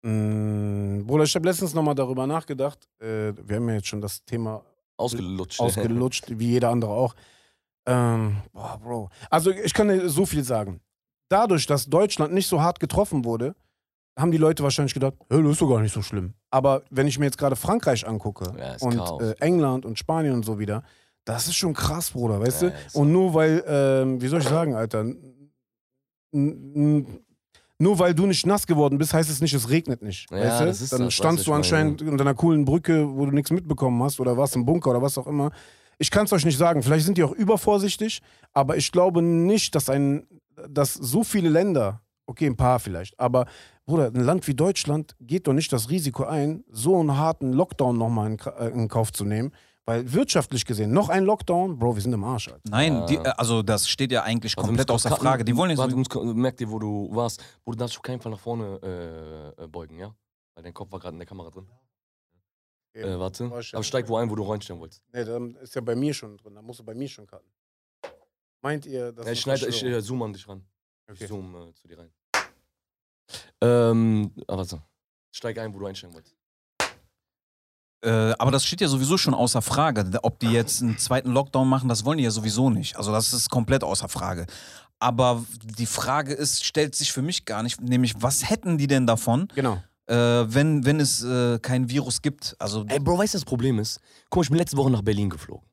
Mm, 0.05 1.03
Bruder, 1.07 1.23
ich 1.23 1.33
habe 1.35 1.47
letztens 1.47 1.73
nochmal 1.73 1.95
darüber 1.95 2.27
nachgedacht. 2.27 2.87
Äh, 2.99 3.33
wir 3.43 3.55
haben 3.55 3.67
ja 3.69 3.75
jetzt 3.75 3.87
schon 3.87 4.01
das 4.01 4.23
Thema 4.23 4.63
Ausgelutscht. 4.97 5.59
ausgelutscht, 5.59 6.25
wie 6.29 6.51
jeder 6.51 6.69
andere 6.69 6.91
auch. 6.91 7.15
Ähm, 7.87 8.37
boah, 8.53 8.79
Bro. 8.81 9.09
Also 9.31 9.49
ich 9.49 9.73
kann 9.73 9.87
dir 9.87 10.07
so 10.07 10.25
viel 10.27 10.43
sagen. 10.43 10.79
Dadurch, 11.27 11.65
dass 11.65 11.87
Deutschland 11.87 12.33
nicht 12.33 12.47
so 12.47 12.61
hart 12.61 12.79
getroffen 12.79 13.25
wurde, 13.25 13.55
haben 14.17 14.31
die 14.31 14.37
Leute 14.37 14.61
wahrscheinlich 14.61 14.93
gedacht, 14.93 15.15
hey, 15.27 15.41
das 15.41 15.53
ist 15.53 15.61
doch 15.61 15.69
gar 15.69 15.81
nicht 15.81 15.93
so 15.93 16.03
schlimm. 16.03 16.35
Aber 16.51 16.83
wenn 16.91 17.07
ich 17.07 17.17
mir 17.17 17.25
jetzt 17.25 17.39
gerade 17.39 17.55
Frankreich 17.55 18.07
angucke 18.07 18.53
Ja, 18.59 18.75
und 18.81 19.21
äh, 19.21 19.33
England 19.39 19.85
und 19.85 19.97
Spanien 19.97 20.33
und 20.33 20.45
so 20.45 20.59
wieder, 20.59 20.83
das 21.25 21.47
ist 21.47 21.55
schon 21.55 21.73
krass, 21.73 22.11
Bruder, 22.11 22.39
weißt 22.39 22.61
Ja, 22.61 22.69
du? 22.69 22.99
Und 22.99 23.11
nur 23.11 23.33
weil, 23.33 23.63
ähm, 23.67 24.21
wie 24.21 24.27
soll 24.27 24.39
ich 24.39 24.47
sagen, 24.47 24.75
Alter, 24.75 25.05
nur 27.77 27.99
weil 27.99 28.13
du 28.13 28.25
nicht 28.25 28.45
nass 28.45 28.65
geworden 28.67 28.97
bist, 28.97 29.13
heißt 29.13 29.29
es 29.29 29.41
nicht, 29.41 29.53
es 29.53 29.69
regnet 29.69 30.01
nicht. 30.01 30.29
Ja, 30.31 30.37
weißt 30.37 30.61
du? 30.61 30.65
das 30.65 30.81
ist 30.81 30.93
Dann 30.93 31.03
das, 31.03 31.13
standst 31.13 31.47
du 31.47 31.53
anscheinend 31.53 32.01
unter 32.01 32.23
einer 32.23 32.33
coolen 32.33 32.65
Brücke, 32.65 33.07
wo 33.15 33.25
du 33.25 33.31
nichts 33.31 33.51
mitbekommen 33.51 34.01
hast 34.03 34.19
oder 34.19 34.37
warst 34.37 34.55
im 34.55 34.65
Bunker 34.65 34.91
oder 34.91 35.01
was 35.01 35.17
auch 35.17 35.27
immer. 35.27 35.51
Ich 35.97 36.11
kann 36.11 36.25
es 36.25 36.33
euch 36.33 36.45
nicht 36.45 36.57
sagen. 36.57 36.83
Vielleicht 36.83 37.05
sind 37.05 37.17
die 37.17 37.23
auch 37.23 37.31
übervorsichtig, 37.31 38.21
aber 38.53 38.77
ich 38.77 38.91
glaube 38.91 39.21
nicht, 39.21 39.75
dass 39.75 39.89
ein, 39.89 40.25
dass 40.69 40.93
so 40.93 41.23
viele 41.23 41.49
Länder, 41.49 42.01
okay, 42.25 42.47
ein 42.47 42.55
paar 42.55 42.79
vielleicht, 42.79 43.19
aber 43.19 43.45
Bruder, 43.85 44.07
ein 44.07 44.23
Land 44.23 44.47
wie 44.47 44.55
Deutschland 44.55 45.15
geht 45.19 45.47
doch 45.47 45.53
nicht 45.53 45.71
das 45.71 45.89
Risiko 45.89 46.23
ein, 46.23 46.63
so 46.71 46.99
einen 46.99 47.17
harten 47.17 47.53
Lockdown 47.53 47.97
nochmal 47.97 48.31
in, 48.31 48.39
äh, 48.39 48.69
in 48.69 48.87
Kauf 48.87 49.13
zu 49.13 49.25
nehmen. 49.25 49.51
Weil 49.87 50.11
wirtschaftlich 50.11 50.65
gesehen, 50.65 50.91
noch 50.91 51.09
ein 51.09 51.25
Lockdown, 51.25 51.77
Bro, 51.77 51.95
wir 51.95 52.01
sind 52.01 52.13
im 52.13 52.23
Arsch, 52.23 52.47
Alter. 52.47 52.61
Nein, 52.69 52.93
Ja. 52.93 53.05
die, 53.05 53.15
äh, 53.17 53.27
also 53.37 53.61
das 53.61 53.87
steht 53.87 54.11
ja 54.11 54.23
eigentlich 54.23 54.57
Warte, 54.57 54.67
komplett 54.67 54.89
außer 54.89 55.15
Frage. 55.15 55.45
Die 55.45 55.55
wollen 55.55 55.69
jetzt. 55.69 55.77
Warte, 55.77 55.91
du 55.91 55.97
musst, 55.97 56.15
merk 56.35 56.57
dir, 56.57 56.69
wo 56.71 56.79
du 56.79 57.09
warst. 57.13 57.43
Bruder, 57.63 57.75
du 57.77 57.79
darfst 57.83 57.97
auf 57.97 58.01
keinen 58.01 58.19
Fall 58.19 58.31
nach 58.31 58.39
vorne 58.39 59.53
äh, 59.57 59.63
äh, 59.63 59.67
beugen, 59.67 59.99
ja? 59.99 60.15
Weil 60.55 60.63
dein 60.63 60.73
Kopf 60.73 60.91
war 60.91 60.99
gerade 60.99 61.13
in 61.15 61.19
der 61.19 61.27
Kamera 61.27 61.51
drin. 61.51 61.67
Äh, 62.93 63.19
warte. 63.19 63.45
Aber 63.45 63.83
steig 63.83 64.07
wo 64.07 64.15
ein, 64.17 64.29
wo 64.29 64.35
du 64.35 64.43
reinstellen 64.43 64.81
wolltest. 64.81 65.03
Nee, 65.13 65.23
dann 65.25 65.55
ist 65.57 65.75
ja 65.75 65.81
bei 65.81 65.95
mir 65.95 66.13
schon 66.13 66.37
drin, 66.37 66.55
da 66.55 66.61
musst 66.61 66.79
du 66.79 66.83
bei 66.83 66.95
mir 66.95 67.07
schon 67.09 67.27
cutten. 67.27 67.51
Meint 68.61 68.85
ihr, 68.87 69.11
dass 69.11 69.25
Ja, 69.27 69.31
ich 69.33 69.41
schneide, 69.41 69.67
ich 69.67 69.83
äh, 69.83 70.01
zoom 70.01 70.23
an 70.23 70.33
dich 70.33 70.47
ran. 70.47 70.65
Okay. 71.07 71.23
Ich 71.25 71.27
zoom 71.27 71.53
äh, 71.55 71.73
zu 71.75 71.87
dir 71.87 71.99
rein. 71.99 72.11
Ähm, 73.61 74.31
aber 74.47 74.65
so. 74.65 74.81
Steig 75.31 75.57
ein, 75.59 75.73
wo 75.73 75.79
du 75.79 75.85
einsteigen 75.85 76.15
wolltest. 76.15 76.34
Äh, 78.05 78.33
aber 78.37 78.51
das 78.51 78.63
steht 78.65 78.81
ja 78.81 78.87
sowieso 78.87 79.17
schon 79.17 79.33
außer 79.33 79.61
Frage. 79.61 80.05
Ob 80.21 80.39
die 80.39 80.47
jetzt 80.51 80.81
einen 80.81 80.97
zweiten 80.97 81.31
Lockdown 81.31 81.67
machen, 81.67 81.89
das 81.89 82.05
wollen 82.05 82.19
die 82.19 82.23
ja 82.23 82.31
sowieso 82.31 82.69
nicht. 82.69 82.95
Also 82.97 83.11
das 83.11 83.33
ist 83.33 83.49
komplett 83.49 83.83
außer 83.83 84.07
Frage. 84.07 84.45
Aber 84.99 85.43
die 85.79 85.85
Frage 85.87 86.33
ist, 86.33 86.63
stellt 86.63 86.95
sich 86.95 87.11
für 87.11 87.21
mich 87.21 87.45
gar 87.45 87.63
nicht, 87.63 87.81
nämlich 87.81 88.13
was 88.19 88.49
hätten 88.49 88.77
die 88.77 88.87
denn 88.87 89.05
davon, 89.07 89.47
Genau. 89.55 89.81
äh, 90.07 90.15
wenn, 90.15 90.85
wenn 90.85 90.99
es 90.99 91.23
äh, 91.23 91.59
kein 91.59 91.89
Virus 91.89 92.21
gibt? 92.21 92.55
Also 92.59 92.85
Ey, 92.87 92.99
Bro, 92.99 93.17
weißt 93.17 93.33
du, 93.33 93.37
das 93.39 93.45
Problem 93.45 93.79
ist? 93.79 93.99
Guck 94.29 94.37
mal, 94.37 94.43
ich 94.43 94.49
bin 94.49 94.57
letzte 94.59 94.77
Woche 94.77 94.91
nach 94.91 95.01
Berlin 95.01 95.29
geflogen. 95.29 95.65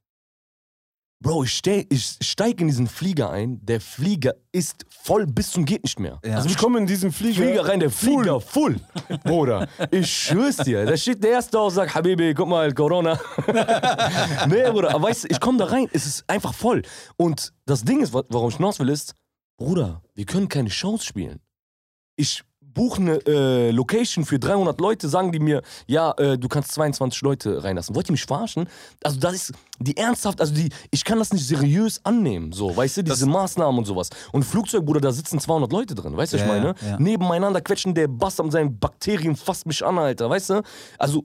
Bro, 1.23 1.45
ich, 1.45 1.55
steh, 1.55 1.87
ich 1.89 2.17
steig 2.21 2.61
in 2.61 2.67
diesen 2.67 2.89
Flieger 2.89 3.31
ein. 3.31 3.65
Der 3.65 3.81
Flieger 3.81 4.35
ist 4.51 4.85
voll 4.91 5.25
bis 5.27 5.53
zum 5.53 5.65
geht 5.65 5.85
nicht 5.85 6.01
mehr. 6.01 6.19
Ja. 6.25 6.35
Also 6.37 6.49
ich 6.49 6.57
komme 6.57 6.79
in 6.79 6.87
diesen 6.87 7.13
Flieger. 7.13 7.45
Flieger 7.45 7.69
rein, 7.69 7.79
der 7.79 7.91
Flieger 7.91 8.41
full. 8.41 8.81
Bruder, 9.23 9.69
ich 9.93 10.11
schwör's 10.13 10.57
dir. 10.57 10.85
Da 10.85 10.97
steht 10.97 11.23
der 11.23 11.31
Erste 11.31 11.61
aus 11.61 11.73
und 11.73 11.77
sagt, 11.77 11.95
Habibi, 11.95 12.35
guck 12.35 12.49
mal, 12.49 12.73
Corona. 12.75 13.21
nee, 14.49 14.69
Bruder, 14.71 14.95
aber 14.95 15.09
weißt 15.09 15.25
du, 15.25 15.29
ich 15.31 15.39
komme 15.41 15.59
da 15.59 15.67
rein, 15.67 15.87
es 15.93 16.07
ist 16.07 16.25
einfach 16.29 16.55
voll. 16.55 16.83
Und 17.17 17.53
das 17.67 17.85
Ding 17.85 18.01
ist, 18.03 18.13
wa- 18.13 18.25
warum 18.29 18.49
ich 18.49 18.57
hinaus 18.57 18.79
will, 18.81 18.89
ist, 18.89 19.15
Bruder, 19.57 20.03
wir 20.15 20.25
können 20.27 20.49
keine 20.49 20.71
Shows 20.71 21.05
spielen. 21.05 21.41
Ich 22.17 22.43
buche 22.75 23.01
eine 23.01 23.15
äh, 23.27 23.71
Location 23.71 24.25
für 24.25 24.39
300 24.39 24.81
Leute, 24.81 25.09
sagen 25.09 25.33
die 25.33 25.39
mir, 25.39 25.63
ja, 25.87 26.13
äh, 26.19 26.39
du 26.39 26.49
kannst 26.49 26.73
22 26.73 27.23
Leute 27.23 27.63
reinlassen. 27.65 27.95
Wollt 27.95 28.09
ihr 28.09 28.13
mich 28.13 28.25
verarschen? 28.25 28.69
Also 29.03 29.19
das 29.21 29.35
ist 29.35 29.53
die 29.79 29.97
ernsthaft, 29.97 30.41
also 30.41 30.55
die, 30.55 30.69
ich 30.91 31.05
kann 31.05 31.19
das 31.19 31.33
nicht 31.33 31.47
seriös 31.47 32.01
annehmen, 32.05 32.53
so, 32.53 32.77
weißt 32.77 32.99
du, 32.99 33.03
diese 33.05 33.27
Maßnahmen 33.27 33.79
und 33.79 33.85
sowas. 33.85 34.11
Und 34.33 34.45
Flugzeug, 34.45 34.85
Bruder, 34.85 35.01
da 35.01 35.13
sitzen 35.13 35.41
200 35.41 35.73
Leute 35.73 35.95
drin, 35.95 36.17
weißt 36.17 36.33
du, 36.33 36.37
was 36.39 36.43
ich 36.45 36.49
Ja, 36.49 36.55
meine? 36.55 36.75
ja. 36.87 36.99
Nebeneinander 36.99 37.61
quetschen, 37.61 37.95
der 37.95 38.09
Bass 38.09 38.39
mit 38.43 38.53
seinen 38.53 38.79
Bakterien 38.79 39.35
fasst 39.37 39.67
mich 39.67 39.85
an, 39.85 39.99
Alter, 39.99 40.31
weißt 40.31 40.51
du? 40.51 40.63
Also, 40.99 41.25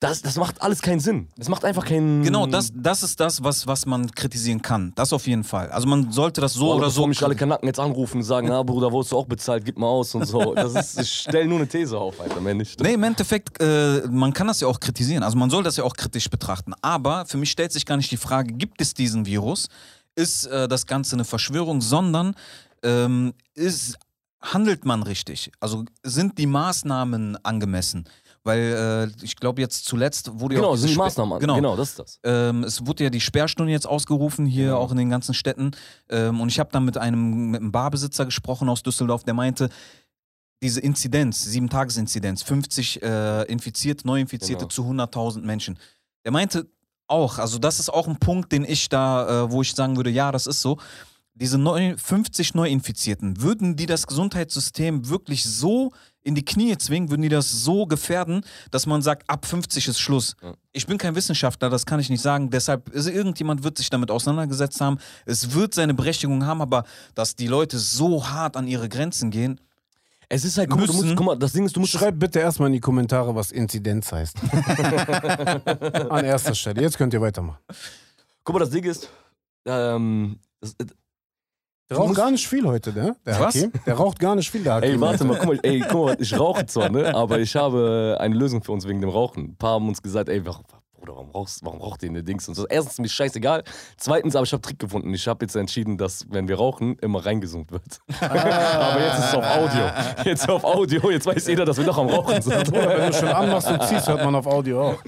das, 0.00 0.22
das 0.22 0.36
macht 0.36 0.62
alles 0.62 0.80
keinen 0.80 1.00
Sinn. 1.00 1.28
Das 1.36 1.48
macht 1.48 1.64
einfach 1.64 1.84
keinen... 1.84 2.22
genau, 2.22 2.46
das, 2.46 2.70
das 2.72 3.02
ist 3.02 3.18
das, 3.18 3.42
was, 3.42 3.66
was 3.66 3.84
man 3.84 4.08
kritisieren 4.12 4.62
kann. 4.62 4.92
Das 4.94 5.12
auf 5.12 5.26
jeden 5.26 5.42
Fall. 5.42 5.70
Also 5.70 5.88
man 5.88 6.12
sollte 6.12 6.40
das 6.40 6.52
so 6.52 6.66
Boah, 6.66 6.76
oder 6.76 6.90
so. 6.90 7.06
mich 7.08 7.20
alle 7.24 7.34
Kanaken 7.34 7.66
jetzt 7.66 7.80
anrufen 7.80 8.18
und 8.18 8.22
sagen, 8.22 8.46
na 8.46 8.62
Bruder, 8.62 8.92
wurdest 8.92 9.10
du 9.10 9.18
auch 9.18 9.26
bezahlt, 9.26 9.64
gib 9.64 9.76
mal 9.76 9.88
aus 9.88 10.14
und 10.14 10.24
so. 10.24 10.54
Das 10.54 10.74
ist, 10.74 11.00
ich 11.00 11.12
stell 11.12 11.48
nur 11.48 11.58
eine 11.58 11.66
These 11.66 11.98
auf, 11.98 12.20
Alter, 12.20 12.40
mehr 12.40 12.54
nicht. 12.54 12.80
Nee, 12.80 12.94
im 12.94 13.02
Endeffekt, 13.02 13.60
äh, 13.60 14.02
man 14.08 14.32
kann 14.32 14.46
das 14.46 14.60
ja 14.60 14.68
auch 14.68 14.78
kritisieren. 14.78 15.24
Also 15.24 15.36
man 15.36 15.50
soll 15.50 15.64
das 15.64 15.76
ja 15.76 15.82
auch 15.82 15.94
kritisch 15.96 16.30
betrachten. 16.30 16.74
Aber 16.80 17.26
für 17.26 17.36
mich 17.36 17.50
stellt 17.50 17.72
sich 17.72 17.84
gar 17.84 17.96
nicht 17.96 18.12
die 18.12 18.16
Frage, 18.16 18.52
gibt 18.54 18.80
es 18.80 18.94
diesen 18.94 19.26
Virus? 19.26 19.66
Ist 20.14 20.46
äh, 20.46 20.68
das 20.68 20.86
Ganze 20.86 21.16
eine 21.16 21.24
Verschwörung? 21.24 21.80
Sondern 21.80 22.36
ähm, 22.84 23.34
ist, 23.54 23.98
handelt 24.40 24.84
man 24.84 25.02
richtig? 25.02 25.50
Also 25.58 25.84
sind 26.04 26.38
die 26.38 26.46
Maßnahmen 26.46 27.44
angemessen? 27.44 28.04
Weil 28.48 29.10
äh, 29.20 29.24
ich 29.24 29.36
glaube, 29.36 29.60
jetzt 29.60 29.84
zuletzt 29.84 30.40
wurde 30.40 30.54
ja 30.54 30.60
Genau, 30.62 30.72
auch 30.72 30.76
sind 30.76 30.88
die 30.90 30.96
Maßnahmen 30.96 31.34
an. 31.34 31.40
Genau. 31.40 31.54
genau, 31.56 31.76
das 31.76 31.90
ist 31.90 31.98
das. 31.98 32.18
Ähm, 32.24 32.64
es 32.64 32.86
wurde 32.86 33.04
ja 33.04 33.10
die 33.10 33.20
Sperrstunde 33.20 33.70
jetzt 33.70 33.86
ausgerufen, 33.86 34.46
hier 34.46 34.68
Genau. 34.68 34.78
auch 34.78 34.90
in 34.90 34.96
den 34.96 35.10
ganzen 35.10 35.34
Städten. 35.34 35.72
Ähm, 36.08 36.40
und 36.40 36.48
ich 36.48 36.58
habe 36.58 36.70
dann 36.72 36.86
mit 36.86 36.96
einem, 36.96 37.50
mit 37.50 37.60
einem 37.60 37.72
Barbesitzer 37.72 38.24
gesprochen 38.24 38.70
aus 38.70 38.82
Düsseldorf, 38.82 39.22
der 39.24 39.34
meinte, 39.34 39.68
diese 40.62 40.80
Inzidenz, 40.80 41.44
Sieben-Tages-Inzidenz, 41.44 42.42
50 42.42 43.02
äh, 43.02 43.42
Infizierte, 43.44 44.06
Neuinfizierte 44.06 44.66
Genau. 44.66 44.68
zu 44.70 44.82
100.000 44.82 45.42
Menschen. 45.42 45.78
Der 46.24 46.32
meinte 46.32 46.66
auch, 47.06 47.38
also 47.38 47.58
das 47.58 47.80
ist 47.80 47.90
auch 47.90 48.08
ein 48.08 48.18
Punkt, 48.18 48.50
den 48.50 48.64
ich 48.64 48.88
da, 48.88 49.44
äh, 49.44 49.52
wo 49.52 49.60
ich 49.60 49.72
sagen 49.74 49.96
würde, 49.96 50.10
ja, 50.10 50.32
das 50.32 50.46
ist 50.46 50.62
so. 50.62 50.78
Diese 51.34 51.58
neu, 51.58 51.96
50 51.96 52.54
Neuinfizierten, 52.54 53.40
würden 53.40 53.76
die 53.76 53.86
das 53.86 54.06
Gesundheitssystem 54.06 55.08
wirklich 55.08 55.44
so 55.44 55.92
in 56.22 56.34
die 56.34 56.44
Knie 56.44 56.76
zwingen, 56.76 57.10
würden 57.10 57.22
die 57.22 57.28
das 57.28 57.50
so 57.50 57.86
gefährden, 57.86 58.42
dass 58.70 58.86
man 58.86 59.00
sagt, 59.02 59.28
ab 59.30 59.46
50 59.46 59.88
ist 59.88 59.98
Schluss. 60.00 60.36
Ja. 60.42 60.54
Ich 60.72 60.86
bin 60.86 60.98
kein 60.98 61.14
Wissenschaftler, 61.14 61.70
das 61.70 61.86
kann 61.86 62.00
ich 62.00 62.10
nicht 62.10 62.20
sagen. 62.22 62.50
Deshalb, 62.50 62.90
also 62.94 63.10
irgendjemand 63.10 63.62
wird 63.64 63.78
sich 63.78 63.88
damit 63.90 64.10
auseinandergesetzt 64.10 64.80
haben. 64.80 64.98
Es 65.26 65.54
wird 65.54 65.74
seine 65.74 65.94
Berechtigung 65.94 66.44
haben, 66.44 66.60
aber 66.60 66.84
dass 67.14 67.34
die 67.36 67.46
Leute 67.46 67.78
so 67.78 68.28
hart 68.28 68.56
an 68.56 68.66
ihre 68.66 68.88
Grenzen 68.88 69.30
gehen, 69.30 69.60
Es 70.30 70.44
ist 70.44 70.58
halt, 70.58 70.68
guck 70.68 70.80
mal, 70.80 70.86
du 70.86 70.92
musst, 70.92 71.04
Müssen- 71.04 71.16
guck 71.16 71.26
mal, 71.26 71.38
das 71.38 71.52
Ding 71.52 71.64
ist, 71.64 71.74
du 71.74 71.80
musst. 71.80 71.92
Schreibt 71.92 72.18
bitte 72.18 72.38
erstmal 72.40 72.66
in 72.66 72.74
die 72.74 72.80
Kommentare, 72.80 73.34
was 73.34 73.50
Inzidenz 73.50 74.12
heißt. 74.12 74.36
An 76.10 76.24
erster 76.24 76.54
Stelle. 76.54 76.82
Jetzt 76.82 76.98
könnt 76.98 77.14
ihr 77.14 77.20
weitermachen. 77.20 77.58
Guck 78.44 78.54
mal, 78.54 78.60
das 78.60 78.70
Ding 78.70 78.84
ist. 78.84 79.08
Ähm, 79.64 80.38
das, 80.60 80.74
Der 81.90 81.96
raucht 81.96 82.14
gar 82.16 82.30
nicht 82.30 82.46
viel 82.46 82.66
heute, 82.66 82.92
ne? 82.92 83.16
Der 83.24 83.40
Was? 83.40 83.54
Hakim. 83.54 83.72
Der 83.86 83.94
raucht 83.94 84.18
gar 84.18 84.34
nicht 84.34 84.50
viel, 84.50 84.62
der 84.62 84.74
Hakim. 84.74 84.90
ey, 84.90 85.00
warte 85.00 85.24
mal, 85.24 85.38
guck 85.38 85.46
mal, 85.46 85.60
ey, 85.62 85.80
guck 85.88 86.04
mal, 86.06 86.16
ich 86.20 86.38
rauche 86.38 86.66
zwar, 86.66 86.90
ne? 86.90 87.14
Aber 87.14 87.38
ich 87.38 87.56
habe 87.56 88.18
eine 88.20 88.34
Lösung 88.34 88.62
für 88.62 88.72
uns 88.72 88.86
wegen 88.86 89.00
dem 89.00 89.08
Rauchen. 89.08 89.44
Ein 89.44 89.56
paar 89.56 89.74
haben 89.74 89.88
uns 89.88 90.02
gesagt, 90.02 90.28
ey, 90.28 90.44
warum, 90.44 90.64
Bruder, 90.98 91.14
warum 91.14 91.30
rauchst, 91.30 91.64
warum 91.64 91.80
raucht 91.80 92.02
ihr 92.02 92.10
eine 92.10 92.22
Dings 92.22 92.46
und 92.48 92.54
so. 92.54 92.66
Erstens 92.66 92.94
ist 92.94 93.00
mir 93.00 93.08
scheißegal. 93.08 93.64
Zweitens, 93.96 94.36
aber 94.36 94.44
ich 94.44 94.52
habe 94.52 94.60
Trick 94.60 94.78
gefunden. 94.78 95.14
Ich 95.14 95.26
habe 95.26 95.44
jetzt 95.44 95.54
entschieden, 95.56 95.96
dass, 95.96 96.26
wenn 96.28 96.46
wir 96.46 96.56
rauchen, 96.56 96.98
immer 96.98 97.24
reingezoomt 97.24 97.70
wird. 97.72 98.00
aber 98.20 99.00
jetzt 99.00 99.18
ist 99.18 99.24
es 99.24 99.34
auf 99.34 99.44
Audio. 99.44 99.90
Jetzt 100.24 100.48
auf 100.48 100.64
Audio. 100.64 101.10
Jetzt 101.10 101.26
weiß 101.26 101.46
jeder, 101.46 101.64
dass 101.64 101.78
wir 101.78 101.86
noch 101.86 101.96
am 101.96 102.08
Rauchen 102.08 102.42
sind. 102.42 102.64
Bruder, 102.64 102.98
wenn 102.98 103.12
du 103.12 103.16
schon 103.16 103.28
anmachst 103.28 103.70
und 103.70 103.82
ziehst, 103.84 104.08
hört 104.08 104.22
man 104.24 104.34
auf 104.34 104.46
Audio 104.46 104.88
auch. 104.88 105.02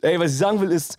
Ey, 0.00 0.18
was 0.18 0.32
ich 0.32 0.38
sagen 0.38 0.60
will 0.60 0.70
ist, 0.70 0.96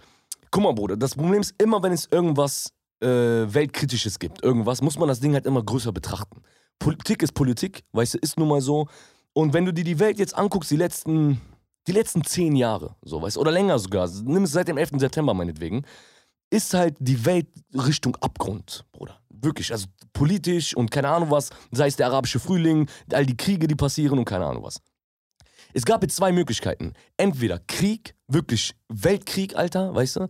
guck 0.51 0.61
mal, 0.61 0.73
Bruder, 0.73 0.97
das 0.97 1.15
Problem 1.15 1.41
ist 1.41 1.55
immer, 1.57 1.81
wenn 1.81 1.93
es 1.93 2.07
irgendwas 2.11 2.71
äh, 3.01 3.07
Weltkritisches 3.07 4.19
gibt, 4.19 4.43
irgendwas, 4.43 4.81
muss 4.81 4.97
man 4.97 5.07
das 5.07 5.19
Ding 5.19 5.33
halt 5.33 5.45
immer 5.45 5.63
größer 5.63 5.91
betrachten. 5.91 6.41
Politik 6.79 7.23
ist 7.23 7.33
Politik, 7.33 7.83
weißt 7.93 8.15
du, 8.15 8.17
ist 8.19 8.37
nun 8.37 8.47
mal 8.47 8.61
so. 8.61 8.87
Und 9.33 9.53
wenn 9.53 9.65
du 9.65 9.73
dir 9.73 9.83
die 9.83 9.99
Welt 9.99 10.19
jetzt 10.19 10.35
anguckst, 10.35 10.71
die 10.71 10.77
letzten, 10.77 11.41
die 11.87 11.91
letzten 11.91 12.23
zehn 12.23 12.55
Jahre, 12.55 12.95
so, 13.01 13.21
weißt 13.21 13.35
du, 13.35 13.41
oder 13.41 13.51
länger 13.51 13.79
sogar, 13.79 14.09
nimm 14.23 14.43
es 14.43 14.51
seit 14.51 14.67
dem 14.67 14.77
11. 14.77 14.91
September 14.97 15.33
meinetwegen, 15.33 15.85
ist 16.49 16.73
halt 16.73 16.95
die 16.99 17.25
Welt 17.25 17.47
Richtung 17.73 18.15
Abgrund, 18.17 18.85
Bruder. 18.91 19.19
Wirklich, 19.29 19.71
also 19.71 19.87
politisch 20.13 20.75
und 20.75 20.89
keine 20.89 21.09
Ahnung 21.09 21.29
was, 21.29 21.49
sei 21.71 21.87
es 21.87 21.97
der 21.97 22.07
arabische 22.07 22.39
Frühling, 22.39 22.89
all 23.11 23.25
die 23.25 23.37
Kriege, 23.37 23.67
die 23.67 23.75
passieren 23.75 24.17
und 24.17 24.25
keine 24.25 24.45
Ahnung 24.45 24.63
was. 24.63 24.81
Es 25.73 25.83
gab 25.83 26.01
jetzt 26.03 26.15
zwei 26.15 26.31
Möglichkeiten. 26.31 26.93
Entweder 27.17 27.59
Krieg, 27.59 28.15
wirklich 28.27 28.73
Weltkrieg, 28.87 29.57
Alter, 29.57 29.93
weißt 29.93 30.15
du? 30.15 30.27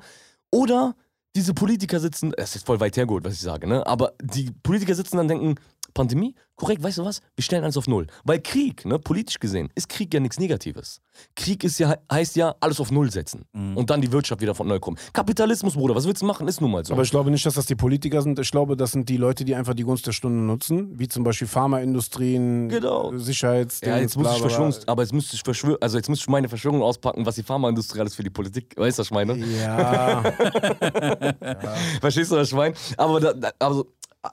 Oder 0.51 0.95
diese 1.35 1.53
Politiker 1.53 1.99
sitzen, 1.99 2.33
das 2.37 2.55
ist 2.55 2.65
voll 2.65 2.79
weit 2.79 2.95
hergeholt, 2.95 3.25
was 3.25 3.33
ich 3.33 3.41
sage, 3.41 3.67
ne? 3.67 3.85
Aber 3.85 4.13
die 4.21 4.51
Politiker 4.63 4.95
sitzen 4.95 5.17
dann 5.17 5.25
und 5.25 5.27
denken, 5.29 5.55
Pandemie, 5.95 6.35
korrekt, 6.55 6.83
weißt 6.83 6.99
du 6.99 7.05
was? 7.05 7.21
Wir 7.35 7.43
stellen 7.43 7.63
alles 7.63 7.77
auf 7.77 7.87
Null. 7.87 8.05
Weil 8.23 8.39
Krieg, 8.41 8.85
ne, 8.85 8.99
politisch 8.99 9.39
gesehen, 9.39 9.69
ist 9.73 9.89
Krieg 9.89 10.13
ja 10.13 10.19
nichts 10.19 10.37
Negatives. 10.39 11.01
Krieg 11.35 11.63
ist 11.63 11.79
ja, 11.79 11.95
heißt 12.11 12.35
ja, 12.35 12.53
alles 12.59 12.79
auf 12.79 12.91
Null 12.91 13.09
setzen. 13.09 13.45
Und 13.53 13.89
dann 13.89 14.01
die 14.01 14.11
Wirtschaft 14.11 14.41
wieder 14.41 14.53
von 14.53 14.67
neu 14.67 14.79
kommen. 14.79 14.97
Kapitalismus, 15.13 15.73
Bruder, 15.73 15.95
was 15.95 16.05
willst 16.05 16.21
du 16.21 16.25
machen? 16.27 16.47
Ist 16.47 16.61
nun 16.61 16.69
mal 16.71 16.85
so. 16.85 16.93
Aber 16.93 17.01
ich 17.03 17.09
glaube 17.09 17.31
nicht, 17.31 17.45
dass 17.45 17.53
das 17.55 17.65
die 17.65 17.75
Politiker 17.75 18.21
sind. 18.21 18.37
Ich 18.37 18.51
glaube, 18.51 18.75
das 18.77 18.91
sind 18.91 19.07
die 19.09 19.17
Leute, 19.17 19.45
die 19.45 19.55
einfach 19.55 19.73
die 19.73 19.83
Gunst 19.83 20.05
der 20.05 20.11
Stunde 20.11 20.43
nutzen, 20.43 20.99
wie 20.99 21.07
zum 21.07 21.23
Beispiel 21.23 21.47
Pharmaindustrien, 21.47 22.69
Genau. 22.69 23.17
Sicherheits. 23.17 23.79
ja, 23.81 23.97
jetzt 23.97 24.17
muss 24.17 24.31
ich 24.31 24.39
Verschwörungs 24.41 24.87
aber 24.87 25.01
jetzt 25.03 25.13
müsste 25.13 25.35
ich 25.35 25.41
verschwör 25.43 25.77
also 25.79 25.97
jetzt 25.97 26.09
müsste 26.09 26.23
ich 26.23 26.29
meine 26.29 26.49
Verschwörung 26.49 26.81
auspacken, 26.81 27.25
was 27.25 27.35
die 27.35 27.43
Pharmaindustrie 27.43 28.01
alles 28.01 28.13
für 28.15 28.23
die 28.23 28.29
Politik, 28.29 28.73
weißt 28.77 28.97
du, 28.97 29.01
was 29.01 29.07
ich 29.07 29.11
meine? 29.11 29.37
Ja, 29.63 30.21
Verstehst 32.01 32.31
du, 32.31 32.35
was 32.35 32.49
ich 32.49 32.53
meine? 32.53 32.75
Aber 32.97 33.19
da, 33.19 33.33
da, 33.33 33.51
also, 33.59 33.87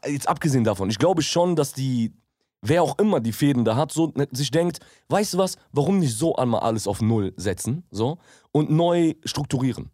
jetzt 0.06 0.28
abgesehen 0.28 0.64
davon, 0.64 0.90
ich 0.90 0.98
glaube 0.98 1.22
schon, 1.22 1.56
dass 1.56 1.72
die, 1.72 2.12
wer 2.60 2.82
auch 2.82 2.98
immer 2.98 3.20
die 3.20 3.32
Fäden 3.32 3.64
da 3.64 3.76
hat, 3.76 3.92
so 3.92 4.12
ne, 4.14 4.28
sich 4.32 4.50
denkt, 4.50 4.80
weißt 5.08 5.34
du 5.34 5.38
was, 5.38 5.56
warum 5.72 5.98
nicht 5.98 6.16
so 6.16 6.36
einmal 6.36 6.60
alles 6.60 6.86
auf 6.86 7.00
Null 7.00 7.32
setzen, 7.36 7.84
so, 7.90 8.18
und 8.52 8.70
neu 8.70 9.14
strukturieren. 9.24 9.90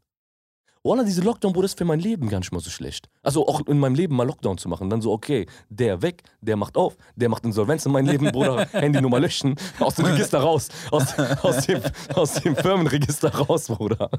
Wallah, 0.88 1.04
diese 1.04 1.20
Lockdown, 1.22 1.52
Bruder, 1.52 1.66
ist 1.66 1.78
für 1.78 1.84
mein 1.84 2.00
Leben 2.00 2.28
gar 2.28 2.38
nicht 2.38 2.50
mal 2.52 2.60
so 2.60 2.70
schlecht. 2.70 3.08
Also 3.22 3.46
auch 3.46 3.66
in 3.66 3.78
meinem 3.78 3.94
Leben 3.94 4.16
mal 4.16 4.26
Lockdown 4.26 4.58
zu 4.58 4.68
machen. 4.68 4.88
Dann 4.90 5.00
so, 5.02 5.12
okay, 5.12 5.46
der 5.68 6.00
weg, 6.02 6.22
der 6.40 6.56
macht 6.56 6.76
auf, 6.76 6.96
der 7.14 7.28
macht 7.28 7.44
Insolvenz 7.44 7.84
in 7.86 7.92
meinem 7.92 8.06
Leben, 8.06 8.32
Bruder, 8.32 8.66
Handynummer 8.72 9.20
löschen, 9.20 9.54
aus 9.78 9.94
dem 9.96 10.06
Register 10.06 10.40
raus, 10.40 10.68
aus, 10.90 11.16
aus, 11.42 11.66
dem, 11.66 11.80
aus 12.14 12.32
dem 12.34 12.56
Firmenregister 12.56 13.34
raus, 13.34 13.66
Bruder. 13.66 14.10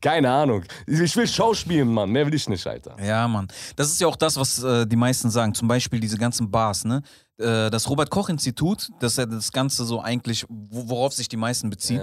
Keine 0.00 0.30
Ahnung. 0.30 0.62
Ich 0.86 1.16
will 1.16 1.26
Schauspielen, 1.26 1.92
Mann, 1.92 2.10
mehr 2.10 2.26
will 2.26 2.34
ich 2.34 2.48
nicht, 2.48 2.66
Alter. 2.66 2.96
Ja, 3.02 3.26
Mann. 3.26 3.48
Das 3.76 3.88
ist 3.88 4.00
ja 4.00 4.06
auch 4.06 4.16
das, 4.16 4.36
was 4.36 4.62
äh, 4.62 4.86
die 4.86 4.96
meisten 4.96 5.30
sagen. 5.30 5.54
Zum 5.54 5.68
Beispiel 5.68 5.98
diese 6.00 6.18
ganzen 6.18 6.50
Bars, 6.50 6.84
ne? 6.84 7.02
Äh, 7.38 7.70
das 7.70 7.88
Robert-Koch-Institut, 7.88 8.90
das 9.00 9.12
ist 9.12 9.18
ja 9.18 9.26
das 9.26 9.50
Ganze 9.52 9.84
so 9.84 10.00
eigentlich, 10.00 10.44
wo- 10.48 10.88
worauf 10.90 11.12
sich 11.14 11.28
die 11.28 11.36
meisten 11.36 11.70
beziehen. 11.70 12.02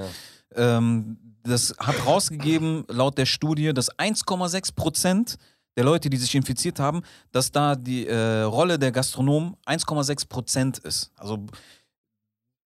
Ähm, 0.55 1.17
das 1.43 1.73
hat 1.79 2.05
rausgegeben, 2.05 2.85
laut 2.87 3.17
der 3.17 3.25
Studie, 3.25 3.73
dass 3.73 3.91
1,6 3.97 4.75
Prozent 4.75 5.37
der 5.77 5.85
Leute, 5.85 6.09
die 6.09 6.17
sich 6.17 6.35
infiziert 6.35 6.79
haben, 6.79 7.03
dass 7.31 7.51
da 7.51 7.75
die 7.75 8.05
äh, 8.05 8.41
Rolle 8.41 8.77
der 8.77 8.91
Gastronomen 8.91 9.55
1,6 9.65 10.27
Prozent 10.27 10.77
ist. 10.79 11.11
Also 11.15 11.45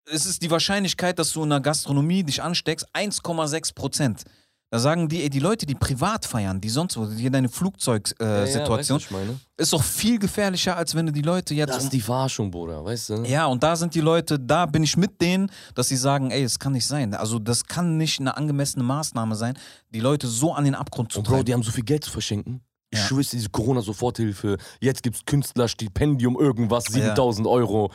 es 0.04 0.26
ist 0.26 0.42
die 0.42 0.50
Wahrscheinlichkeit, 0.50 1.18
dass 1.18 1.32
du 1.32 1.42
in 1.42 1.50
der 1.50 1.60
Gastronomie 1.60 2.22
dich 2.22 2.42
ansteckst, 2.42 2.86
1,6 2.94 3.74
Prozent. 3.74 4.24
Da 4.70 4.78
sagen 4.78 5.08
die, 5.08 5.22
ey, 5.22 5.30
die 5.30 5.38
Leute, 5.38 5.64
die 5.64 5.74
privat 5.74 6.26
feiern, 6.26 6.60
die 6.60 6.68
sonst 6.68 6.98
wo, 6.98 7.08
hier 7.10 7.30
deine 7.30 7.48
Flugzeugsituation, 7.48 8.98
äh, 8.98 9.00
ich 9.00 9.10
meine? 9.10 9.40
ist 9.56 9.72
doch 9.72 9.82
viel 9.82 10.18
gefährlicher, 10.18 10.76
als 10.76 10.94
wenn 10.94 11.06
du 11.06 11.12
die 11.12 11.22
Leute 11.22 11.54
jetzt. 11.54 11.70
Das 11.70 11.84
ist 11.84 11.92
die 11.92 12.00
Verarschung, 12.02 12.50
Bruder, 12.50 12.84
weißt 12.84 13.08
du? 13.10 13.14
ja, 13.24 13.46
und 13.46 13.62
da 13.62 13.76
sind 13.76 13.94
die 13.94 14.00
Leute, 14.02 14.38
da 14.38 14.66
bin 14.66 14.82
ich 14.82 14.96
mit 14.96 15.20
denen, 15.22 15.50
dass 15.74 15.88
sie 15.88 15.96
sagen, 15.96 16.30
ey, 16.30 16.42
es 16.42 16.58
kann 16.58 16.72
nicht 16.72 16.86
sein. 16.86 17.14
Also 17.14 17.38
das 17.38 17.64
kann 17.64 17.96
nicht 17.96 18.20
eine 18.20 18.36
angemessene 18.36 18.84
Maßnahme 18.84 19.34
sein, 19.36 19.56
die 19.90 20.00
Leute 20.00 20.26
so 20.26 20.52
an 20.52 20.64
den 20.64 20.74
Abgrund 20.74 21.12
zu 21.12 21.20
Und 21.20 21.24
Bro, 21.24 21.32
treiben. 21.32 21.44
die 21.46 21.54
haben 21.54 21.62
so 21.62 21.70
viel 21.70 21.84
Geld 21.84 22.04
zu 22.04 22.10
verschenken. 22.10 22.60
Ich 22.90 22.98
Ja. 22.98 23.06
schwör's 23.06 23.30
dir, 23.30 23.36
diese 23.38 23.48
Corona-Soforthilfe. 23.50 24.56
Jetzt 24.80 25.02
gibt's 25.02 25.20
Künstlerstipendium, 25.26 26.38
irgendwas, 26.38 26.84
7000 26.84 27.46
Euro. 27.46 27.90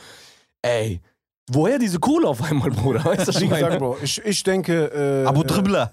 Ey, 0.62 1.00
woher 1.50 1.78
diese 1.78 1.98
Kohle 1.98 2.28
auf 2.28 2.42
einmal, 2.42 2.70
Bruder? 2.70 3.04
Weißt 3.04 3.26
du, 3.28 3.30
ich 3.32 3.38
gesagt, 3.40 3.62
meine? 3.62 3.78
Bro, 3.78 3.98
ich, 4.02 4.20
ich 4.24 4.42
denke. 4.42 4.86
Äh, 5.24 5.26
Abo 5.26 5.42
äh, 5.42 5.46
Dribbler. 5.46 5.92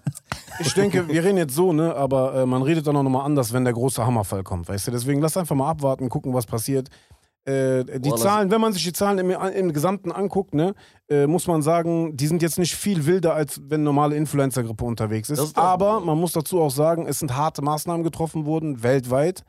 Ich 0.61 0.73
denke, 0.73 1.07
wir 1.07 1.23
reden 1.23 1.37
jetzt 1.37 1.55
so, 1.55 1.73
ne, 1.73 1.95
aber 1.95 2.35
äh, 2.35 2.45
man 2.45 2.61
redet 2.61 2.87
dann 2.87 2.95
auch 2.95 3.03
nochmal 3.03 3.25
anders, 3.25 3.53
wenn 3.53 3.63
der 3.63 3.73
große 3.73 4.05
Hammerfall 4.05 4.43
kommt, 4.43 4.69
weißt 4.69 4.87
du? 4.87 4.91
Deswegen 4.91 5.21
lass 5.21 5.37
einfach 5.37 5.55
mal 5.55 5.69
abwarten, 5.69 6.09
gucken, 6.09 6.33
was 6.33 6.45
passiert. 6.45 6.89
Äh, 7.43 7.85
die 7.99 8.09
Boah, 8.09 8.17
Zahlen, 8.17 8.51
wenn 8.51 8.61
man 8.61 8.71
sich 8.71 8.83
die 8.83 8.93
Zahlen 8.93 9.17
im, 9.17 9.31
im 9.31 9.73
Gesamten 9.73 10.11
anguckt, 10.11 10.53
ne, 10.53 10.75
äh, 11.09 11.25
muss 11.25 11.47
man 11.47 11.63
sagen, 11.63 12.15
die 12.15 12.27
sind 12.27 12.43
jetzt 12.43 12.59
nicht 12.59 12.75
viel 12.75 13.07
wilder, 13.07 13.33
als 13.33 13.59
wenn 13.67 13.83
normale 13.83 14.15
Influenza-Grippe 14.15 14.85
unterwegs 14.85 15.29
ist. 15.31 15.39
Ist 15.39 15.57
aber 15.57 15.99
man 16.01 16.19
muss 16.19 16.33
dazu 16.33 16.61
auch 16.61 16.69
sagen, 16.69 17.07
es 17.07 17.17
sind 17.17 17.35
harte 17.35 17.63
Maßnahmen 17.63 18.03
getroffen 18.03 18.45
worden, 18.45 18.83
weltweit, 18.83 19.43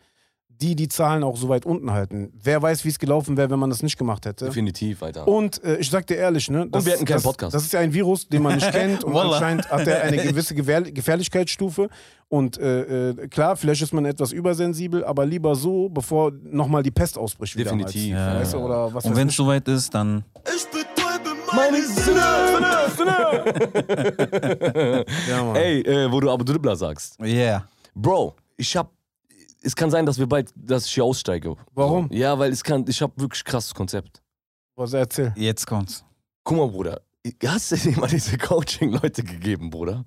die 0.62 0.76
die 0.76 0.88
Zahlen 0.88 1.24
auch 1.24 1.36
so 1.36 1.48
weit 1.48 1.66
unten 1.66 1.90
halten. 1.90 2.32
Wer 2.40 2.62
weiß, 2.62 2.84
wie 2.84 2.88
es 2.88 2.98
gelaufen 2.98 3.36
wäre, 3.36 3.50
wenn 3.50 3.58
man 3.58 3.68
das 3.68 3.82
nicht 3.82 3.98
gemacht 3.98 4.24
hätte. 4.26 4.46
Definitiv, 4.46 5.02
Alter. 5.02 5.26
Und 5.26 5.62
äh, 5.64 5.76
ich 5.78 5.90
sag 5.90 6.06
dir 6.06 6.16
ehrlich, 6.16 6.48
ne? 6.48 6.68
Das, 6.70 6.86
wir 6.86 6.92
hätten 6.92 7.04
keinen 7.04 7.16
das, 7.16 7.22
Podcast. 7.24 7.54
Das 7.54 7.64
ist 7.64 7.72
ja 7.72 7.80
ein 7.80 7.92
Virus, 7.92 8.28
den 8.28 8.42
man 8.42 8.54
nicht 8.54 8.70
kennt 8.72 9.02
und 9.02 9.12
Wallah. 9.12 9.34
anscheinend 9.34 9.70
hat 9.70 9.86
er 9.86 10.02
eine 10.02 10.16
gewisse 10.22 10.54
Gewehr 10.54 10.82
Gefährlichkeitsstufe. 10.82 11.88
Und 12.28 12.58
äh, 12.58 13.10
äh, 13.10 13.28
klar, 13.28 13.56
vielleicht 13.56 13.82
ist 13.82 13.92
man 13.92 14.06
etwas 14.06 14.32
übersensibel, 14.32 15.04
aber 15.04 15.26
lieber 15.26 15.54
so, 15.54 15.88
bevor 15.88 16.32
nochmal 16.44 16.82
die 16.82 16.90
Pest 16.90 17.18
ausbricht. 17.18 17.58
Definitiv. 17.58 18.12
Ja. 18.12 18.40
Weißt 18.40 18.54
du, 18.54 18.58
oder 18.58 18.94
was 18.94 19.04
Und 19.04 19.16
wenn 19.16 19.28
ich. 19.28 19.32
es 19.32 19.36
soweit 19.36 19.68
ist, 19.68 19.92
dann. 19.92 20.24
meine 21.54 21.82
Sinne! 21.82 22.22
Ja, 25.28 25.44
Mann. 25.44 25.56
Ey, 25.56 25.80
äh, 25.82 26.10
wo 26.10 26.20
du 26.20 26.30
aber 26.30 26.44
Dribbler 26.44 26.76
sagst. 26.76 27.18
Yeah. 27.20 27.68
Bro, 27.94 28.34
ich 28.56 28.76
hab. 28.76 28.90
Es 29.62 29.76
kann 29.76 29.90
sein, 29.90 30.06
dass 30.06 30.18
wir 30.18 30.26
bald, 30.26 30.52
dass 30.56 30.86
ich 30.86 30.92
hier 30.92 31.04
aussteige. 31.04 31.54
Warum? 31.72 32.08
So. 32.08 32.14
Ja, 32.14 32.38
weil 32.38 32.50
es 32.52 32.62
kann, 32.64 32.84
ich 32.88 33.00
hab 33.02 33.18
wirklich 33.20 33.44
krasses 33.44 33.74
Konzept. 33.74 34.22
Was 34.76 34.92
erzähl. 34.92 35.32
Jetzt 35.36 35.66
kommt's. 35.66 36.04
Guck 36.44 36.56
mal, 36.58 36.68
Bruder. 36.68 37.00
Hast 37.46 37.70
du 37.70 37.76
dir 37.76 37.98
mal 37.98 38.08
diese 38.08 38.36
Coaching-Leute 38.38 39.22
gegeben, 39.22 39.70
Bruder? 39.70 40.04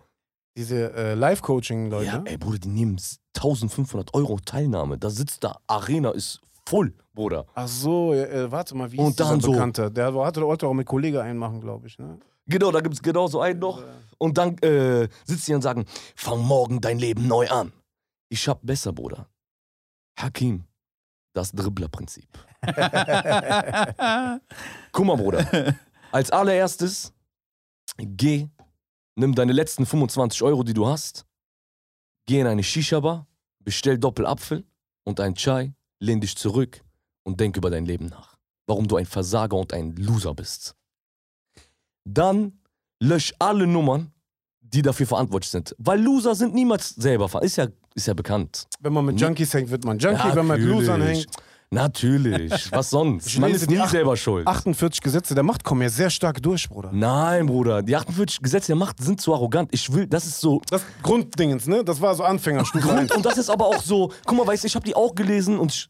Diese 0.57 0.93
äh, 0.93 1.13
Live-Coaching-Leute. 1.13 2.05
Ja, 2.05 2.21
ey, 2.25 2.37
Bruder, 2.37 2.59
die 2.59 2.69
nehmen 2.69 2.97
1500 3.35 4.13
Euro 4.13 4.37
Teilnahme. 4.43 4.97
Da 4.97 5.09
sitzt 5.09 5.43
da, 5.43 5.59
Arena 5.67 6.11
ist 6.11 6.41
voll, 6.67 6.93
Bruder. 7.13 7.45
Ach 7.53 7.67
so, 7.67 8.13
ja, 8.13 8.23
äh, 8.25 8.51
warte 8.51 8.75
mal, 8.75 8.91
wie 8.91 8.97
Und 8.97 9.11
ist 9.11 9.19
dann 9.19 9.39
so- 9.39 9.51
Bekannte? 9.51 9.91
Der 9.91 10.13
hatte 10.13 10.45
heute 10.45 10.67
auch 10.67 10.73
mit 10.73 10.87
Kollege 10.87 11.21
einen 11.21 11.39
machen, 11.39 11.61
glaube 11.61 11.87
ich. 11.87 11.97
Ne? 11.99 12.19
Genau, 12.47 12.71
da 12.71 12.81
gibt's 12.81 13.01
genau 13.01 13.27
so 13.27 13.39
einen 13.41 13.59
noch. 13.59 13.81
Und 14.17 14.37
dann 14.37 14.57
äh, 14.59 15.07
sitzen 15.25 15.45
die 15.51 15.53
und 15.55 15.61
sagen, 15.61 15.85
fang 16.15 16.39
morgen 16.41 16.81
dein 16.81 16.99
Leben 16.99 17.27
neu 17.27 17.47
an. 17.49 17.71
Ich 18.29 18.47
hab 18.47 18.65
besser, 18.65 18.91
Bruder. 18.93 19.27
Hakim, 20.17 20.65
das 21.33 21.51
Dribblerprinzip. 21.51 22.27
Guck 24.91 25.05
mal, 25.05 25.17
Bruder. 25.17 25.75
Als 26.11 26.31
allererstes, 26.31 27.13
geh, 27.97 28.47
nimm 29.15 29.35
deine 29.35 29.51
letzten 29.53 29.85
25 29.85 30.41
Euro, 30.43 30.63
die 30.63 30.73
du 30.73 30.87
hast, 30.87 31.25
geh 32.27 32.39
in 32.39 32.47
eine 32.47 32.63
Shisha-Bar, 32.63 33.27
bestell 33.59 33.97
Doppelapfel 33.97 34.63
und 35.03 35.19
ein 35.19 35.35
Chai, 35.35 35.73
lehn 35.99 36.21
dich 36.21 36.35
zurück 36.37 36.81
und 37.23 37.39
denk 37.39 37.57
über 37.57 37.69
dein 37.69 37.85
Leben 37.85 38.07
nach. 38.07 38.37
Warum 38.67 38.87
du 38.87 38.95
ein 38.97 39.05
Versager 39.05 39.57
und 39.57 39.73
ein 39.73 39.95
Loser 39.95 40.33
bist. 40.33 40.75
Dann 42.07 42.59
lösch 43.01 43.33
alle 43.39 43.67
Nummern, 43.67 44.11
die 44.61 44.81
dafür 44.81 45.05
verantwortlich 45.05 45.51
sind. 45.51 45.75
Weil 45.77 46.01
Loser 46.01 46.33
sind 46.35 46.53
niemals 46.55 46.89
selber 46.89 47.29
ver- 47.29 47.43
ist 47.43 47.57
ja, 47.57 47.67
ist 47.95 48.07
ja 48.07 48.13
bekannt. 48.13 48.67
Wenn 48.79 48.93
man 48.93 49.05
mit? 49.05 49.19
Junkies 49.19 49.53
hängt, 49.53 49.69
wird 49.71 49.85
man 49.85 49.97
Junkie. 49.97 50.35
Wenn 50.35 50.45
man 50.45 50.59
mit. 50.59 50.69
Losern 50.69 51.01
hängt, 51.01 51.27
Natürlich. 51.71 52.51
Was 52.71 52.89
sonst? 52.89 53.37
Man 53.39 53.51
ist 53.51 53.69
nie 53.69 53.85
selber 53.87 54.15
schuld. 54.15 54.47
48 54.47 55.01
Gesetze 55.01 55.35
der 55.35 55.43
Macht 55.43 55.63
kommen 55.63 55.81
ja 55.81 55.89
sehr 55.89 56.09
stark 56.09 56.41
durch, 56.41 56.69
Bruder. 56.69 56.91
Nein, 56.93 57.47
Bruder. 57.47 57.81
Die 57.81 57.95
48 57.95 58.41
Gesetze 58.41 58.67
der 58.67 58.75
Macht 58.75 59.01
sind 59.01 59.19
zu 59.19 59.33
arrogant. 59.33 59.69
Ich 59.73 59.91
will, 59.91 60.07
das 60.07 60.25
ist 60.25 60.39
so. 60.39 60.61
Das 60.69 60.83
Grunddingens, 61.01 61.67
ne? 61.67 61.83
Das 61.83 61.99
war 62.01 62.15
so 62.15 62.23
Anfängerstufe 62.23 62.91
1. 62.91 63.11
Und 63.11 63.25
das 63.25 63.37
ist 63.37 63.49
aber 63.49 63.65
auch 63.65 63.81
so. 63.81 64.11
Guck 64.25 64.37
mal, 64.37 64.47
weißt 64.47 64.63
du, 64.63 64.67
ich 64.67 64.75
habe 64.75 64.85
die 64.85 64.95
auch 64.95 65.15
gelesen 65.15 65.59
und 65.59 65.71
ich, 65.73 65.89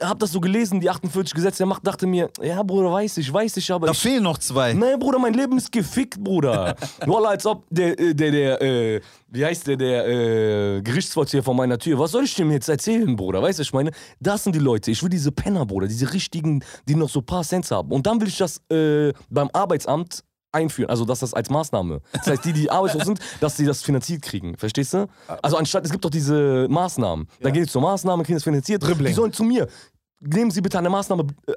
hab 0.00 0.18
das 0.18 0.32
so 0.32 0.40
gelesen, 0.40 0.80
die 0.80 0.88
48 0.88 1.34
Gesetze 1.34 1.58
der 1.58 1.66
Macht, 1.66 1.86
dachte 1.86 2.06
mir, 2.06 2.30
ja, 2.42 2.62
Bruder, 2.62 2.92
weiß 2.92 3.18
ich, 3.18 3.32
weiß 3.32 3.56
ich, 3.56 3.70
aber 3.70 3.86
Da 3.86 3.92
ich, 3.92 3.98
fehlen 3.98 4.22
noch 4.22 4.38
zwei. 4.38 4.72
Nein, 4.72 4.98
Bruder, 4.98 5.18
mein 5.18 5.34
Leben 5.34 5.56
ist 5.56 5.70
gefickt, 5.70 6.22
Bruder. 6.22 6.74
Wallah, 7.06 7.30
als 7.30 7.46
ob 7.46 7.64
der, 7.70 7.98
äh, 7.98 8.14
der, 8.14 8.30
der, 8.30 8.62
äh, 8.62 9.00
wie 9.28 9.44
heißt 9.44 9.66
der, 9.66 9.76
der 9.76 10.08
äh, 10.08 10.82
Gerichtsvollzieher 10.82 11.42
vor 11.42 11.54
meiner 11.54 11.78
Tür, 11.78 11.98
was 11.98 12.12
soll 12.12 12.24
ich 12.24 12.34
dem 12.34 12.50
jetzt 12.50 12.68
erzählen, 12.68 13.14
Bruder? 13.14 13.42
Weißt 13.42 13.58
du, 13.58 13.62
ich 13.62 13.72
meine, 13.72 13.90
das 14.20 14.44
sind 14.44 14.54
die 14.54 14.60
Leute. 14.60 14.90
Ich 14.90 15.02
will 15.02 15.10
diese 15.10 15.32
Penner, 15.32 15.66
Bruder, 15.66 15.86
diese 15.86 16.12
richtigen, 16.12 16.64
die 16.88 16.94
noch 16.94 17.08
so 17.08 17.20
ein 17.20 17.26
paar 17.26 17.44
Cents 17.44 17.70
haben. 17.70 17.90
Und 17.92 18.06
dann 18.06 18.20
will 18.20 18.28
ich 18.28 18.38
das 18.38 18.60
äh, 18.70 19.12
beim 19.28 19.50
Arbeitsamt 19.52 20.24
einführen, 20.52 20.90
also 20.90 21.04
dass 21.04 21.20
das 21.20 21.34
als 21.34 21.50
Maßnahme. 21.50 22.00
Das 22.12 22.26
heißt, 22.26 22.44
die, 22.44 22.52
die 22.52 22.70
arbeitslos 22.70 23.04
sind, 23.04 23.20
dass 23.40 23.56
sie 23.56 23.66
das 23.66 23.82
finanziert 23.82 24.22
kriegen. 24.22 24.56
Verstehst 24.56 24.94
du? 24.94 25.06
Also 25.42 25.56
anstatt, 25.56 25.84
es 25.84 25.90
gibt 25.90 26.04
doch 26.04 26.10
diese 26.10 26.66
Maßnahmen. 26.68 27.28
Dann 27.40 27.52
gehen 27.52 27.64
sie 27.64 27.70
zur 27.70 27.82
Maßnahme, 27.82 28.22
kriegen 28.24 28.36
das 28.36 28.44
finanziert. 28.44 28.82
Dribbling. 28.82 29.08
Die 29.08 29.14
sollen 29.14 29.32
zu 29.32 29.44
mir. 29.44 29.68
Nehmen 30.22 30.50
Sie 30.50 30.60
bitte 30.60 30.78
eine 30.78 30.90
Maßnahme, 30.90 31.26
äh, 31.46 31.52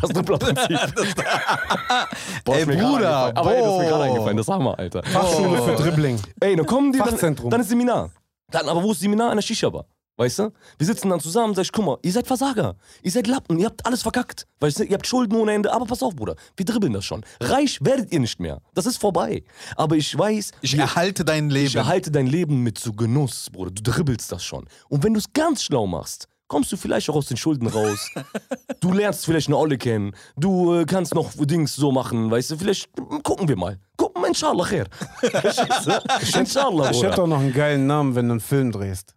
das 0.00 0.10
Dribblerprinzip. 0.10 0.68
Boah, 2.44 2.56
Ey, 2.56 2.66
Bruder. 2.66 3.32
Aber 3.34 3.56
ey, 3.56 3.62
das 3.62 3.72
ist 3.72 3.78
mir 3.78 3.86
gerade 3.88 4.04
eingefallen, 4.04 4.36
das 4.36 4.48
haben 4.48 4.64
wir, 4.64 4.78
Alter. 4.78 5.02
Fachschule 5.02 5.62
für 5.62 5.82
Dribbling. 5.82 6.20
Ey, 6.40 6.54
dann 6.54 6.66
kommen 6.66 6.92
die, 6.92 6.98
dann, 6.98 7.36
dann 7.48 7.60
ist 7.60 7.70
Seminar. 7.70 8.10
Dann, 8.50 8.68
aber 8.68 8.82
wo 8.82 8.92
ist 8.92 9.00
Seminar? 9.00 9.30
In 9.30 9.36
der 9.36 9.42
Shisha-Bar. 9.42 9.86
Weißt 10.18 10.38
du? 10.40 10.52
Wir 10.78 10.86
sitzen 10.86 11.08
dann 11.08 11.20
zusammen, 11.20 11.54
sag 11.54 11.62
ich, 11.62 11.72
guck 11.72 11.84
mal, 11.86 11.96
ihr 12.02 12.12
seid 12.12 12.26
Versager. 12.26 12.76
Ihr 13.02 13.10
seid 13.10 13.26
Lappen, 13.26 13.58
ihr 13.58 13.66
habt 13.66 13.84
alles 13.86 14.02
verkackt. 14.02 14.46
Weißt 14.60 14.78
du, 14.78 14.84
ihr 14.84 14.94
habt 14.94 15.06
Schulden 15.06 15.34
ohne 15.36 15.52
Ende. 15.52 15.72
Aber 15.72 15.86
pass 15.86 16.02
auf, 16.02 16.14
Bruder, 16.14 16.36
wir 16.56 16.66
dribbeln 16.66 16.92
das 16.92 17.04
schon. 17.06 17.24
Reich 17.40 17.78
werdet 17.82 18.12
ihr 18.12 18.20
nicht 18.20 18.38
mehr. 18.38 18.60
Das 18.74 18.84
ist 18.86 18.98
vorbei. 18.98 19.42
Aber 19.76 19.96
ich 19.96 20.16
weiß, 20.16 20.52
Ich 20.60 20.74
wir- 20.74 20.82
erhalte 20.82 21.24
dein 21.24 21.48
Leben. 21.48 21.66
ich 21.66 21.76
erhalte 21.76 22.10
dein 22.10 22.26
Leben 22.26 22.62
mit 22.62 22.78
so 22.78 22.92
Genuss, 22.92 23.48
Bruder. 23.50 23.70
Du 23.70 23.82
dribbelst 23.82 24.30
das 24.30 24.44
schon. 24.44 24.66
Und 24.90 25.02
wenn 25.02 25.14
du 25.14 25.18
es 25.18 25.32
ganz 25.32 25.62
schlau 25.62 25.86
machst, 25.86 26.28
kommst 26.46 26.70
du 26.70 26.76
vielleicht 26.76 27.08
auch 27.08 27.16
aus 27.16 27.26
den 27.28 27.38
Schulden 27.38 27.66
raus. 27.66 28.10
du 28.80 28.92
lernst 28.92 29.24
vielleicht 29.24 29.48
eine 29.48 29.56
Olle 29.56 29.78
kennen. 29.78 30.14
Du 30.36 30.74
äh, 30.74 30.84
kannst 30.84 31.14
noch 31.14 31.30
Dings 31.34 31.74
so 31.74 31.90
machen, 31.90 32.30
weißt 32.30 32.50
du. 32.50 32.58
Vielleicht 32.58 32.90
gucken 33.22 33.48
wir 33.48 33.56
mal. 33.56 33.78
Gucken, 33.96 34.22
inshallah, 34.26 34.66
khair. 34.66 34.84
Verstehst 35.20 35.86
du? 35.86 36.38
inshallah, 36.38 36.90
Ich 36.90 36.98
hätte 36.98 37.08
Bruder. 37.12 37.22
auch 37.22 37.26
noch 37.28 37.40
einen 37.40 37.54
geilen 37.54 37.86
Namen, 37.86 38.14
wenn 38.14 38.26
du 38.26 38.32
einen 38.32 38.40
Film 38.40 38.70
drehst. 38.70 39.14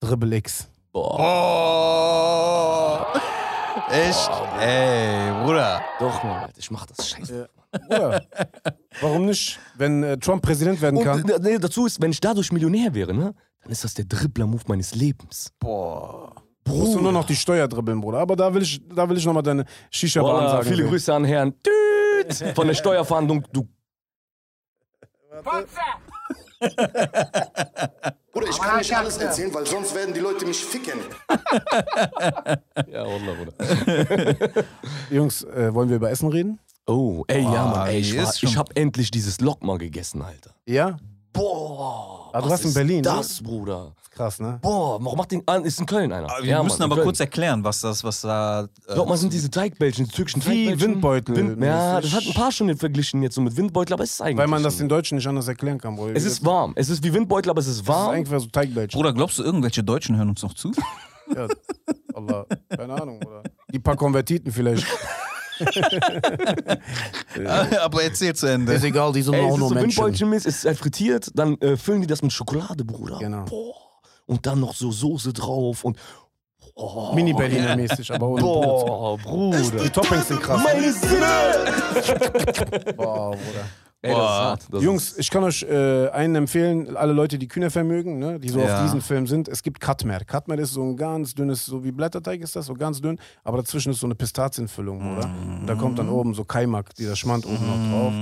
Dribble 0.00 0.36
X. 0.36 0.68
Boah. 0.92 1.18
Oh. 1.18 3.18
Echt? 3.90 4.30
Ey, 4.60 5.30
Bruder. 5.44 5.82
Doch, 5.98 6.22
Mann, 6.22 6.44
Alter, 6.44 6.58
ich 6.58 6.70
mach 6.70 6.86
das 6.86 7.08
scheiße. 7.08 7.48
Ja. 7.90 8.20
Warum 9.00 9.26
nicht? 9.26 9.58
Wenn 9.76 10.02
äh, 10.02 10.18
Trump 10.18 10.42
Präsident 10.42 10.80
werden 10.80 11.02
kann. 11.02 11.22
Und 11.22 11.30
äh, 11.30 11.38
nee, 11.40 11.58
dazu 11.58 11.86
ist, 11.86 12.00
wenn 12.00 12.10
ich 12.10 12.20
dadurch 12.20 12.52
Millionär 12.52 12.94
wäre, 12.94 13.12
ne, 13.12 13.34
dann 13.62 13.72
ist 13.72 13.84
das 13.84 13.94
der 13.94 14.04
Dribbler-Move 14.06 14.62
meines 14.66 14.94
Lebens. 14.94 15.52
Boah. 15.58 16.32
musst 16.66 16.94
du 16.94 17.00
nur 17.00 17.12
noch 17.12 17.26
die 17.26 17.36
Steuer 17.36 17.68
dribbeln, 17.68 18.00
Bruder. 18.00 18.18
Aber 18.18 18.36
da 18.36 18.52
will 18.52 18.62
ich, 18.62 18.80
da 18.88 19.08
will 19.08 19.16
ich 19.16 19.24
nochmal 19.26 19.42
deine 19.42 19.64
Shisha-Bar 19.90 20.32
Boah, 20.32 20.40
ansagen. 20.42 20.64
viele 20.64 20.76
sehen. 20.78 20.88
Grüße 20.88 21.14
an 21.14 21.24
Herrn 21.24 21.54
Düt 21.62 22.34
von 22.54 22.66
der 22.66 22.74
Steuerfahndung. 22.74 23.44
Du 23.52 23.68
Putze! 25.42 25.80
Bruder, 28.36 28.50
ich 28.50 28.58
kann 28.58 28.76
nicht 28.76 28.94
alles 28.94 29.16
erzählen, 29.16 29.54
weil 29.54 29.66
sonst 29.66 29.94
werden 29.94 30.12
die 30.12 30.20
Leute 30.20 30.44
mich 30.44 30.62
ficken. 30.62 31.00
Ja, 32.92 33.04
Wallah, 33.06 33.32
Bruder. 33.32 34.64
Jungs, 35.10 35.42
äh, 35.44 35.72
wollen 35.72 35.88
wir 35.88 35.96
über 35.96 36.10
Essen 36.10 36.28
reden? 36.28 36.58
Oh, 36.86 37.24
ey, 37.28 37.42
ja, 37.42 37.48
Boah, 37.48 37.70
Mann, 37.70 37.88
ey, 37.88 38.00
ich, 38.00 38.16
war, 38.16 38.30
ich 38.42 38.56
hab 38.58 38.76
endlich 38.76 39.10
dieses 39.10 39.40
Lokma 39.40 39.78
gegessen, 39.78 40.20
Alter. 40.20 40.54
Ja? 40.66 40.98
Boah. 41.36 42.30
Ah, 42.32 42.40
du 42.40 42.50
warst 42.50 42.64
in 42.64 42.68
ist 42.68 42.74
Berlin, 42.74 42.96
ne? 42.96 43.02
Das, 43.02 43.42
Bruder. 43.42 43.92
Krass, 44.10 44.40
ne? 44.40 44.58
Boah, 44.62 44.98
warum 45.02 45.18
macht 45.18 45.30
den. 45.30 45.42
Ah, 45.44 45.56
ist 45.56 45.78
in 45.78 45.84
Köln 45.84 46.10
einer. 46.10 46.30
Aber 46.30 46.42
wir 46.42 46.50
ja, 46.50 46.62
müssen 46.62 46.78
Mann, 46.80 46.90
aber 46.90 47.02
kurz 47.02 47.20
erklären, 47.20 47.62
was 47.62 47.80
das, 47.80 48.02
was 48.02 48.22
da. 48.22 48.66
Äh, 48.88 48.94
Lokma 48.94 49.16
sind 49.16 49.32
diese 49.32 49.50
Teigbällchen, 49.50 50.06
diese 50.06 50.16
türkischen 50.16 50.42
Wie 50.42 50.66
Teigbällchen. 50.66 50.80
Windbeutel 50.80 51.36
Wind, 51.36 51.62
ja, 51.62 52.00
das 52.00 52.12
hat 52.12 52.26
ein 52.26 52.32
paar 52.32 52.50
schon 52.50 52.74
verglichen 52.76 53.22
jetzt 53.22 53.34
so 53.34 53.42
mit 53.42 53.56
Windbeutel, 53.56 53.92
aber 53.92 54.04
es 54.04 54.12
ist 54.12 54.22
eigentlich. 54.22 54.38
Weil 54.38 54.46
man 54.48 54.62
das 54.62 54.78
den 54.78 54.88
Deutschen 54.88 55.16
nicht 55.16 55.26
anders 55.26 55.48
erklären 55.48 55.78
kann, 55.78 55.96
Bruder. 55.96 56.16
Es 56.16 56.24
ist 56.24 56.44
warm. 56.44 56.72
Es 56.76 56.88
ist 56.88 57.04
wie 57.04 57.12
Windbeutel, 57.12 57.50
aber 57.50 57.60
es 57.60 57.66
ist 57.66 57.80
Das 57.80 57.82
ist 57.82 57.88
warm. 57.88 58.10
eigentlich 58.14 58.42
so 58.42 58.48
Teigbällchen. 58.48 58.98
Bruder, 58.98 59.12
glaubst 59.12 59.38
du, 59.38 59.42
irgendwelche 59.42 59.84
Deutschen 59.84 60.16
hören 60.16 60.30
uns 60.30 60.42
noch 60.42 60.54
zu? 60.54 60.72
Ja, 61.34 61.48
Allah, 62.14 62.46
keine 62.74 62.94
Ahnung, 62.94 63.20
oder? 63.26 63.42
Die 63.72 63.78
paar 63.78 63.96
Konvertiten 63.96 64.50
vielleicht. 64.50 64.86
aber 67.82 68.02
erzähl 68.02 68.34
zu 68.34 68.46
Ende. 68.46 68.72
Ist 68.72 68.84
egal, 68.84 69.12
die 69.12 69.22
sind 69.22 69.34
Ey, 69.34 69.40
es 69.40 69.46
auch 69.46 69.54
ist 69.54 69.58
nur 69.58 69.68
so 69.68 69.74
Menschen. 69.74 69.88
Windbeutelmäßig, 69.88 70.48
es 70.48 70.56
ist 70.58 70.64
halt 70.64 70.78
frittiert, 70.78 71.30
dann 71.34 71.58
äh, 71.60 71.76
füllen 71.76 72.00
die 72.00 72.06
das 72.06 72.22
mit 72.22 72.32
Schokolade, 72.32 72.84
Bruder. 72.84 73.18
Genau. 73.18 73.44
Boah. 73.44 73.74
Und 74.26 74.46
dann 74.46 74.60
noch 74.60 74.74
so 74.74 74.90
Soße 74.90 75.32
drauf 75.32 75.84
und. 75.84 75.98
Oh, 76.74 77.14
Mini-Berliner 77.14 77.76
mäßig, 77.76 78.12
aber 78.12 78.28
ohne. 78.28 78.42
Boah, 78.42 79.16
Bruder. 79.16 79.82
Die 79.82 79.88
Toppings 79.88 80.28
sind 80.28 80.42
krass. 80.42 80.60
Meine 80.62 80.92
Sinne! 80.92 82.92
Boah, 82.96 83.30
Bruder. 83.30 83.64
Ey, 84.02 84.12
das 84.12 84.18
ist 84.22 84.28
hart. 84.28 84.66
Das 84.70 84.82
Jungs, 84.82 85.18
ich 85.18 85.30
kann 85.30 85.42
euch 85.42 85.62
äh, 85.64 86.08
einen 86.10 86.34
empfehlen, 86.36 86.96
alle 86.96 87.12
Leute, 87.12 87.38
die 87.38 87.48
Kühne 87.48 87.70
vermögen, 87.70 88.18
ne, 88.18 88.38
die 88.38 88.48
so 88.50 88.60
Ja. 88.60 88.76
auf 88.76 88.82
diesen 88.84 89.00
Film 89.00 89.26
sind. 89.26 89.48
Es 89.48 89.62
gibt 89.62 89.80
Katmer. 89.80 90.20
Katmer 90.20 90.58
ist 90.58 90.72
so 90.74 90.82
ein 90.82 90.96
ganz 90.96 91.34
dünnes, 91.34 91.64
so 91.66 91.82
wie 91.82 91.90
Blätterteig 91.92 92.40
ist 92.40 92.54
das, 92.54 92.66
so 92.66 92.74
ganz 92.74 93.00
dünn, 93.00 93.18
aber 93.42 93.56
dazwischen 93.58 93.90
ist 93.92 94.00
so 94.00 94.06
eine 94.06 94.14
Pistazienfüllung, 94.14 95.16
oder? 95.16 95.24
Und 95.58 95.66
da 95.66 95.74
kommt 95.74 95.98
dann 95.98 96.08
oben 96.08 96.34
so 96.34 96.44
Kaimak, 96.44 96.94
dieser 96.94 97.16
Schmand 97.16 97.46
oben 97.46 97.66
noch 97.66 97.90
drauf. 97.90 98.12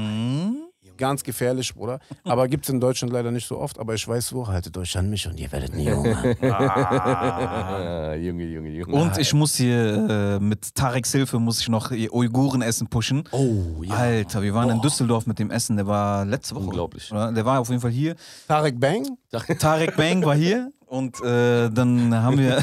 Ganz 0.96 1.22
gefährlich, 1.24 1.74
Bruder. 1.74 1.98
Aber 2.24 2.46
gibt 2.48 2.64
es 2.64 2.70
in 2.70 2.80
Deutschland 2.80 3.12
leider 3.12 3.30
nicht 3.30 3.46
so 3.46 3.58
oft, 3.58 3.78
aber 3.78 3.94
ich 3.94 4.06
weiß 4.06 4.32
wo, 4.32 4.46
haltet 4.46 4.76
euch 4.76 4.96
an 4.96 5.10
mich 5.10 5.26
und 5.26 5.38
ihr 5.38 5.50
werdet 5.50 5.74
nie 5.74 5.90
Hunger. 5.90 6.36
ah, 6.42 8.14
Junge, 8.14 8.44
Junge, 8.44 8.70
Junge. 8.70 8.94
Und 8.94 9.18
ich 9.18 9.32
muss 9.34 9.56
hier 9.56 10.08
äh, 10.08 10.38
mit 10.38 10.74
Tareks 10.74 11.12
Hilfe 11.12 11.38
muss 11.38 11.60
ich 11.60 11.68
noch 11.68 11.90
ihr 11.90 12.12
Uiguren-Essen 12.12 12.88
pushen. 12.88 13.24
Oh, 13.32 13.82
ja. 13.82 13.94
Alter, 13.94 14.42
wir 14.42 14.54
waren 14.54 14.70
in 14.70 14.80
Düsseldorf 14.80 15.26
mit 15.26 15.38
dem 15.38 15.50
Essen, 15.50 15.76
der 15.76 15.86
war 15.86 16.24
letzte 16.24 16.54
Woche. 16.54 16.64
Unglaublich. 16.64 17.10
Oder? 17.10 17.32
Der 17.32 17.44
war 17.44 17.60
auf 17.60 17.68
jeden 17.68 17.80
Fall 17.80 17.90
hier. 17.90 18.14
Tarek 18.46 18.78
Bang? 18.78 19.18
Tarek 19.58 19.96
Bang 19.96 20.24
war 20.24 20.36
hier 20.36 20.70
und 20.86 21.20
äh, 21.22 21.70
dann 21.70 22.14
haben 22.14 22.38
wir. 22.38 22.62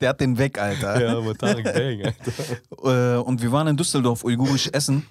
der 0.00 0.08
hat 0.08 0.20
den 0.20 0.38
weg, 0.38 0.58
Alter. 0.60 1.00
Ja, 1.00 1.18
aber 1.18 1.34
Tarek 1.34 1.64
Bang, 1.64 2.02
Alter. 2.04 3.16
Äh, 3.16 3.22
und 3.22 3.42
wir 3.42 3.50
waren 3.50 3.66
in 3.66 3.76
Düsseldorf 3.76 4.24
uigurisch 4.24 4.68
essen. 4.72 5.04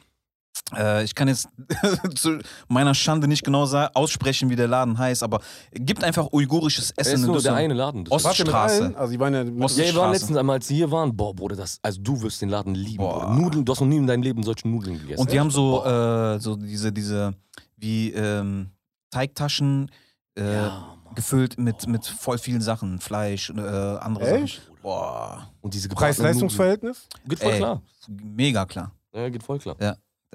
Äh, 0.76 1.04
ich 1.04 1.14
kann 1.16 1.28
jetzt 1.28 1.47
zu 2.16 2.39
meiner 2.68 2.93
Schande 2.95 3.28
nicht 3.28 3.43
genau 3.43 3.64
aussprechen, 3.93 4.49
wie 4.49 4.56
der 4.56 4.68
Laden 4.68 4.97
heißt, 4.97 5.24
aber 5.24 5.41
gibt 5.72 6.04
einfach 6.04 6.32
uigurisches 6.32 6.91
Essen 6.91 7.14
ist 7.14 7.20
in 7.20 7.26
nur 7.26 7.34
der 7.36 7.39
Düsseldorf. 7.39 7.60
eine 7.60 7.74
Laden. 7.74 8.08
Ost- 8.10 8.26
Wart 8.26 8.39
ihr 8.39 8.45
mit 8.45 8.49
Straße. 8.51 8.84
allen? 8.84 8.95
Also, 8.95 9.12
die 9.14 9.20
waren 9.20 9.34
ja 9.34 9.43
mit 9.43 9.64
Ost- 9.64 9.78
Ja, 9.78 9.86
wir 9.86 9.95
waren 9.95 10.01
Straße. 10.06 10.12
letztens 10.14 10.38
einmal, 10.38 10.56
als 10.58 10.68
sie 10.68 10.76
hier 10.76 10.91
waren. 10.91 11.16
Boah, 11.16 11.36
Bruder, 11.36 11.56
das, 11.56 11.80
also 11.82 12.01
du 12.01 12.22
wirst 12.22 12.41
den 12.41 12.49
Laden 12.49 12.76
lieben. 12.76 12.97
Boah. 12.97 13.28
Bruder. 13.28 13.34
Nudeln, 13.41 13.66
du 13.66 13.72
hast 13.72 13.80
noch 13.82 13.88
nie 13.88 13.97
in 13.97 14.08
deinem 14.08 14.24
Leben 14.24 14.41
solche 14.43 14.68
Nudeln 14.68 14.99
gegessen. 14.99 15.22
Und 15.22 15.32
die 15.32 15.39
haben 15.39 15.51
so, 15.51 15.84
äh, 15.86 16.39
so 16.39 16.56
diese, 16.56 16.91
diese, 16.91 17.34
wie 17.78 18.12
ähm, 18.14 18.70
Teigtaschen 19.12 19.91
äh, 20.36 20.54
Ja, 20.54 20.70
Mann. 21.04 21.16
gefüllt 21.16 21.58
mit, 21.60 21.88
mit 21.88 22.06
voll 22.06 22.38
vielen 22.38 22.62
Sachen, 22.62 22.99
Fleisch, 22.99 23.49
äh, 23.51 23.60
andere 23.60 24.28
Echt? 24.43 24.62
Sachen. 24.62 24.74
Boah, 24.82 25.49
Und 25.62 25.74
diese 25.74 25.88
gebratenen 25.89 26.16
Preis-Leistungs-Verhältnis? 26.18 27.08
Nudeln. 27.14 27.30
Geht 27.30 27.39
voll 27.39 27.51
Ey. 27.54 27.58
klar. 27.60 27.82
mega 28.08 28.66
klar. 28.66 28.91
Ja, 29.16 29.30
geht 29.30 29.43
voll 29.43 29.60
klar. 29.60 29.76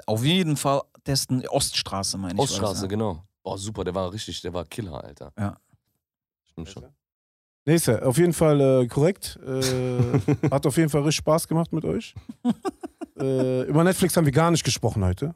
Auf 0.06 0.24
jeden 0.24 0.56
Fall 0.56 0.82
testen 1.04 1.46
Oststraße, 1.48 2.18
meine 2.18 2.34
ich. 2.34 2.40
Oststraße, 2.40 2.82
ja. 2.82 2.88
genau. 2.88 3.22
Boah, 3.42 3.56
super, 3.58 3.84
der 3.84 3.94
war 3.94 4.12
richtig, 4.12 4.40
der 4.42 4.52
war 4.52 4.64
Killer, 4.64 5.02
Alter. 5.02 5.32
Ja. 5.38 5.56
Stimmt 6.50 6.68
schon. 6.68 6.84
Nächste, 7.64 8.04
auf 8.06 8.16
jeden 8.16 8.32
Fall 8.32 8.60
äh, 8.60 8.86
korrekt. 8.86 9.38
Äh, 9.46 10.20
hat 10.50 10.66
auf 10.66 10.76
jeden 10.76 10.88
Fall 10.88 11.02
richtig 11.02 11.18
Spaß 11.18 11.48
gemacht 11.48 11.72
mit 11.72 11.84
euch. 11.84 12.14
äh, 13.18 13.62
über 13.62 13.84
Netflix 13.84 14.16
haben 14.16 14.24
wir 14.24 14.32
gar 14.32 14.50
nicht 14.50 14.64
gesprochen 14.64 15.04
heute. 15.04 15.34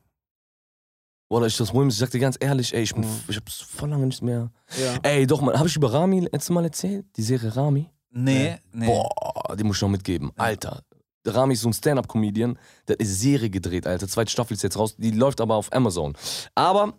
Boah, 1.28 1.46
ich 1.46 1.56
das 1.56 1.70
Problem 1.70 1.88
ist, 1.88 1.94
ich 1.94 2.00
sag 2.00 2.10
dir 2.10 2.20
ganz 2.20 2.36
ehrlich, 2.40 2.74
ey, 2.74 2.82
ich, 2.82 2.92
bin, 2.94 3.04
Mhm. 3.04 3.20
ich 3.28 3.36
hab's 3.36 3.60
voll 3.60 3.88
lange 3.88 4.06
nicht 4.06 4.22
mehr. 4.22 4.50
Ja. 4.78 4.98
Ey, 5.02 5.26
doch, 5.26 5.40
mal, 5.40 5.58
hab 5.58 5.66
ich 5.66 5.76
über 5.76 5.92
Rami 5.92 6.20
letztes 6.20 6.50
Mal 6.50 6.64
erzählt? 6.64 7.06
Die 7.16 7.22
Serie 7.22 7.54
Rami? 7.56 7.88
Nee, 8.10 8.58
nee. 8.72 8.86
Boah, 8.86 9.56
die 9.56 9.64
muss 9.64 9.76
ich 9.76 9.82
noch 9.82 9.88
mitgeben. 9.88 10.30
Alter. 10.36 10.82
Rami 11.26 11.54
ist 11.54 11.60
so 11.62 11.68
ein 11.68 11.72
Stand-Up-Comedian, 11.72 12.58
der 12.88 12.94
hat 12.94 13.00
eine 13.00 13.08
Serie 13.08 13.50
gedreht, 13.50 13.86
Alter. 13.86 14.08
Zweite 14.08 14.30
Staffel 14.30 14.54
ist 14.54 14.62
jetzt 14.62 14.78
raus, 14.78 14.96
die 14.96 15.10
läuft 15.12 15.40
aber 15.40 15.54
auf 15.56 15.72
Amazon. 15.72 16.14
Aber 16.54 16.94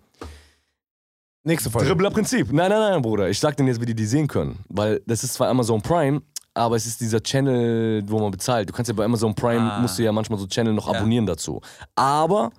Nächste 1.45 1.69
Folge. 1.69 1.89
Dribbler-Prinzip. 1.89 2.53
Nein, 2.53 2.69
nein, 2.69 2.79
nein, 2.79 3.01
Bruder. 3.01 3.27
Ich 3.29 3.37
sag 3.37 3.57
denen 3.57 3.67
jetzt, 3.67 3.81
wie 3.81 3.85
die 3.85 3.93
die 3.95 4.05
sehen 4.05 4.27
können. 4.29 4.63
Weil 4.69 5.01
das 5.05 5.25
ist 5.25 5.33
zwar 5.33 5.49
Amazon 5.49 5.81
Prime, 5.81 6.21
aber 6.53 6.77
es 6.77 6.85
ist 6.85 7.01
dieser 7.01 7.21
Channel, 7.21 8.01
wo 8.07 8.17
man 8.19 8.31
bezahlt. 8.31 8.69
Du 8.69 8.73
kannst 8.73 8.87
ja 8.87 8.95
bei 8.95 9.03
Amazon 9.03 9.35
Prime, 9.35 9.59
Ah. 9.73 9.79
musst 9.81 9.99
du 9.99 10.03
ja 10.03 10.13
manchmal 10.13 10.39
so 10.39 10.47
Channel 10.47 10.71
noch 10.71 10.87
Ja. 10.89 10.97
abonnieren 10.97 11.25
dazu. 11.25 11.59
Aber 11.95 12.49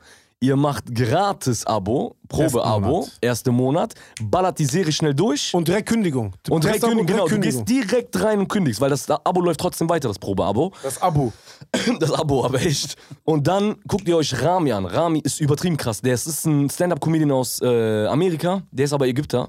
ihr 0.44 0.56
macht 0.56 0.94
gratis-Abo, 0.94 2.16
Probe-Abo, 2.28 2.86
Monat. 2.86 3.18
erste 3.20 3.50
Monat, 3.50 3.94
ballert 4.22 4.58
die 4.58 4.66
Serie 4.66 4.92
schnell 4.92 5.14
durch. 5.14 5.54
Und 5.54 5.68
direkt 5.68 5.88
Kündigung. 5.88 6.34
Und 6.50 6.64
direkt 6.64 6.82
kündigen, 6.82 7.06
genau, 7.06 7.24
du 7.24 7.30
Kündigung. 7.30 7.64
gehst 7.64 7.90
direkt 7.90 8.22
rein 8.22 8.38
und 8.40 8.48
kündigst, 8.48 8.80
weil 8.80 8.90
das 8.90 9.08
Abo 9.10 9.40
läuft 9.40 9.60
trotzdem 9.60 9.88
weiter, 9.88 10.08
das 10.08 10.18
Probe-Abo. 10.18 10.72
Das 10.82 11.00
Abo. 11.00 11.32
Das 11.98 12.12
Abo, 12.12 12.44
aber 12.44 12.60
echt. 12.60 12.96
Und 13.24 13.46
dann 13.46 13.76
guckt 13.88 14.06
ihr 14.06 14.16
euch 14.16 14.40
Rami 14.42 14.72
an. 14.72 14.84
Rami 14.84 15.20
ist 15.20 15.40
übertrieben 15.40 15.76
krass. 15.76 16.00
Der 16.02 16.14
ist, 16.14 16.26
ist 16.26 16.44
ein 16.44 16.68
Stand-Up-Comedian 16.68 17.32
aus 17.32 17.60
äh, 17.62 18.06
Amerika, 18.06 18.62
der 18.70 18.84
ist 18.84 18.92
aber 18.92 19.06
Ägypter. 19.06 19.48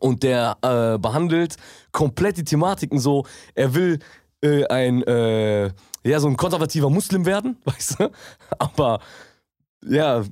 Und 0.00 0.22
der 0.22 0.56
äh, 0.62 0.98
behandelt 0.98 1.56
komplett 1.92 2.36
die 2.36 2.44
Thematiken 2.44 2.98
so. 3.00 3.24
Er 3.54 3.74
will 3.74 3.98
äh, 4.42 4.64
ein, 4.66 5.02
äh, 5.02 5.66
ja, 6.04 6.20
so 6.20 6.28
ein 6.28 6.36
konservativer 6.36 6.90
Muslim 6.90 7.26
werden, 7.26 7.56
weißt 7.64 8.00
du? 8.00 8.10
Aber, 8.58 9.00
ja, 9.86 10.24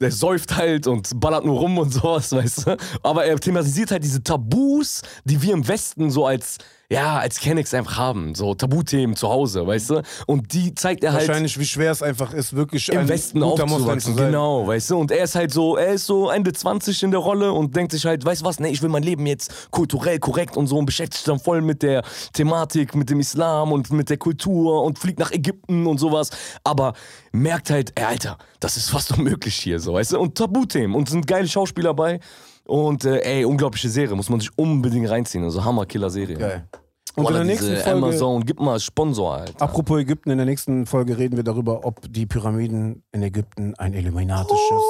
der 0.00 0.10
säuft 0.10 0.56
halt 0.56 0.86
und 0.86 1.18
ballert 1.20 1.44
nur 1.44 1.60
rum 1.60 1.78
und 1.78 1.90
sowas, 1.92 2.32
weißt 2.32 2.66
du? 2.66 2.76
Aber 3.02 3.24
er 3.24 3.38
thematisiert 3.38 3.90
halt 3.90 4.04
diese 4.04 4.22
Tabus, 4.22 5.02
die 5.24 5.40
wir 5.40 5.54
im 5.54 5.66
Westen 5.66 6.10
so 6.10 6.26
als, 6.26 6.58
ja, 6.92 7.18
als 7.18 7.40
Kennex 7.40 7.72
einfach 7.72 7.96
haben. 7.96 8.34
So 8.34 8.54
Tabuthemen 8.54 9.16
zu 9.16 9.28
Hause, 9.28 9.66
weißt 9.66 9.90
du? 9.90 10.02
Und 10.26 10.52
die 10.52 10.74
zeigt 10.74 11.02
er 11.02 11.14
halt 11.14 11.26
Wahrscheinlich, 11.26 11.58
wie 11.58 11.64
schwer 11.64 11.90
es 11.90 12.02
einfach 12.02 12.34
ist, 12.34 12.54
wirklich 12.54 12.88
im 12.90 13.08
Westen 13.08 13.42
aufzuwachsen, 13.42 14.14
genau, 14.14 14.66
weißt 14.66 14.90
du? 14.90 14.98
Und 14.98 15.10
er 15.10 15.24
ist 15.24 15.34
halt 15.34 15.52
so, 15.52 15.76
er 15.76 15.94
ist 15.94 16.04
so 16.06 16.28
Ende 16.28 16.52
20 16.52 17.02
in 17.02 17.10
der 17.10 17.20
Rolle 17.20 17.52
und 17.52 17.74
denkt 17.74 17.92
sich 17.92 18.04
halt, 18.04 18.24
weißt 18.24 18.42
du 18.42 18.44
was, 18.44 18.60
ne, 18.60 18.68
ich 18.68 18.82
will 18.82 18.90
mein 18.90 19.02
Leben 19.02 19.26
jetzt 19.26 19.70
kulturell 19.70 20.18
korrekt 20.18 20.56
und 20.56 20.66
so 20.66 20.76
und 20.76 20.84
beschäftigt 20.84 21.14
sich 21.14 21.24
dann 21.24 21.38
voll 21.38 21.62
mit 21.62 21.82
der 21.82 22.02
Thematik, 22.34 22.94
mit 22.94 23.08
dem 23.08 23.20
Islam 23.20 23.72
und 23.72 23.90
mit 23.90 24.10
der 24.10 24.18
Kultur 24.18 24.82
und 24.84 24.98
fliegt 24.98 25.18
nach 25.18 25.32
Ägypten 25.32 25.86
und 25.86 25.98
sowas, 25.98 26.30
aber 26.62 26.92
merkt 27.32 27.70
halt, 27.70 27.92
ey, 27.94 28.04
Alter, 28.04 28.36
das 28.60 28.76
ist 28.76 28.90
fast 28.90 29.12
unmöglich 29.18 29.54
hier, 29.54 29.80
so, 29.80 29.94
weißt 29.94 30.12
du? 30.12 30.20
Und 30.20 30.36
Tabuthemen 30.36 30.94
und 30.94 31.08
sind 31.08 31.26
geile 31.26 31.48
Schauspieler 31.48 31.94
bei 31.94 32.20
und 32.66 33.04
äh, 33.04 33.18
ey, 33.20 33.44
unglaubliche 33.46 33.88
Serie, 33.88 34.14
muss 34.14 34.28
man 34.28 34.40
sich 34.40 34.50
unbedingt 34.56 35.08
reinziehen, 35.08 35.42
also 35.44 35.64
Hammer-Killer-Serie. 35.64 36.36
Geil. 36.36 36.68
Und 37.14 37.26
in 37.28 37.34
der 37.34 37.44
nächsten 37.44 37.76
Folge, 37.76 37.90
Amazon, 37.90 38.44
gib 38.44 38.58
mal 38.60 38.80
Sponsor, 38.80 39.34
Alter. 39.34 39.62
apropos 39.62 40.00
Ägypten, 40.00 40.30
in 40.30 40.38
der 40.38 40.46
nächsten 40.46 40.86
Folge 40.86 41.18
reden 41.18 41.36
wir 41.36 41.44
darüber, 41.44 41.84
ob 41.84 42.00
die 42.10 42.24
Pyramiden 42.26 43.02
in 43.12 43.22
Ägypten 43.22 43.74
ein 43.76 43.92
illuminatisches 43.92 44.82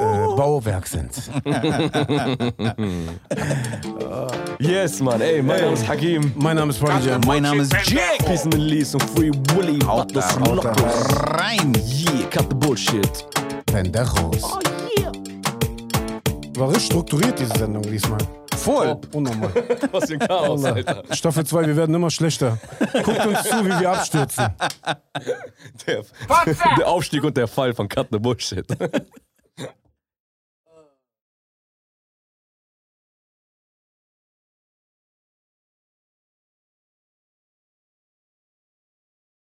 äh, 0.00 0.26
Bauwerk 0.36 0.86
sind. 0.86 1.10
Yes, 4.58 5.00
Mann, 5.00 5.20
ey, 5.20 5.42
mein 5.42 5.60
Name 5.60 5.72
ist 5.74 5.88
Hakim. 5.88 6.32
Mein 6.36 6.56
Name 6.56 6.70
ist 6.70 6.78
Prodigy. 6.78 7.10
Mein 7.26 7.42
Name 7.42 7.62
ist 7.62 7.72
Jack. 7.84 8.18
Peace 8.24 8.44
and 8.44 8.54
Release 8.54 8.96
und 8.96 9.02
Free 9.10 9.30
Willy. 9.54 9.80
Haut 9.80 10.14
da, 10.14 10.22
haut 10.40 10.64
da 10.64 10.72
rein. 11.32 11.72
Yeah, 11.74 12.28
cut 12.30 12.46
the 12.48 12.54
bullshit. 12.54 13.26
Pendejos. 13.66 14.58
War 16.56 16.68
richtig 16.68 16.86
strukturiert, 16.86 17.38
diese 17.38 17.56
Sendung 17.58 17.82
diesmal. 17.82 18.18
Voll. 18.62 18.96
Unnormal. 19.12 19.52
Was 19.92 20.06
für 20.06 20.14
ein 20.14 20.18
Chaos, 20.20 20.64
Alter. 20.64 21.02
Staffel 21.10 21.44
2, 21.44 21.66
wir 21.66 21.76
werden 21.76 21.94
immer 21.94 22.10
schlechter. 22.10 22.58
Guckt 23.02 23.26
uns 23.26 23.42
zu, 23.42 23.64
wie 23.64 23.80
wir 23.80 23.90
abstürzen. 23.90 24.46
Der, 25.86 26.02
der 26.78 26.88
Aufstieg 26.88 27.24
und 27.24 27.36
der 27.36 27.48
Fall 27.48 27.74
von 27.74 27.88
Cut 27.88 28.08
the 28.12 28.18
Bullshit. 28.18 28.66